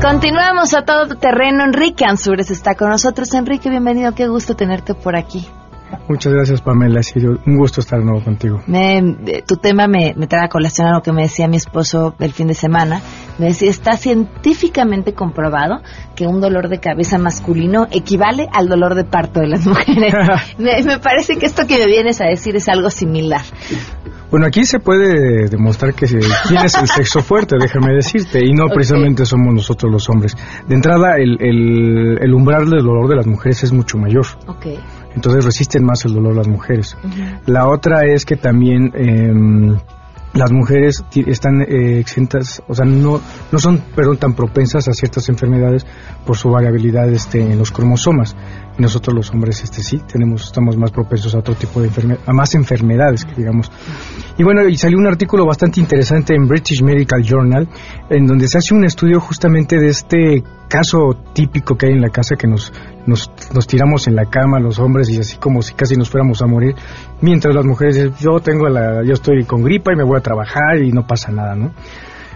Continuamos 0.00 0.72
a 0.72 0.82
todo 0.82 1.14
terreno. 1.16 1.62
Enrique 1.62 2.06
Ansures 2.06 2.50
está 2.50 2.74
con 2.74 2.88
nosotros. 2.88 3.34
Enrique, 3.34 3.68
bienvenido. 3.68 4.14
Qué 4.14 4.28
gusto 4.28 4.56
tenerte 4.56 4.94
por 4.94 5.14
aquí. 5.14 5.46
Muchas 6.08 6.32
gracias, 6.32 6.62
Pamela. 6.62 7.00
Ha 7.00 7.02
sido 7.02 7.38
un 7.46 7.58
gusto 7.58 7.80
estar 7.80 7.98
de 7.98 8.06
nuevo 8.06 8.24
contigo. 8.24 8.62
Me, 8.66 8.98
eh, 8.98 9.44
tu 9.46 9.56
tema 9.56 9.88
me, 9.88 10.14
me 10.16 10.26
trae 10.26 10.46
a 10.46 10.48
colación 10.48 10.86
a 10.86 10.94
lo 10.94 11.02
que 11.02 11.12
me 11.12 11.22
decía 11.22 11.48
mi 11.48 11.58
esposo 11.58 12.14
el 12.18 12.32
fin 12.32 12.46
de 12.46 12.54
semana. 12.54 13.02
Me 13.38 13.46
decía, 13.46 13.68
está 13.68 13.98
científicamente 13.98 15.12
comprobado 15.12 15.82
que 16.16 16.26
un 16.26 16.40
dolor 16.40 16.68
de 16.70 16.80
cabeza 16.80 17.18
masculino 17.18 17.86
equivale 17.90 18.48
al 18.54 18.68
dolor 18.68 18.94
de 18.94 19.04
parto 19.04 19.40
de 19.40 19.48
las 19.48 19.66
mujeres. 19.66 20.14
me, 20.58 20.82
me 20.82 20.98
parece 20.98 21.36
que 21.36 21.44
esto 21.44 21.66
que 21.66 21.76
me 21.76 21.86
vienes 21.86 22.22
a 22.22 22.24
decir 22.24 22.56
es 22.56 22.70
algo 22.70 22.88
similar. 22.88 23.42
Bueno, 24.30 24.46
aquí 24.46 24.64
se 24.64 24.78
puede 24.78 25.48
demostrar 25.48 25.92
que 25.94 26.06
quién 26.06 26.64
es 26.64 26.74
el 26.76 26.86
sexo 26.86 27.20
fuerte, 27.20 27.56
déjame 27.60 27.94
decirte, 27.94 28.40
y 28.44 28.52
no 28.52 28.66
precisamente 28.68 29.24
somos 29.24 29.52
nosotros 29.54 29.90
los 29.90 30.08
hombres. 30.08 30.36
De 30.68 30.74
entrada, 30.74 31.16
el, 31.16 31.36
el, 31.40 32.18
el 32.20 32.34
umbral 32.34 32.70
del 32.70 32.84
dolor 32.84 33.08
de 33.08 33.16
las 33.16 33.26
mujeres 33.26 33.64
es 33.64 33.72
mucho 33.72 33.98
mayor, 33.98 34.26
Ok. 34.46 34.66
entonces 35.16 35.44
resisten 35.44 35.84
más 35.84 36.04
el 36.04 36.14
dolor 36.14 36.36
las 36.36 36.48
mujeres. 36.48 36.96
La 37.46 37.68
otra 37.68 38.04
es 38.06 38.24
que 38.24 38.36
también 38.36 38.92
em, 38.94 39.76
las 40.32 40.52
mujeres 40.52 41.04
están 41.26 41.62
eh, 41.62 41.98
exentas, 41.98 42.62
o 42.68 42.74
sea, 42.74 42.86
no, 42.86 43.20
no 43.50 43.58
son, 43.58 43.82
perdón, 43.94 44.18
tan 44.18 44.34
propensas 44.34 44.86
a 44.88 44.92
ciertas 44.92 45.28
enfermedades 45.28 45.84
por 46.24 46.36
su 46.36 46.50
variabilidad 46.50 47.08
este, 47.08 47.40
en 47.40 47.58
los 47.58 47.72
cromosomas. 47.72 48.36
Nosotros 48.78 49.14
los 49.14 49.30
hombres, 49.30 49.62
este 49.62 49.82
sí, 49.82 50.00
tenemos, 50.10 50.46
estamos 50.46 50.76
más 50.76 50.92
propensos 50.92 51.34
a 51.34 51.38
otro 51.38 51.54
tipo 51.54 51.80
de 51.80 51.88
enfermedades, 51.88 52.28
a 52.28 52.32
más 52.32 52.54
enfermedades, 52.54 53.26
digamos. 53.36 53.70
Y 54.38 54.44
bueno, 54.44 54.66
y 54.68 54.76
salió 54.76 54.98
un 54.98 55.06
artículo 55.06 55.44
bastante 55.44 55.80
interesante 55.80 56.34
en 56.34 56.46
British 56.46 56.82
Medical 56.82 57.22
Journal, 57.22 57.68
en 58.08 58.26
donde 58.26 58.46
se 58.46 58.58
hace 58.58 58.72
un 58.74 58.84
estudio 58.84 59.20
justamente 59.20 59.78
de 59.78 59.88
este 59.88 60.42
caso 60.70 61.16
típico 61.34 61.76
que 61.76 61.86
hay 61.86 61.92
en 61.92 62.00
la 62.00 62.10
casa 62.10 62.36
que 62.36 62.46
nos, 62.46 62.72
nos, 63.04 63.30
nos 63.52 63.66
tiramos 63.66 64.06
en 64.06 64.14
la 64.14 64.24
cama 64.26 64.60
los 64.60 64.78
hombres 64.78 65.10
y 65.10 65.18
así 65.18 65.36
como 65.36 65.60
si 65.60 65.74
casi 65.74 65.96
nos 65.96 66.08
fuéramos 66.08 66.40
a 66.40 66.46
morir, 66.46 66.74
mientras 67.20 67.54
las 67.54 67.64
mujeres 67.66 67.96
dicen, 67.96 68.14
yo 68.20 68.38
tengo 68.40 68.68
la, 68.68 69.02
yo 69.04 69.12
estoy 69.12 69.44
con 69.44 69.62
gripa 69.62 69.92
y 69.92 69.96
me 69.96 70.04
voy 70.04 70.18
a 70.18 70.22
trabajar 70.22 70.78
y 70.82 70.92
no 70.92 71.06
pasa 71.06 71.32
nada, 71.32 71.56
¿no? 71.56 71.72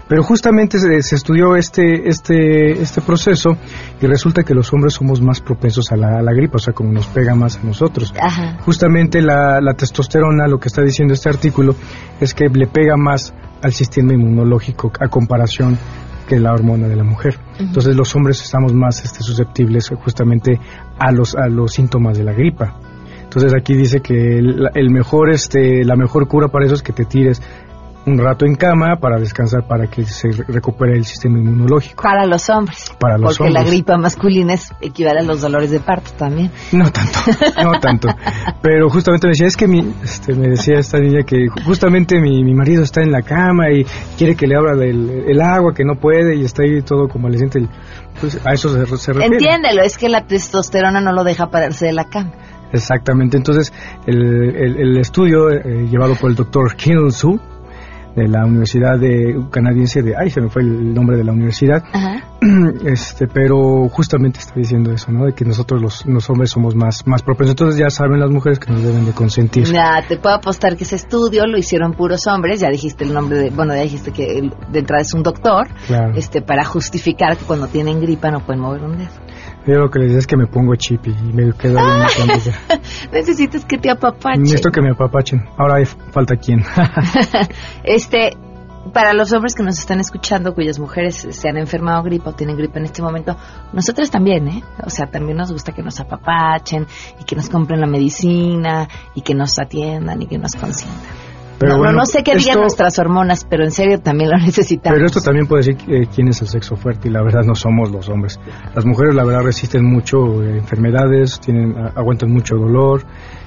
Pero 0.07 0.21
justamente 0.21 0.77
se, 0.77 1.01
se 1.01 1.15
estudió 1.15 1.55
este, 1.55 2.07
este, 2.07 2.73
este 2.79 3.01
proceso 3.01 3.57
y 3.99 4.05
resulta 4.05 4.43
que 4.43 4.53
los 4.53 4.71
hombres 4.71 4.93
somos 4.93 5.19
más 5.19 5.41
propensos 5.41 5.91
a 5.91 5.95
la, 5.95 6.19
a 6.19 6.21
la 6.21 6.31
gripa, 6.31 6.57
o 6.57 6.59
sea, 6.59 6.73
como 6.73 6.91
nos 6.91 7.07
pega 7.07 7.33
más 7.33 7.57
a 7.57 7.63
nosotros. 7.63 8.13
Ajá. 8.21 8.59
Justamente 8.61 9.19
la, 9.21 9.59
la 9.61 9.73
testosterona, 9.73 10.47
lo 10.47 10.59
que 10.59 10.67
está 10.67 10.83
diciendo 10.83 11.15
este 11.15 11.29
artículo, 11.29 11.75
es 12.19 12.35
que 12.35 12.49
le 12.49 12.67
pega 12.67 12.95
más 12.97 13.33
al 13.63 13.73
sistema 13.73 14.13
inmunológico 14.13 14.91
a 14.99 15.07
comparación 15.07 15.79
que 16.27 16.39
la 16.39 16.53
hormona 16.53 16.87
de 16.87 16.95
la 16.95 17.03
mujer. 17.03 17.37
Entonces 17.59 17.95
los 17.95 18.15
hombres 18.15 18.41
estamos 18.41 18.73
más 18.73 19.03
este, 19.03 19.23
susceptibles 19.23 19.89
justamente 19.89 20.59
a 20.97 21.11
los, 21.11 21.35
a 21.35 21.47
los 21.47 21.73
síntomas 21.73 22.17
de 22.17 22.23
la 22.23 22.33
gripa. 22.33 22.75
Entonces 23.23 23.53
aquí 23.53 23.75
dice 23.75 23.99
que 23.99 24.37
el, 24.37 24.69
el 24.73 24.89
mejor, 24.91 25.29
este, 25.29 25.83
la 25.83 25.95
mejor 25.95 26.27
cura 26.27 26.47
para 26.47 26.65
eso 26.65 26.75
es 26.75 26.81
que 26.81 26.93
te 26.93 27.05
tires 27.05 27.41
un 28.05 28.17
rato 28.19 28.45
en 28.45 28.55
cama 28.55 28.97
para 28.99 29.17
descansar 29.19 29.67
para 29.67 29.87
que 29.87 30.03
se 30.05 30.29
re- 30.31 30.45
recupere 30.47 30.93
el 30.97 31.05
sistema 31.05 31.39
inmunológico. 31.39 32.03
Para 32.03 32.25
los 32.25 32.49
hombres. 32.49 32.91
Para 32.99 33.17
los 33.17 33.37
Porque 33.37 33.51
la 33.51 33.61
hombres. 33.61 33.73
gripa 33.75 33.97
masculina 33.97 34.53
es, 34.53 34.71
equivale 34.81 35.21
a 35.21 35.23
los 35.23 35.41
dolores 35.41 35.71
de 35.71 35.79
parto 35.79 36.11
también. 36.17 36.51
No 36.71 36.91
tanto, 36.91 37.19
no 37.63 37.79
tanto. 37.79 38.07
Pero 38.61 38.89
justamente 38.89 39.27
me 39.27 39.31
decía, 39.31 39.47
es 39.47 39.57
que 39.57 39.67
mi, 39.67 39.93
este, 40.03 40.33
me 40.35 40.49
decía 40.49 40.79
esta 40.79 40.99
niña 40.99 41.23
que 41.23 41.47
justamente 41.65 42.19
mi, 42.21 42.43
mi 42.43 42.53
marido 42.53 42.83
está 42.83 43.01
en 43.01 43.11
la 43.11 43.21
cama 43.23 43.71
y 43.71 43.85
quiere 44.17 44.35
que 44.35 44.45
le 44.47 44.55
abra 44.55 44.73
el, 44.73 45.23
el 45.27 45.41
agua, 45.41 45.73
que 45.73 45.83
no 45.83 45.95
puede 45.95 46.35
y 46.35 46.45
está 46.45 46.63
ahí 46.63 46.81
todo 46.83 47.07
convaleciente. 47.07 47.59
Y, 47.61 47.69
Pues 48.21 48.39
a 48.45 48.53
eso 48.53 48.69
se, 48.69 48.85
se 48.97 49.13
refiere. 49.13 49.35
Entiéndelo, 49.35 49.81
es 49.81 49.97
que 49.97 50.09
la 50.09 50.25
testosterona 50.27 51.01
no 51.01 51.11
lo 51.11 51.23
deja 51.23 51.49
pararse 51.49 51.87
de 51.87 51.93
la 51.93 52.05
cama. 52.05 52.31
Exactamente. 52.71 53.37
Entonces, 53.37 53.71
el, 54.05 54.21
el- 54.55 54.77
el 54.77 54.97
estudio 54.97 55.49
eh, 55.49 55.87
llevado 55.89 56.15
por 56.15 56.29
el 56.29 56.35
doctor 56.35 56.75
Kim 56.75 57.09
Su 57.09 57.39
de 58.15 58.27
la 58.27 58.45
Universidad 58.45 58.97
de, 58.99 59.35
canadiense 59.51 60.01
de, 60.01 60.15
ay, 60.15 60.29
se 60.29 60.41
me 60.41 60.49
fue 60.49 60.61
el 60.61 60.93
nombre 60.93 61.17
de 61.17 61.23
la 61.23 61.31
universidad, 61.33 61.83
este, 62.85 63.27
pero 63.27 63.87
justamente 63.89 64.39
está 64.39 64.53
diciendo 64.55 64.91
eso, 64.91 65.11
¿no? 65.11 65.25
De 65.25 65.33
que 65.33 65.45
nosotros 65.45 65.81
los, 65.81 66.05
los 66.05 66.29
hombres 66.29 66.49
somos 66.51 66.75
más, 66.75 67.05
más 67.05 67.23
propensos. 67.23 67.51
Entonces 67.53 67.79
ya 67.79 67.89
saben 67.89 68.19
las 68.19 68.29
mujeres 68.29 68.59
que 68.59 68.71
nos 68.71 68.83
deben 68.83 69.05
de 69.05 69.11
consentir. 69.11 69.67
Mira, 69.67 70.03
te 70.07 70.17
puedo 70.17 70.35
apostar 70.35 70.75
que 70.77 70.83
ese 70.83 70.95
estudio 70.95 71.45
lo 71.45 71.57
hicieron 71.57 71.93
puros 71.93 72.27
hombres, 72.27 72.59
ya 72.59 72.69
dijiste 72.69 73.03
el 73.03 73.13
nombre 73.13 73.37
de, 73.37 73.49
bueno, 73.49 73.73
ya 73.75 73.81
dijiste 73.81 74.11
que 74.11 74.37
el- 74.39 74.53
de 74.71 74.79
entrada 74.79 75.01
es 75.01 75.13
un 75.13 75.23
doctor, 75.23 75.67
Claro. 75.87 76.13
este, 76.15 76.41
para 76.41 76.63
justificar 76.63 77.37
que 77.37 77.45
cuando 77.45 77.67
tienen 77.67 77.99
gripa 78.01 78.31
no 78.31 78.39
pueden 78.45 78.61
mover 78.61 78.83
un 78.83 78.97
dedo. 78.97 79.09
Yo 79.65 79.79
lo 79.79 79.89
que 79.89 79.99
les 79.99 80.09
decía 80.09 80.19
es 80.19 80.27
que 80.27 80.37
me 80.37 80.45
pongo 80.45 80.75
chip 80.75 81.07
y 81.07 81.33
me 81.33 81.51
quedo 81.53 81.79
ahí 81.79 82.03
cuantos 82.15 82.43
días. 82.45 82.59
Necesitas 83.11 83.65
que 83.65 83.77
te 83.77 83.89
apapache. 83.89 84.39
Necesito 84.39 84.69
que 84.69 84.81
me 84.81 84.91
apapachen. 84.91 85.43
Ahora 85.57 85.77
hay 85.77 85.85
falta 85.85 86.35
quién. 86.35 86.63
Este, 87.83 88.37
para 88.93 89.13
los 89.13 89.33
hombres 89.33 89.55
que 89.55 89.63
nos 89.63 89.79
están 89.79 89.99
escuchando, 89.99 90.53
cuyas 90.53 90.79
mujeres 90.79 91.27
se 91.29 91.49
han 91.49 91.57
enfermado 91.57 92.03
gripa 92.03 92.29
o 92.29 92.33
tienen 92.33 92.55
gripa 92.57 92.79
en 92.79 92.85
este 92.85 93.01
momento, 93.01 93.35
nosotros 93.73 94.11
también, 94.11 94.47
¿eh? 94.47 94.63
O 94.83 94.89
sea, 94.89 95.07
también 95.07 95.37
nos 95.37 95.51
gusta 95.51 95.71
que 95.71 95.81
nos 95.81 95.99
apapachen 95.99 96.85
y 97.19 97.23
que 97.23 97.35
nos 97.35 97.49
compren 97.49 97.81
la 97.81 97.87
medicina 97.87 98.87
y 99.15 99.21
que 99.21 99.33
nos 99.33 99.57
atiendan 99.57 100.21
y 100.21 100.27
que 100.27 100.37
nos 100.37 100.55
consientan. 100.55 101.25
Pero 101.57 101.71
no, 101.71 101.77
no- 101.77 101.83
bueno, 101.83 101.99
no 101.99 102.05
sé 102.05 102.23
qué 102.23 102.35
digan 102.35 102.59
nuestras 102.59 102.99
hormonas, 102.99 103.45
pero 103.49 103.63
en 103.63 103.71
serio 103.71 103.99
también 103.99 104.29
lo 104.31 104.37
necesitamos. 104.45 104.95
Pero 104.95 105.05
esto 105.07 105.21
también 105.21 105.47
puede 105.47 105.63
decir 105.63 105.77
eh, 105.93 106.07
quién 106.13 106.27
es 106.27 106.41
el 106.41 106.47
sexo 106.47 106.75
fuerte 106.75 107.07
y 107.07 107.11
la 107.11 107.21
verdad 107.23 107.41
no 107.45 107.55
somos 107.55 107.91
los 107.91 108.09
hombres. 108.09 108.39
Las 108.75 108.85
mujeres 108.85 109.15
la 109.15 109.23
verdad 109.23 109.41
resisten 109.43 109.85
mucho 109.85 110.43
eh, 110.43 110.57
enfermedades, 110.57 111.39
tienen 111.39 111.75
aguantan 111.95 112.31
mucho 112.31 112.55
dolor 112.55 113.03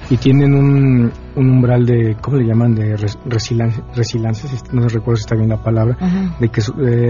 y 0.09 0.17
tienen 0.17 0.55
un, 0.55 1.11
un 1.35 1.49
umbral 1.51 1.85
de, 1.85 2.17
¿cómo 2.19 2.37
le 2.37 2.45
llaman? 2.47 2.73
De 2.73 2.97
res- 2.97 3.19
resiliencia, 3.25 3.83
resiliencia, 3.95 4.49
si- 4.49 4.57
no 4.75 4.87
recuerdo 4.87 5.17
si 5.17 5.21
está 5.21 5.35
bien 5.35 5.49
la 5.49 5.61
palabra, 5.61 5.95
Ujú. 6.01 6.33
de 6.39 6.49
que 6.49 6.61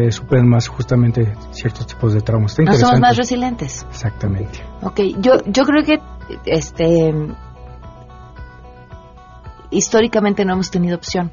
eh, 0.08 0.12
superan 0.12 0.50
más 0.50 0.68
justamente 0.68 1.34
ciertos 1.52 1.88
tipos 1.88 2.14
de 2.14 2.20
traumas. 2.22 2.52
Está 2.60 2.72
No 2.72 2.78
somos 2.78 3.00
más 3.00 3.16
resilientes. 3.16 3.86
Exactamente. 3.89 4.60
Ok, 4.82 5.00
yo, 5.22 5.38
yo 5.45 5.64
creo 5.64 5.84
que 5.84 6.00
este 6.45 7.14
históricamente 9.72 10.46
no 10.46 10.54
hemos 10.54 10.72
tenido 10.72 10.96
opción. 10.96 11.32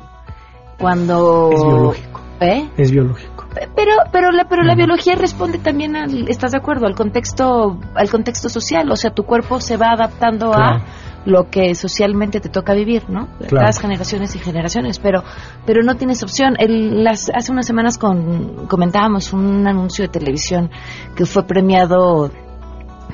Cuando 0.79 1.51
Es 1.53 1.63
biológico. 1.63 2.21
¿Eh? 2.41 2.69
Es 2.77 2.91
biológico. 2.91 3.47
Pero, 3.75 3.93
pero 4.13 4.31
la, 4.33 4.45
pero 4.45 4.63
la 4.63 4.75
biología 4.75 5.15
responde 5.15 5.59
también 5.59 5.97
al, 5.97 6.29
¿estás 6.29 6.53
de 6.53 6.59
acuerdo? 6.59 6.87
Al 6.87 6.95
contexto, 6.95 7.79
al 7.95 8.11
contexto 8.11 8.51
social. 8.51 8.91
O 8.91 8.97
sea, 8.97 9.13
tu 9.13 9.25
cuerpo 9.25 9.61
se 9.61 9.79
va 9.79 9.93
adaptando 9.93 10.53
a 10.53 10.83
lo 11.25 11.51
que 11.51 11.75
socialmente 11.75 12.41
te 12.41 12.49
toca 12.49 12.73
vivir, 12.73 13.09
¿no? 13.09 13.29
Las 13.51 13.81
generaciones 13.81 14.37
y 14.37 14.39
generaciones, 14.39 14.99
pero, 14.99 15.25
pero 15.65 15.83
no 15.83 15.97
tienes 15.97 16.23
opción. 16.23 16.55
El, 16.59 17.03
las, 17.03 17.31
hace 17.35 17.51
unas 17.51 17.67
semanas 17.67 17.99
con, 17.99 18.67
comentábamos 18.69 19.33
un 19.33 19.67
anuncio 19.67 20.05
de 20.05 20.09
televisión 20.09 20.71
que 21.17 21.27
fue 21.27 21.45
premiado 21.45 22.31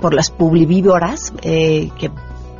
por 0.00 0.14
las 0.14 0.30
publivívoras 0.30 1.32
eh, 1.42 1.90
que 1.98 2.10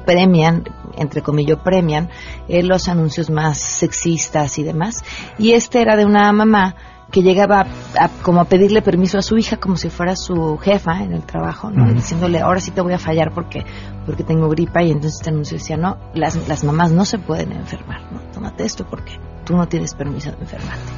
premian, 0.05 0.65
entre 0.97 1.23
comillas, 1.23 1.59
premian 1.63 2.11
eh, 2.49 2.63
los 2.63 2.89
anuncios 2.89 3.31
más 3.31 3.59
sexistas 3.59 4.59
y 4.59 4.63
demás. 4.63 5.03
Y 5.39 5.53
este 5.53 5.81
era 5.81 5.97
de 5.97 6.05
una 6.05 6.33
mamá 6.33 6.75
que 7.11 7.23
llegaba 7.23 7.67
a, 8.01 8.09
como 8.23 8.41
a 8.41 8.45
pedirle 8.47 8.81
permiso 8.81 9.19
a 9.19 9.23
su 9.23 9.37
hija 9.37 9.59
como 9.59 9.77
si 9.77 9.91
fuera 9.91 10.17
su 10.17 10.57
jefa 10.57 11.03
en 11.03 11.13
el 11.13 11.23
trabajo, 11.23 11.71
¿no? 11.71 11.93
diciéndole, 11.93 12.41
ahora 12.41 12.59
sí 12.59 12.71
te 12.71 12.81
voy 12.81 12.95
a 12.95 12.99
fallar 12.99 13.33
porque 13.33 13.65
porque 14.07 14.25
tengo 14.25 14.49
gripa 14.49 14.83
y 14.83 14.91
entonces 14.91 15.21
este 15.21 15.31
anuncio 15.31 15.59
decía, 15.59 15.77
no, 15.77 15.97
las, 16.15 16.49
las 16.49 16.65
mamás 16.65 16.91
no 16.91 17.05
se 17.05 17.19
pueden 17.19 17.53
enfermar, 17.53 18.01
¿no? 18.11 18.21
Tómate 18.33 18.65
esto 18.65 18.85
porque 18.89 19.13
tú 19.45 19.55
no 19.55 19.69
tienes 19.69 19.95
permiso 19.95 20.33
de 20.33 20.39
enfermarte 20.39 20.91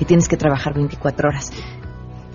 y 0.00 0.04
tienes 0.04 0.28
que 0.28 0.36
trabajar 0.36 0.72
24 0.72 1.28
horas. 1.28 1.52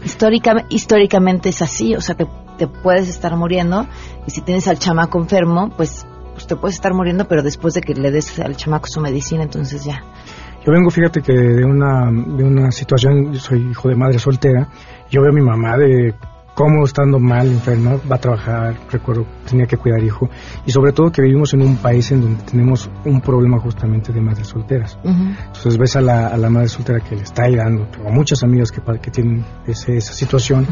Histórica, 0.03 0.65
históricamente 0.69 1.49
es 1.49 1.61
así, 1.61 1.95
o 1.95 2.01
sea, 2.01 2.15
te, 2.15 2.27
te 2.61 2.67
puedes 2.67 3.09
estar 3.09 3.35
muriendo 3.35 3.87
y 4.27 4.29
si 4.29 4.41
tienes 4.41 4.67
al 4.67 4.77
chamaco 4.77 5.17
enfermo, 5.17 5.71
pues, 5.75 6.05
pues 6.33 6.45
te 6.45 6.55
puedes 6.55 6.75
estar 6.75 6.93
muriendo, 6.93 7.27
pero 7.27 7.41
después 7.41 7.73
de 7.73 7.81
que 7.81 7.95
le 7.95 8.11
des 8.11 8.37
al 8.37 8.55
chamaco 8.55 8.85
su 8.85 9.01
medicina, 9.01 9.41
entonces 9.41 9.83
ya 9.83 10.03
yo 10.63 10.71
vengo, 10.71 10.91
fíjate 10.91 11.23
que 11.23 11.33
de 11.33 11.65
una, 11.65 12.11
de 12.11 12.43
una 12.43 12.71
situación, 12.71 13.33
yo 13.33 13.39
soy 13.39 13.71
hijo 13.71 13.89
de 13.89 13.95
madre 13.95 14.19
soltera, 14.19 14.67
yo 15.09 15.23
veo 15.23 15.31
a 15.31 15.33
mi 15.33 15.41
mamá 15.41 15.75
de 15.75 16.13
cómo 16.53 16.85
estando 16.85 17.17
mal, 17.17 17.47
enferma, 17.47 17.95
va 18.09 18.17
a 18.17 18.19
trabajar, 18.19 18.75
recuerdo, 18.91 19.25
tenía 19.49 19.65
que 19.65 19.77
cuidar 19.77 20.03
hijo, 20.03 20.29
y 20.63 20.69
sobre 20.69 20.91
todo 20.91 21.11
que 21.11 21.23
vivimos 21.23 21.55
en 21.55 21.63
un 21.63 21.77
país 21.77 22.11
en 22.11 22.21
donde 22.21 22.43
tenemos 22.43 22.91
un 23.05 23.21
problema 23.21 23.57
justamente 23.59 24.13
de 24.13 24.21
madres 24.21 24.49
solteras. 24.49 24.99
Entonces 25.03 25.79
ves 25.79 25.95
a 25.95 26.01
la, 26.01 26.27
a 26.27 26.37
la 26.37 26.51
madre 26.51 26.67
soltera 26.67 26.99
que 26.99 27.15
le 27.15 27.23
está 27.23 27.45
ayudando, 27.45 27.87
tengo 27.87 28.11
muchas 28.11 28.43
amigas 28.43 28.71
que, 28.71 28.81
que 28.99 29.09
tienen 29.09 29.43
ese, 29.65 29.97
esa 29.97 30.13
situación, 30.13 30.67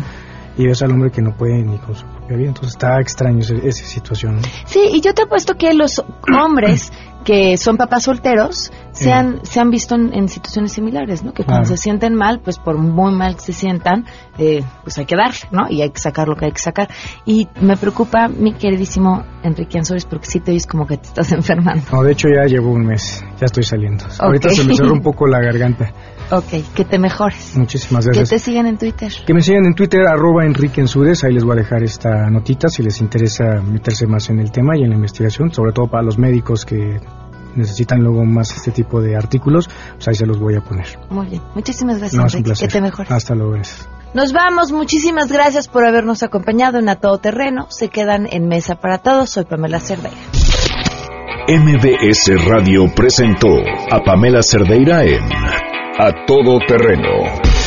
y 0.57 0.67
ves 0.67 0.81
al 0.81 0.91
hombre 0.91 1.11
que 1.11 1.21
no 1.21 1.35
puede 1.35 1.63
ni 1.63 1.77
con 1.77 1.95
su 1.95 2.05
propia 2.05 2.37
vida. 2.37 2.47
Entonces 2.49 2.73
está 2.73 2.99
extraño 2.99 3.39
esa, 3.39 3.85
situación. 3.85 4.39
Sí, 4.65 4.81
y 4.93 5.01
yo 5.01 5.13
te 5.13 5.23
apuesto 5.23 5.55
que 5.55 5.73
los 5.73 6.03
hombres 6.33 6.91
que 7.24 7.57
son 7.57 7.78
papás 7.78 8.03
solteros 8.03 8.72
se, 8.91 9.11
han, 9.11 9.45
se 9.45 9.59
han 9.59 9.70
visto 9.70 9.95
en, 9.95 10.28
situaciones 10.28 10.72
similares, 10.72 11.24
¿no? 11.24 11.34
Que 11.34 11.43
cuando 11.43 11.65
se 11.65 11.78
sienten 11.78 12.15
mal, 12.15 12.39
pues 12.39 12.57
por 12.57 12.78
muy 12.78 13.13
mal 13.13 13.36
que 13.36 13.41
se 13.41 13.53
sientan, 13.53 14.05
eh, 14.38 14.63
pues 14.84 14.97
hay 14.97 15.05
que 15.05 15.15
dar, 15.15 15.32
¿no? 15.51 15.70
Y 15.70 15.82
hay 15.82 15.89
que 15.91 15.99
sacar 15.99 16.28
lo 16.28 16.36
que 16.36 16.45
hay 16.45 16.51
que 16.51 16.59
sacar. 16.59 16.89
Y 17.26 17.47
me 17.61 17.78
preocupa, 17.78 18.28
mi 18.28 18.53
queridísimo 18.53 19.24
Enrique 19.43 19.78
Ansores, 19.78 20.05
porque 20.05 20.26
sí 20.26 20.39
te 20.39 20.51
ves 20.51 20.65
como 20.65 20.86
que 20.86 20.97
te 20.97 21.07
estás 21.07 21.32
enfermando. 21.32 21.84
No, 21.91 22.03
de 22.03 22.11
hecho 22.11 22.28
ya 22.28 22.45
llevo 22.45 22.72
un 22.72 22.86
mes, 22.86 23.24
ya 23.39 23.45
estoy 23.45 23.63
saliendo. 23.63 24.05
Ahorita 24.20 24.49
se 24.49 24.63
me 24.63 24.76
cerró 24.76 24.93
un 24.93 25.01
poco 25.01 25.28
la 25.28 25.39
garganta. 25.39 25.93
Ok, 26.32 26.74
que 26.76 26.86
te 26.86 26.99
mejores. 26.99 27.55
Muchísimas 27.55 28.05
gracias. 28.05 28.30
Que 28.30 28.36
te 28.36 28.39
sigan 28.39 28.67
en 28.67 28.78
Twitter. 28.78 29.11
Que 29.26 29.34
me 29.34 29.41
sigan 29.41 29.65
en 29.65 29.74
Twitter, 29.74 30.05
arroba 30.05 30.45
Enrique 30.45 30.80
Ensures. 30.80 31.24
Ahí 31.24 31.34
les 31.34 31.43
voy 31.43 31.53
a 31.53 31.61
dejar 31.61 31.82
esta 31.82 32.30
notita 32.30 32.67
si 32.67 32.84
les 32.84 33.01
interesa 33.01 33.61
meterse 33.63 34.05
más 34.05 34.30
en 34.30 34.39
el 34.39 34.51
tema 34.51 34.78
y 34.78 34.84
en 34.84 34.89
la 34.89 34.95
investigación, 34.95 35.51
sobre 35.51 35.72
todo 35.72 35.88
para 35.88 36.03
los 36.03 36.20
médicos 36.20 36.65
que 36.65 36.99
necesitan 37.55 38.01
luego 38.01 38.25
más 38.25 38.55
este 38.55 38.71
tipo 38.71 39.01
de 39.01 39.15
artículos, 39.15 39.69
pues 39.95 40.07
ahí 40.07 40.15
se 40.15 40.25
los 40.25 40.39
voy 40.39 40.55
a 40.55 40.61
poner. 40.61 40.87
Muy 41.09 41.27
bien. 41.27 41.41
Muchísimas 41.55 41.99
gracias, 41.99 42.35
Enrique. 42.35 42.59
Que 42.59 42.67
te 42.67 42.81
mejores. 42.81 43.11
Hasta 43.11 43.35
luego. 43.35 43.55
Nos 44.13 44.33
vamos. 44.33 44.71
Muchísimas 44.71 45.31
gracias 45.31 45.67
por 45.67 45.85
habernos 45.85 46.23
acompañado 46.23 46.79
en 46.79 46.89
A 46.89 46.95
Todo 46.95 47.19
Terreno. 47.19 47.67
Se 47.69 47.89
quedan 47.89 48.27
en 48.31 48.47
Mesa 48.47 48.75
para 48.75 48.97
Todos. 48.97 49.29
Soy 49.29 49.45
Pamela 49.45 49.79
Cerdeira. 49.79 50.17
MBS 51.47 52.45
Radio 52.45 52.85
presentó 52.95 53.49
a 53.91 54.03
Pamela 54.03 54.41
Cerdeira 54.43 55.03
en 55.03 55.23
A 55.23 56.25
Todo 56.25 56.59
Terreno. 56.67 57.48